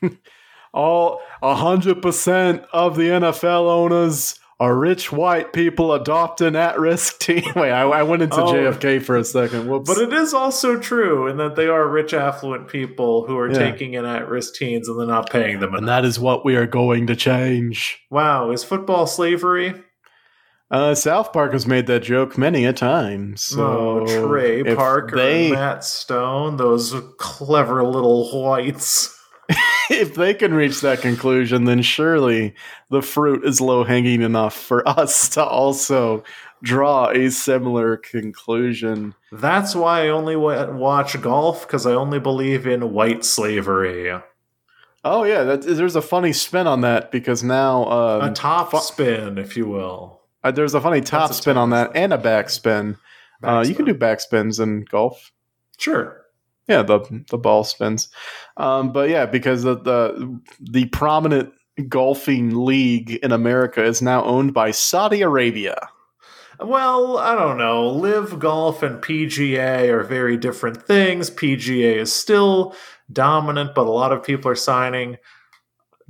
All 0.72 1.20
100% 1.43 2.66
of 2.72 2.97
the 2.97 3.03
NFL 3.03 3.68
owners 3.68 4.39
are 4.61 4.77
rich 4.77 5.11
white 5.11 5.55
people 5.55 5.95
adopting 5.95 6.55
at 6.55 6.79
risk 6.79 7.19
team. 7.19 7.43
Wait, 7.57 7.73
I, 7.73 7.81
I 7.81 8.03
went 8.03 8.21
into 8.23 8.37
Oh. 8.37 8.53
JFK 8.53 9.03
for 9.03 9.17
a 9.17 9.25
second. 9.25 9.69
Whoops. 9.69 9.89
But 9.89 9.99
it 10.03 10.13
is 10.13 10.35
also 10.35 10.79
true 10.79 11.27
in 11.29 11.39
that 11.39 11.57
they 11.57 11.67
are 11.67 11.89
rich, 11.89 12.13
affluent 12.13 12.69
people 12.69 13.27
who 13.27 13.39
are 13.39 13.51
Yeah. 13.51 13.59
taking 13.59 13.95
in 13.95 14.05
at 14.05 14.29
risk 14.29 14.55
teens 14.55 14.87
and 14.87 15.01
they're 15.01 15.07
not 15.07 15.31
paying 15.31 15.61
them 15.61 15.75
and 15.75 15.89
that 15.89 16.05
is 16.05 16.21
what 16.21 16.45
we 16.45 16.57
are 16.57 16.67
going 16.67 17.07
to 17.07 17.17
change. 17.17 17.99
Wow, 18.11 18.51
is 18.51 18.63
football 18.63 19.07
slavery? 19.07 19.75
Uh, 20.71 20.95
South 20.95 21.33
Park 21.33 21.53
has 21.53 21.67
made 21.67 21.87
that 21.89 22.01
joke 22.05 22.39
many 22.39 22.65
a 22.65 22.73
time. 22.73 23.37
So 23.37 24.05
oh, 24.07 24.27
Trey 24.29 24.63
Parker 24.75 25.17
they, 25.17 25.51
Matt 25.51 25.83
Stone, 25.85 26.59
those 26.59 26.95
clever 27.19 27.83
little 27.83 28.31
whites. 28.31 29.17
if 29.91 30.15
they 30.15 30.35
can 30.35 30.55
reach 30.55 30.81
that 30.81 31.01
conclusion, 31.01 31.65
then 31.65 31.83
surely 31.83 32.55
the 32.91 33.03
fruit 33.03 33.45
is 33.45 33.61
low 33.61 33.85
hanging 33.85 34.23
enough 34.23 34.55
for 34.55 34.87
us 34.89 35.29
to 35.31 35.45
also 35.45 36.23
draw 36.63 37.09
a 37.11 37.31
similar 37.31 37.97
conclusion. 37.97 39.15
That's 39.33 39.75
why 39.75 40.05
I 40.07 40.09
only 40.09 40.37
wa- 40.37 40.71
watch 40.71 41.21
golf 41.21 41.67
because 41.67 41.87
I 41.87 41.93
only 41.93 42.21
believe 42.21 42.67
in 42.67 42.93
white 42.93 43.25
slavery. 43.25 44.13
Oh 45.03 45.25
yeah, 45.25 45.45
that, 45.45 45.63
there's 45.63 45.97
a 45.97 46.03
funny 46.03 46.33
spin 46.33 46.67
on 46.67 46.83
that 46.83 47.11
because 47.11 47.43
now 47.43 47.85
um, 47.91 48.31
a 48.31 48.35
top 48.35 48.71
fu- 48.73 48.79
spin, 48.81 49.39
if 49.39 49.57
you 49.57 49.67
will. 49.67 50.21
uh, 50.45 50.51
there's 50.51 50.75
a 50.75 50.81
funny 50.81 51.01
top 51.01 51.31
a 51.31 51.35
spin 51.35 51.57
on 51.57 51.71
that 51.71 51.93
and 51.95 52.13
a 52.13 52.19
backspin. 52.19 52.99
Uh, 53.43 53.65
you 53.67 53.75
can 53.75 53.87
do 53.87 53.95
backspins 53.95 54.61
in 54.61 54.85
golf. 54.85 55.33
Sure. 55.79 56.20
Yeah, 56.71 56.83
the 56.83 57.25
the 57.29 57.37
ball 57.37 57.64
spins. 57.64 58.09
Um, 58.57 58.93
but 58.93 59.09
yeah, 59.09 59.27
because 59.27 59.64
the, 59.64 59.75
the 59.75 60.41
the 60.61 60.87
prominent 60.87 61.53
golfing 61.89 62.64
league 62.64 63.11
in 63.11 63.33
America 63.33 63.83
is 63.85 64.01
now 64.01 64.23
owned 64.23 64.55
by 64.55 64.71
Saudi 64.71 65.21
Arabia. 65.23 65.89
Well, 66.61 67.18
I 67.18 67.35
don't 67.35 67.59
know. 67.59 67.89
LIV 67.89 68.39
Golf 68.39 68.85
and 68.85 69.03
PGA 69.03 69.89
are 69.89 70.05
very 70.05 70.37
different 70.37 70.81
things. 70.81 71.29
PGA 71.29 71.97
is 71.97 72.12
still 72.12 72.77
dominant, 73.12 73.75
but 73.75 73.89
a 73.89 73.91
lot 73.91 74.12
of 74.12 74.23
people 74.23 74.49
are 74.49 74.55
signing. 74.55 75.16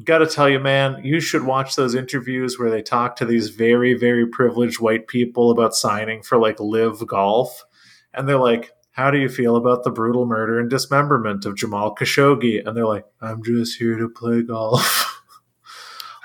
Got 0.04 0.18
to 0.18 0.26
tell 0.26 0.50
you, 0.50 0.58
man, 0.58 1.00
you 1.02 1.20
should 1.20 1.44
watch 1.44 1.74
those 1.74 1.94
interviews 1.94 2.58
where 2.58 2.70
they 2.70 2.82
talk 2.82 3.16
to 3.16 3.24
these 3.24 3.48
very, 3.48 3.94
very 3.94 4.26
privileged 4.26 4.78
white 4.78 5.06
people 5.06 5.50
about 5.50 5.74
signing 5.74 6.22
for 6.22 6.36
like 6.36 6.60
LIV 6.60 7.06
Golf. 7.06 7.64
And 8.12 8.28
they're 8.28 8.36
like, 8.36 8.72
How 8.92 9.10
do 9.10 9.18
you 9.18 9.28
feel 9.28 9.56
about 9.56 9.84
the 9.84 9.90
brutal 9.90 10.26
murder 10.26 10.58
and 10.58 10.68
dismemberment 10.68 11.44
of 11.46 11.56
Jamal 11.56 11.94
Khashoggi? 11.94 12.66
And 12.66 12.76
they're 12.76 12.86
like, 12.86 13.06
I'm 13.20 13.42
just 13.42 13.78
here 13.78 13.96
to 13.98 14.08
play 14.08 14.42
golf. 14.42 15.06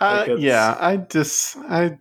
Uh, 0.02 0.16
Like 0.20 0.28
it's- 0.28 0.40
yeah, 0.44 0.76
I 0.78 0.98
just 0.98 1.56
I 1.70 1.98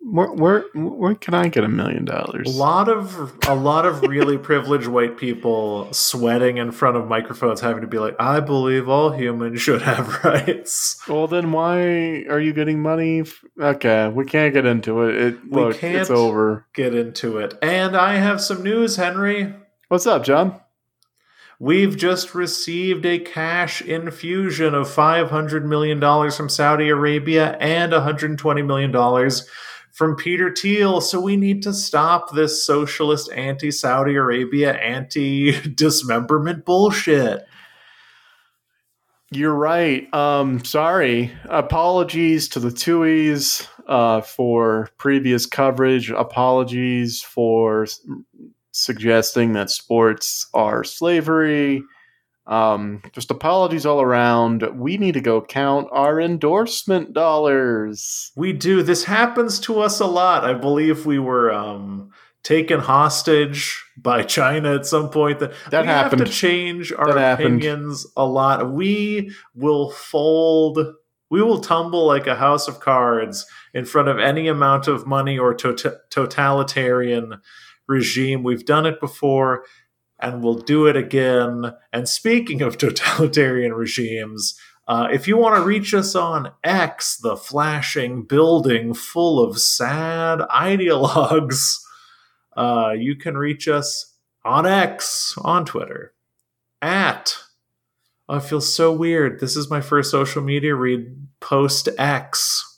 where 0.00 0.32
where 0.32 0.64
where 0.74 1.14
can 1.14 1.34
I 1.34 1.46
get 1.46 1.62
a 1.62 1.68
million 1.68 2.04
dollars? 2.04 2.52
A 2.52 2.58
lot 2.58 2.88
of 2.88 3.32
a 3.46 3.54
lot 3.54 3.86
of 3.86 4.02
really 4.02 4.36
privileged 4.50 4.88
white 4.88 5.16
people 5.16 5.86
sweating 5.92 6.56
in 6.56 6.72
front 6.72 6.96
of 6.96 7.06
microphones, 7.06 7.60
having 7.60 7.82
to 7.82 7.86
be 7.86 8.00
like, 8.00 8.16
"I 8.18 8.40
believe 8.40 8.88
all 8.88 9.12
humans 9.12 9.62
should 9.62 9.82
have 9.82 10.24
rights." 10.24 11.00
Well, 11.08 11.28
then 11.28 11.52
why 11.52 12.24
are 12.28 12.40
you 12.40 12.52
getting 12.52 12.82
money? 12.82 13.22
Okay, 13.60 14.08
we 14.08 14.24
can't 14.24 14.52
get 14.52 14.66
into 14.66 15.02
it. 15.02 15.14
it 15.14 15.38
We 15.48 15.62
look, 15.62 15.78
can't. 15.78 15.98
it's 15.98 16.10
over. 16.10 16.66
Get 16.74 16.92
into 16.92 17.38
it, 17.38 17.54
and 17.62 17.96
I 17.96 18.14
have 18.16 18.40
some 18.40 18.64
news, 18.64 18.96
Henry. 18.96 19.54
What's 19.92 20.06
up, 20.06 20.24
John? 20.24 20.58
We've 21.60 21.98
just 21.98 22.34
received 22.34 23.04
a 23.04 23.18
cash 23.18 23.82
infusion 23.82 24.74
of 24.74 24.88
$500 24.88 25.64
million 25.64 26.00
from 26.30 26.48
Saudi 26.48 26.88
Arabia 26.88 27.58
and 27.60 27.92
$120 27.92 28.66
million 28.66 29.30
from 29.92 30.16
Peter 30.16 30.50
Thiel. 30.50 31.02
So 31.02 31.20
we 31.20 31.36
need 31.36 31.62
to 31.64 31.74
stop 31.74 32.32
this 32.32 32.64
socialist 32.64 33.30
anti 33.32 33.70
Saudi 33.70 34.14
Arabia, 34.14 34.72
anti 34.72 35.60
dismemberment 35.74 36.64
bullshit. 36.64 37.46
You're 39.30 39.54
right. 39.54 40.12
Um, 40.14 40.64
sorry. 40.64 41.32
Apologies 41.50 42.48
to 42.48 42.60
the 42.60 42.68
Tuohys 42.68 43.66
uh, 43.86 44.20
for 44.20 44.90
previous 44.98 45.46
coverage. 45.46 46.10
Apologies 46.10 47.22
for 47.22 47.86
suggesting 48.72 49.52
that 49.52 49.70
sports 49.70 50.46
are 50.54 50.82
slavery. 50.82 51.82
Um, 52.46 53.02
just 53.12 53.30
apologies 53.30 53.86
all 53.86 54.00
around. 54.02 54.64
We 54.74 54.96
need 54.98 55.12
to 55.14 55.20
go 55.20 55.40
count 55.40 55.86
our 55.92 56.20
endorsement 56.20 57.12
dollars. 57.12 58.32
We 58.36 58.52
do. 58.52 58.82
This 58.82 59.04
happens 59.04 59.60
to 59.60 59.80
us 59.80 60.00
a 60.00 60.06
lot. 60.06 60.44
I 60.44 60.52
believe 60.54 61.06
we 61.06 61.20
were 61.20 61.52
um, 61.52 62.10
taken 62.42 62.80
hostage 62.80 63.80
by 63.96 64.24
China 64.24 64.74
at 64.74 64.86
some 64.86 65.08
point. 65.08 65.38
That, 65.38 65.52
That 65.70 65.82
we 65.82 65.86
happened. 65.86 66.20
have 66.20 66.28
to 66.28 66.34
change 66.34 66.92
our 66.92 67.12
That 67.14 67.18
happened. 67.18 67.58
opinions 67.62 68.06
a 68.16 68.26
lot. 68.26 68.72
We 68.72 69.30
will 69.54 69.92
fold. 69.92 70.80
We 71.30 71.42
will 71.42 71.60
tumble 71.60 72.06
like 72.06 72.26
a 72.26 72.34
house 72.34 72.66
of 72.66 72.80
cards 72.80 73.46
in 73.72 73.84
front 73.84 74.08
of 74.08 74.18
any 74.18 74.48
amount 74.48 74.88
of 74.88 75.06
money 75.06 75.38
or 75.38 75.54
to- 75.54 75.96
totalitarian 76.10 77.40
regime. 77.86 78.42
We've 78.42 78.64
done 78.64 78.86
it 78.86 79.00
before, 79.00 79.64
and 80.18 80.42
we'll 80.42 80.58
do 80.58 80.86
it 80.86 80.96
again. 80.96 81.72
And 81.92 82.08
speaking 82.08 82.62
of 82.62 82.78
totalitarian 82.78 83.74
regimes. 83.74 84.58
Uh, 84.88 85.06
if 85.12 85.28
you 85.28 85.36
want 85.36 85.54
to 85.54 85.62
reach 85.62 85.94
us 85.94 86.16
on 86.16 86.50
X, 86.64 87.16
the 87.16 87.36
flashing 87.36 88.24
building 88.24 88.94
full 88.94 89.42
of 89.42 89.60
sad 89.60 90.40
ideologues, 90.50 91.76
uh, 92.56 92.92
you 92.96 93.14
can 93.14 93.38
reach 93.38 93.68
us 93.68 94.16
on 94.44 94.66
X 94.66 95.34
on 95.38 95.64
Twitter 95.64 96.14
at. 96.80 97.36
Oh, 98.28 98.36
it 98.36 98.44
feels 98.44 98.72
so 98.72 98.92
weird. 98.92 99.40
This 99.40 99.56
is 99.56 99.70
my 99.70 99.80
first 99.80 100.10
social 100.10 100.42
media 100.42 100.74
read 100.74 101.28
post 101.40 101.88
X. 101.98 102.71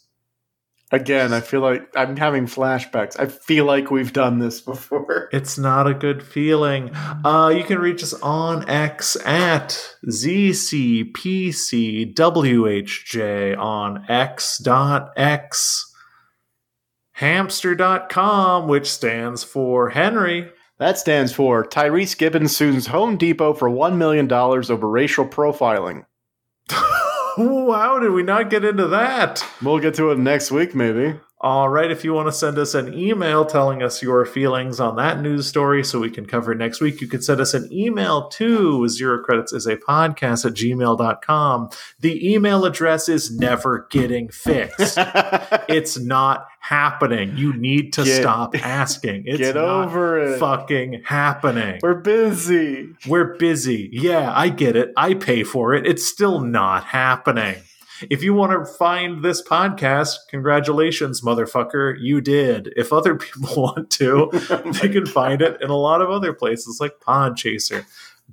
Again, 0.94 1.32
I 1.32 1.40
feel 1.40 1.60
like 1.60 1.88
I'm 1.96 2.16
having 2.16 2.46
flashbacks. 2.46 3.18
I 3.18 3.26
feel 3.26 3.64
like 3.64 3.90
we've 3.90 4.12
done 4.12 4.38
this 4.38 4.60
before. 4.60 5.28
It's 5.32 5.58
not 5.58 5.88
a 5.88 5.94
good 5.94 6.22
feeling. 6.22 6.94
Uh, 6.94 7.52
you 7.54 7.64
can 7.64 7.80
reach 7.80 8.04
us 8.04 8.14
on 8.14 8.68
X 8.68 9.16
at 9.26 9.96
ZCPCWHJ 10.06 11.18
on 13.58 14.04
X 14.08 14.58
dot 14.58 15.10
X.X. 15.16 15.92
Hamster.com, 17.14 18.68
which 18.68 18.88
stands 18.88 19.42
for 19.42 19.90
Henry. 19.90 20.52
That 20.78 20.98
stands 20.98 21.32
for 21.32 21.64
Tyrese 21.64 22.16
Gibson 22.16 22.46
sues 22.46 22.86
Home 22.86 23.16
Depot 23.16 23.54
for 23.54 23.68
$1 23.68 23.96
million 23.96 24.32
over 24.32 24.88
racial 24.88 25.26
profiling. 25.26 26.04
Wow, 27.38 27.98
did 27.98 28.12
we 28.12 28.22
not 28.22 28.48
get 28.48 28.64
into 28.64 28.86
that? 28.88 29.44
We'll 29.60 29.80
get 29.80 29.94
to 29.94 30.10
it 30.12 30.18
next 30.18 30.52
week, 30.52 30.74
maybe. 30.74 31.18
All 31.44 31.68
right, 31.68 31.90
if 31.90 32.04
you 32.04 32.14
want 32.14 32.26
to 32.26 32.32
send 32.32 32.56
us 32.56 32.72
an 32.72 32.94
email 32.94 33.44
telling 33.44 33.82
us 33.82 34.00
your 34.02 34.24
feelings 34.24 34.80
on 34.80 34.96
that 34.96 35.20
news 35.20 35.46
story 35.46 35.84
so 35.84 36.00
we 36.00 36.08
can 36.08 36.24
cover 36.24 36.52
it 36.52 36.56
next 36.56 36.80
week, 36.80 37.02
you 37.02 37.06
can 37.06 37.20
send 37.20 37.38
us 37.38 37.52
an 37.52 37.70
email 37.70 38.30
to 38.30 38.88
zero 38.88 39.22
credits 39.22 39.52
is 39.52 39.66
a 39.66 39.76
podcast 39.76 40.46
at 40.46 40.54
gmail.com. 40.54 41.68
The 42.00 42.32
email 42.32 42.64
address 42.64 43.10
is 43.10 43.30
never 43.30 43.86
getting 43.90 44.30
fixed. 44.30 44.96
it's 45.68 45.98
not 45.98 46.46
happening. 46.60 47.36
You 47.36 47.52
need 47.52 47.92
to 47.92 48.04
Get- 48.04 48.22
stop 48.22 48.56
asking. 48.64 49.24
It's 49.26 49.36
Get 49.38 49.56
not 49.56 49.88
over 49.88 50.18
it. 50.20 50.38
fucking 50.38 51.02
happening. 51.04 51.78
We're 51.82 51.96
busy. 52.00 52.94
We're 53.06 53.36
busy. 53.36 53.90
Yeah, 53.92 54.32
I 54.34 54.48
get 54.48 54.76
it. 54.76 54.92
I 54.96 55.12
pay 55.12 55.42
for 55.44 55.74
it. 55.74 55.86
It's 55.86 56.06
still 56.06 56.40
not 56.40 56.84
happening. 56.84 57.56
If 58.10 58.22
you 58.22 58.34
want 58.34 58.52
to 58.52 58.72
find 58.74 59.24
this 59.24 59.42
podcast, 59.42 60.16
congratulations, 60.28 61.20
motherfucker. 61.20 61.96
You 61.98 62.20
did. 62.20 62.72
If 62.76 62.92
other 62.92 63.14
people 63.16 63.62
want 63.62 63.90
to, 63.92 64.30
they 64.80 64.88
can 64.88 65.06
find 65.06 65.42
it 65.42 65.60
in 65.60 65.70
a 65.70 65.76
lot 65.76 66.00
of 66.00 66.10
other 66.10 66.32
places 66.32 66.78
like 66.80 67.00
Podchaser, 67.00 67.84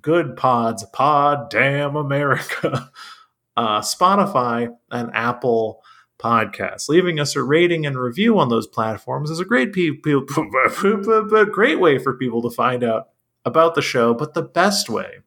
Good 0.01 0.35
Pods, 0.35 0.85
Pod 0.93 1.49
Damn 1.49 1.95
America, 1.95 2.91
uh, 3.57 3.81
Spotify, 3.81 4.75
and 4.89 5.11
Apple 5.13 5.83
Podcasts. 6.19 6.87
Leaving 6.87 7.19
us 7.19 7.35
a 7.35 7.43
rating 7.43 7.85
and 7.85 7.97
review 7.97 8.37
on 8.39 8.49
those 8.49 8.67
platforms 8.67 9.29
is 9.29 9.39
a 9.39 9.45
great 9.45 9.73
pe- 9.73 9.91
pe- 9.91 11.45
great 11.51 11.79
way 11.79 11.97
for 11.97 12.13
people 12.13 12.41
to 12.43 12.49
find 12.49 12.83
out 12.83 13.09
about 13.43 13.75
the 13.75 13.81
show, 13.81 14.13
but 14.13 14.33
the 14.33 14.41
best 14.43 14.89
way 14.89 15.19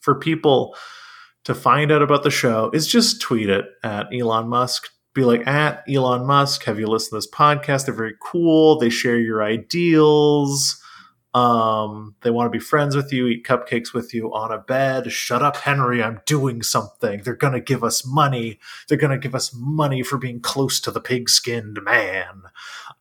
for 0.00 0.14
people 0.14 0.76
to 1.44 1.54
find 1.54 1.92
out 1.92 2.02
about 2.02 2.22
the 2.22 2.30
show 2.30 2.70
is 2.72 2.86
just 2.86 3.20
tweet 3.20 3.48
it 3.48 3.66
at 3.82 4.08
Elon 4.12 4.48
Musk. 4.48 4.88
Be 5.14 5.22
like, 5.22 5.46
at 5.46 5.84
Elon 5.88 6.26
Musk, 6.26 6.64
have 6.64 6.80
you 6.80 6.88
listened 6.88 7.10
to 7.10 7.16
this 7.16 7.30
podcast? 7.30 7.84
They're 7.84 7.94
very 7.94 8.14
cool. 8.20 8.78
They 8.78 8.90
share 8.90 9.18
your 9.18 9.44
ideals. 9.44 10.80
Um, 11.34 12.14
they 12.22 12.30
want 12.30 12.46
to 12.46 12.56
be 12.56 12.62
friends 12.62 12.94
with 12.94 13.12
you, 13.12 13.26
eat 13.26 13.44
cupcakes 13.44 13.92
with 13.92 14.14
you 14.14 14.32
on 14.32 14.52
a 14.52 14.58
bed. 14.58 15.10
Shut 15.10 15.42
up, 15.42 15.56
Henry. 15.56 16.00
I'm 16.00 16.20
doing 16.26 16.62
something. 16.62 17.22
They're 17.22 17.34
going 17.34 17.54
to 17.54 17.60
give 17.60 17.82
us 17.82 18.06
money. 18.06 18.60
They're 18.88 18.98
going 18.98 19.10
to 19.10 19.18
give 19.18 19.34
us 19.34 19.52
money 19.52 20.04
for 20.04 20.16
being 20.16 20.40
close 20.40 20.80
to 20.80 20.92
the 20.92 21.00
pig 21.00 21.28
skinned 21.28 21.80
man. 21.82 22.42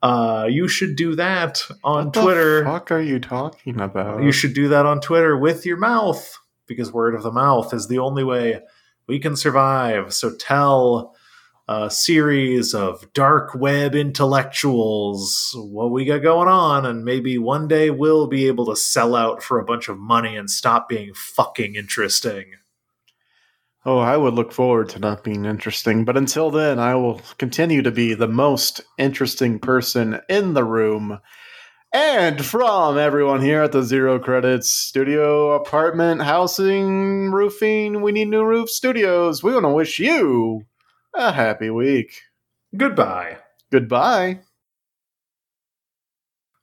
Uh, 0.02 0.48
you 0.50 0.68
should 0.68 0.96
do 0.96 1.16
that 1.16 1.64
on 1.84 2.12
Twitter. 2.12 2.12
What 2.12 2.14
the 2.14 2.22
Twitter. 2.22 2.66
fuck 2.66 2.92
are 2.92 3.02
you 3.02 3.20
talking 3.20 3.80
about? 3.80 4.24
You 4.24 4.32
should 4.32 4.54
do 4.54 4.68
that 4.70 4.88
on 4.88 5.00
Twitter 5.00 5.38
with 5.38 5.66
your 5.66 5.78
mouth 5.78 6.40
because 6.74 6.92
word 6.92 7.16
of 7.16 7.24
the 7.24 7.32
mouth 7.32 7.74
is 7.74 7.88
the 7.88 8.00
only 8.00 8.24
way 8.24 8.62
we 9.08 9.20
can 9.20 9.36
survive. 9.36 10.14
So 10.14 10.36
tell 10.36 11.16
a 11.68 11.90
series 11.90 12.74
of 12.74 13.12
dark 13.14 13.56
web 13.56 13.96
intellectuals 13.96 15.56
what 15.56 15.92
we 15.92 16.04
got 16.04 16.22
going 16.22 16.50
on, 16.50 16.86
and 16.86 17.06
maybe 17.06 17.38
one 17.38 17.68
day 17.68 17.90
we'll 17.90 18.28
be 18.28 18.48
able 18.48 18.66
to 18.66 18.76
sell 18.76 19.16
out 19.16 19.42
for 19.42 19.60
a 19.60 19.66
bunch 19.66 19.88
of 19.88 19.98
money 19.98 20.36
and 20.36 20.50
stop 20.50 20.90
being 20.90 21.14
fucking 21.14 21.76
interesting. 21.76 22.56
Oh, 23.86 24.00
I 24.00 24.16
would 24.16 24.34
look 24.34 24.54
forward 24.54 24.90
to 24.90 25.00
not 25.00 25.24
being 25.24 25.44
interesting, 25.46 26.06
but 26.06 26.16
until 26.16 26.50
then, 26.52 26.80
I 26.80 26.96
will 26.96 27.22
continue 27.38 27.82
to 27.82 27.92
be 27.92 28.14
the 28.14 28.30
most 28.30 28.82
interesting 28.98 29.60
person 29.60 30.22
in 30.30 30.54
the 30.54 30.64
room. 30.64 31.20
And 31.94 32.44
from 32.44 32.98
everyone 32.98 33.42
here 33.42 33.62
at 33.62 33.72
the 33.72 33.84
Zero 33.84 34.18
Credits 34.18 34.68
Studio 34.68 35.52
Apartment 35.52 36.24
Housing 36.24 37.30
Roofing, 37.30 38.02
we 38.02 38.12
need 38.12 38.30
new 38.30 38.44
roof 38.44 38.72
studios. 38.72 39.44
We 39.44 39.54
want 39.54 39.66
to 39.66 39.70
wish 39.70 40.00
you 40.00 40.66
a 41.14 41.32
happy 41.32 41.70
week. 41.70 42.24
Goodbye. 42.76 43.38
Goodbye. 43.72 44.40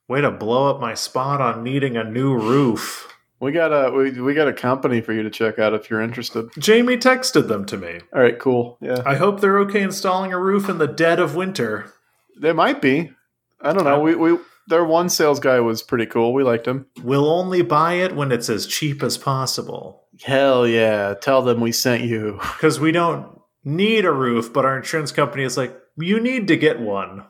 Way 0.09 0.19
to 0.19 0.31
blow 0.31 0.69
up 0.69 0.81
my 0.81 0.95
spot 0.95 1.39
on 1.39 1.63
needing 1.63 1.95
a 1.95 2.03
new 2.03 2.33
roof. 2.33 3.07
We 3.39 3.53
got 3.53 3.69
a 3.71 3.89
we, 3.89 4.11
we 4.19 4.33
got 4.33 4.49
a 4.49 4.53
company 4.53 4.99
for 4.99 5.13
you 5.13 5.23
to 5.23 5.29
check 5.29 5.57
out 5.57 5.73
if 5.73 5.89
you're 5.89 6.01
interested. 6.01 6.49
Jamie 6.59 6.97
texted 6.97 7.47
them 7.47 7.65
to 7.67 7.77
me. 7.77 8.01
All 8.13 8.21
right, 8.21 8.37
cool. 8.37 8.77
Yeah, 8.81 9.01
I 9.05 9.15
hope 9.15 9.39
they're 9.39 9.59
okay 9.59 9.81
installing 9.81 10.33
a 10.33 10.39
roof 10.39 10.67
in 10.67 10.77
the 10.77 10.87
dead 10.87 11.19
of 11.19 11.35
winter. 11.37 11.93
they 12.37 12.51
might 12.51 12.81
be. 12.81 13.13
I 13.61 13.71
don't 13.71 13.85
know. 13.85 14.01
We 14.01 14.15
we 14.15 14.37
their 14.67 14.85
one 14.85 15.09
sales 15.09 15.39
guy 15.39 15.59
was 15.59 15.81
pretty 15.81 16.05
cool. 16.05 16.33
We 16.33 16.43
liked 16.43 16.67
him. 16.67 16.85
We'll 17.03 17.29
only 17.29 17.61
buy 17.61 17.93
it 17.93 18.15
when 18.15 18.31
it's 18.31 18.49
as 18.49 18.67
cheap 18.67 19.03
as 19.03 19.17
possible. 19.17 20.05
Hell 20.23 20.67
yeah! 20.67 21.13
Tell 21.15 21.41
them 21.41 21.61
we 21.61 21.71
sent 21.71 22.03
you. 22.03 22.39
Because 22.39 22.79
we 22.79 22.91
don't 22.91 23.39
need 23.63 24.05
a 24.05 24.11
roof, 24.11 24.51
but 24.53 24.65
our 24.65 24.77
insurance 24.77 25.11
company 25.11 25.43
is 25.43 25.57
like, 25.57 25.75
you 25.97 26.19
need 26.19 26.47
to 26.47 26.57
get 26.57 26.79
one. 26.79 27.25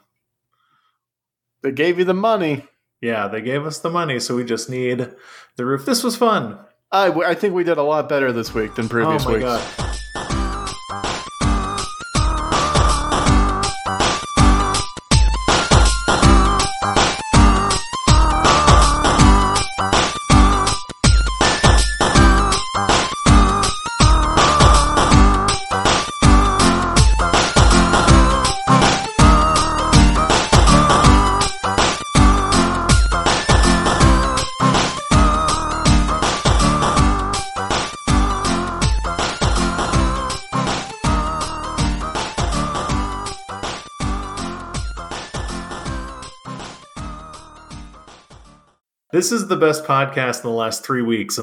They 1.64 1.72
gave 1.72 2.00
you 2.00 2.06
the 2.06 2.14
money. 2.14 2.66
Yeah, 3.02 3.28
they 3.28 3.42
gave 3.42 3.66
us 3.66 3.80
the 3.80 3.90
money, 3.90 4.20
so 4.20 4.36
we 4.36 4.44
just 4.44 4.70
need 4.70 5.10
the 5.56 5.66
roof. 5.66 5.86
This 5.86 6.04
was 6.04 6.16
fun. 6.16 6.60
I, 6.92 7.08
I 7.08 7.34
think 7.36 7.54
we 7.54 7.64
did 7.64 7.78
a 7.78 7.84
lot 7.84 8.10
better 8.10 8.32
this 8.32 8.54
week 8.54 8.76
than 8.76 8.90
previous 8.90 9.26
oh 9.26 9.30
my 9.30 9.34
weeks. 9.36 9.46
god. 9.46 9.91
This 49.22 49.32
is 49.32 49.46
the 49.46 49.56
best 49.56 49.86
podcast 49.86 50.38
in 50.38 50.50
the 50.50 50.56
last 50.56 50.84
three 50.84 51.04
weeks. 51.04 51.38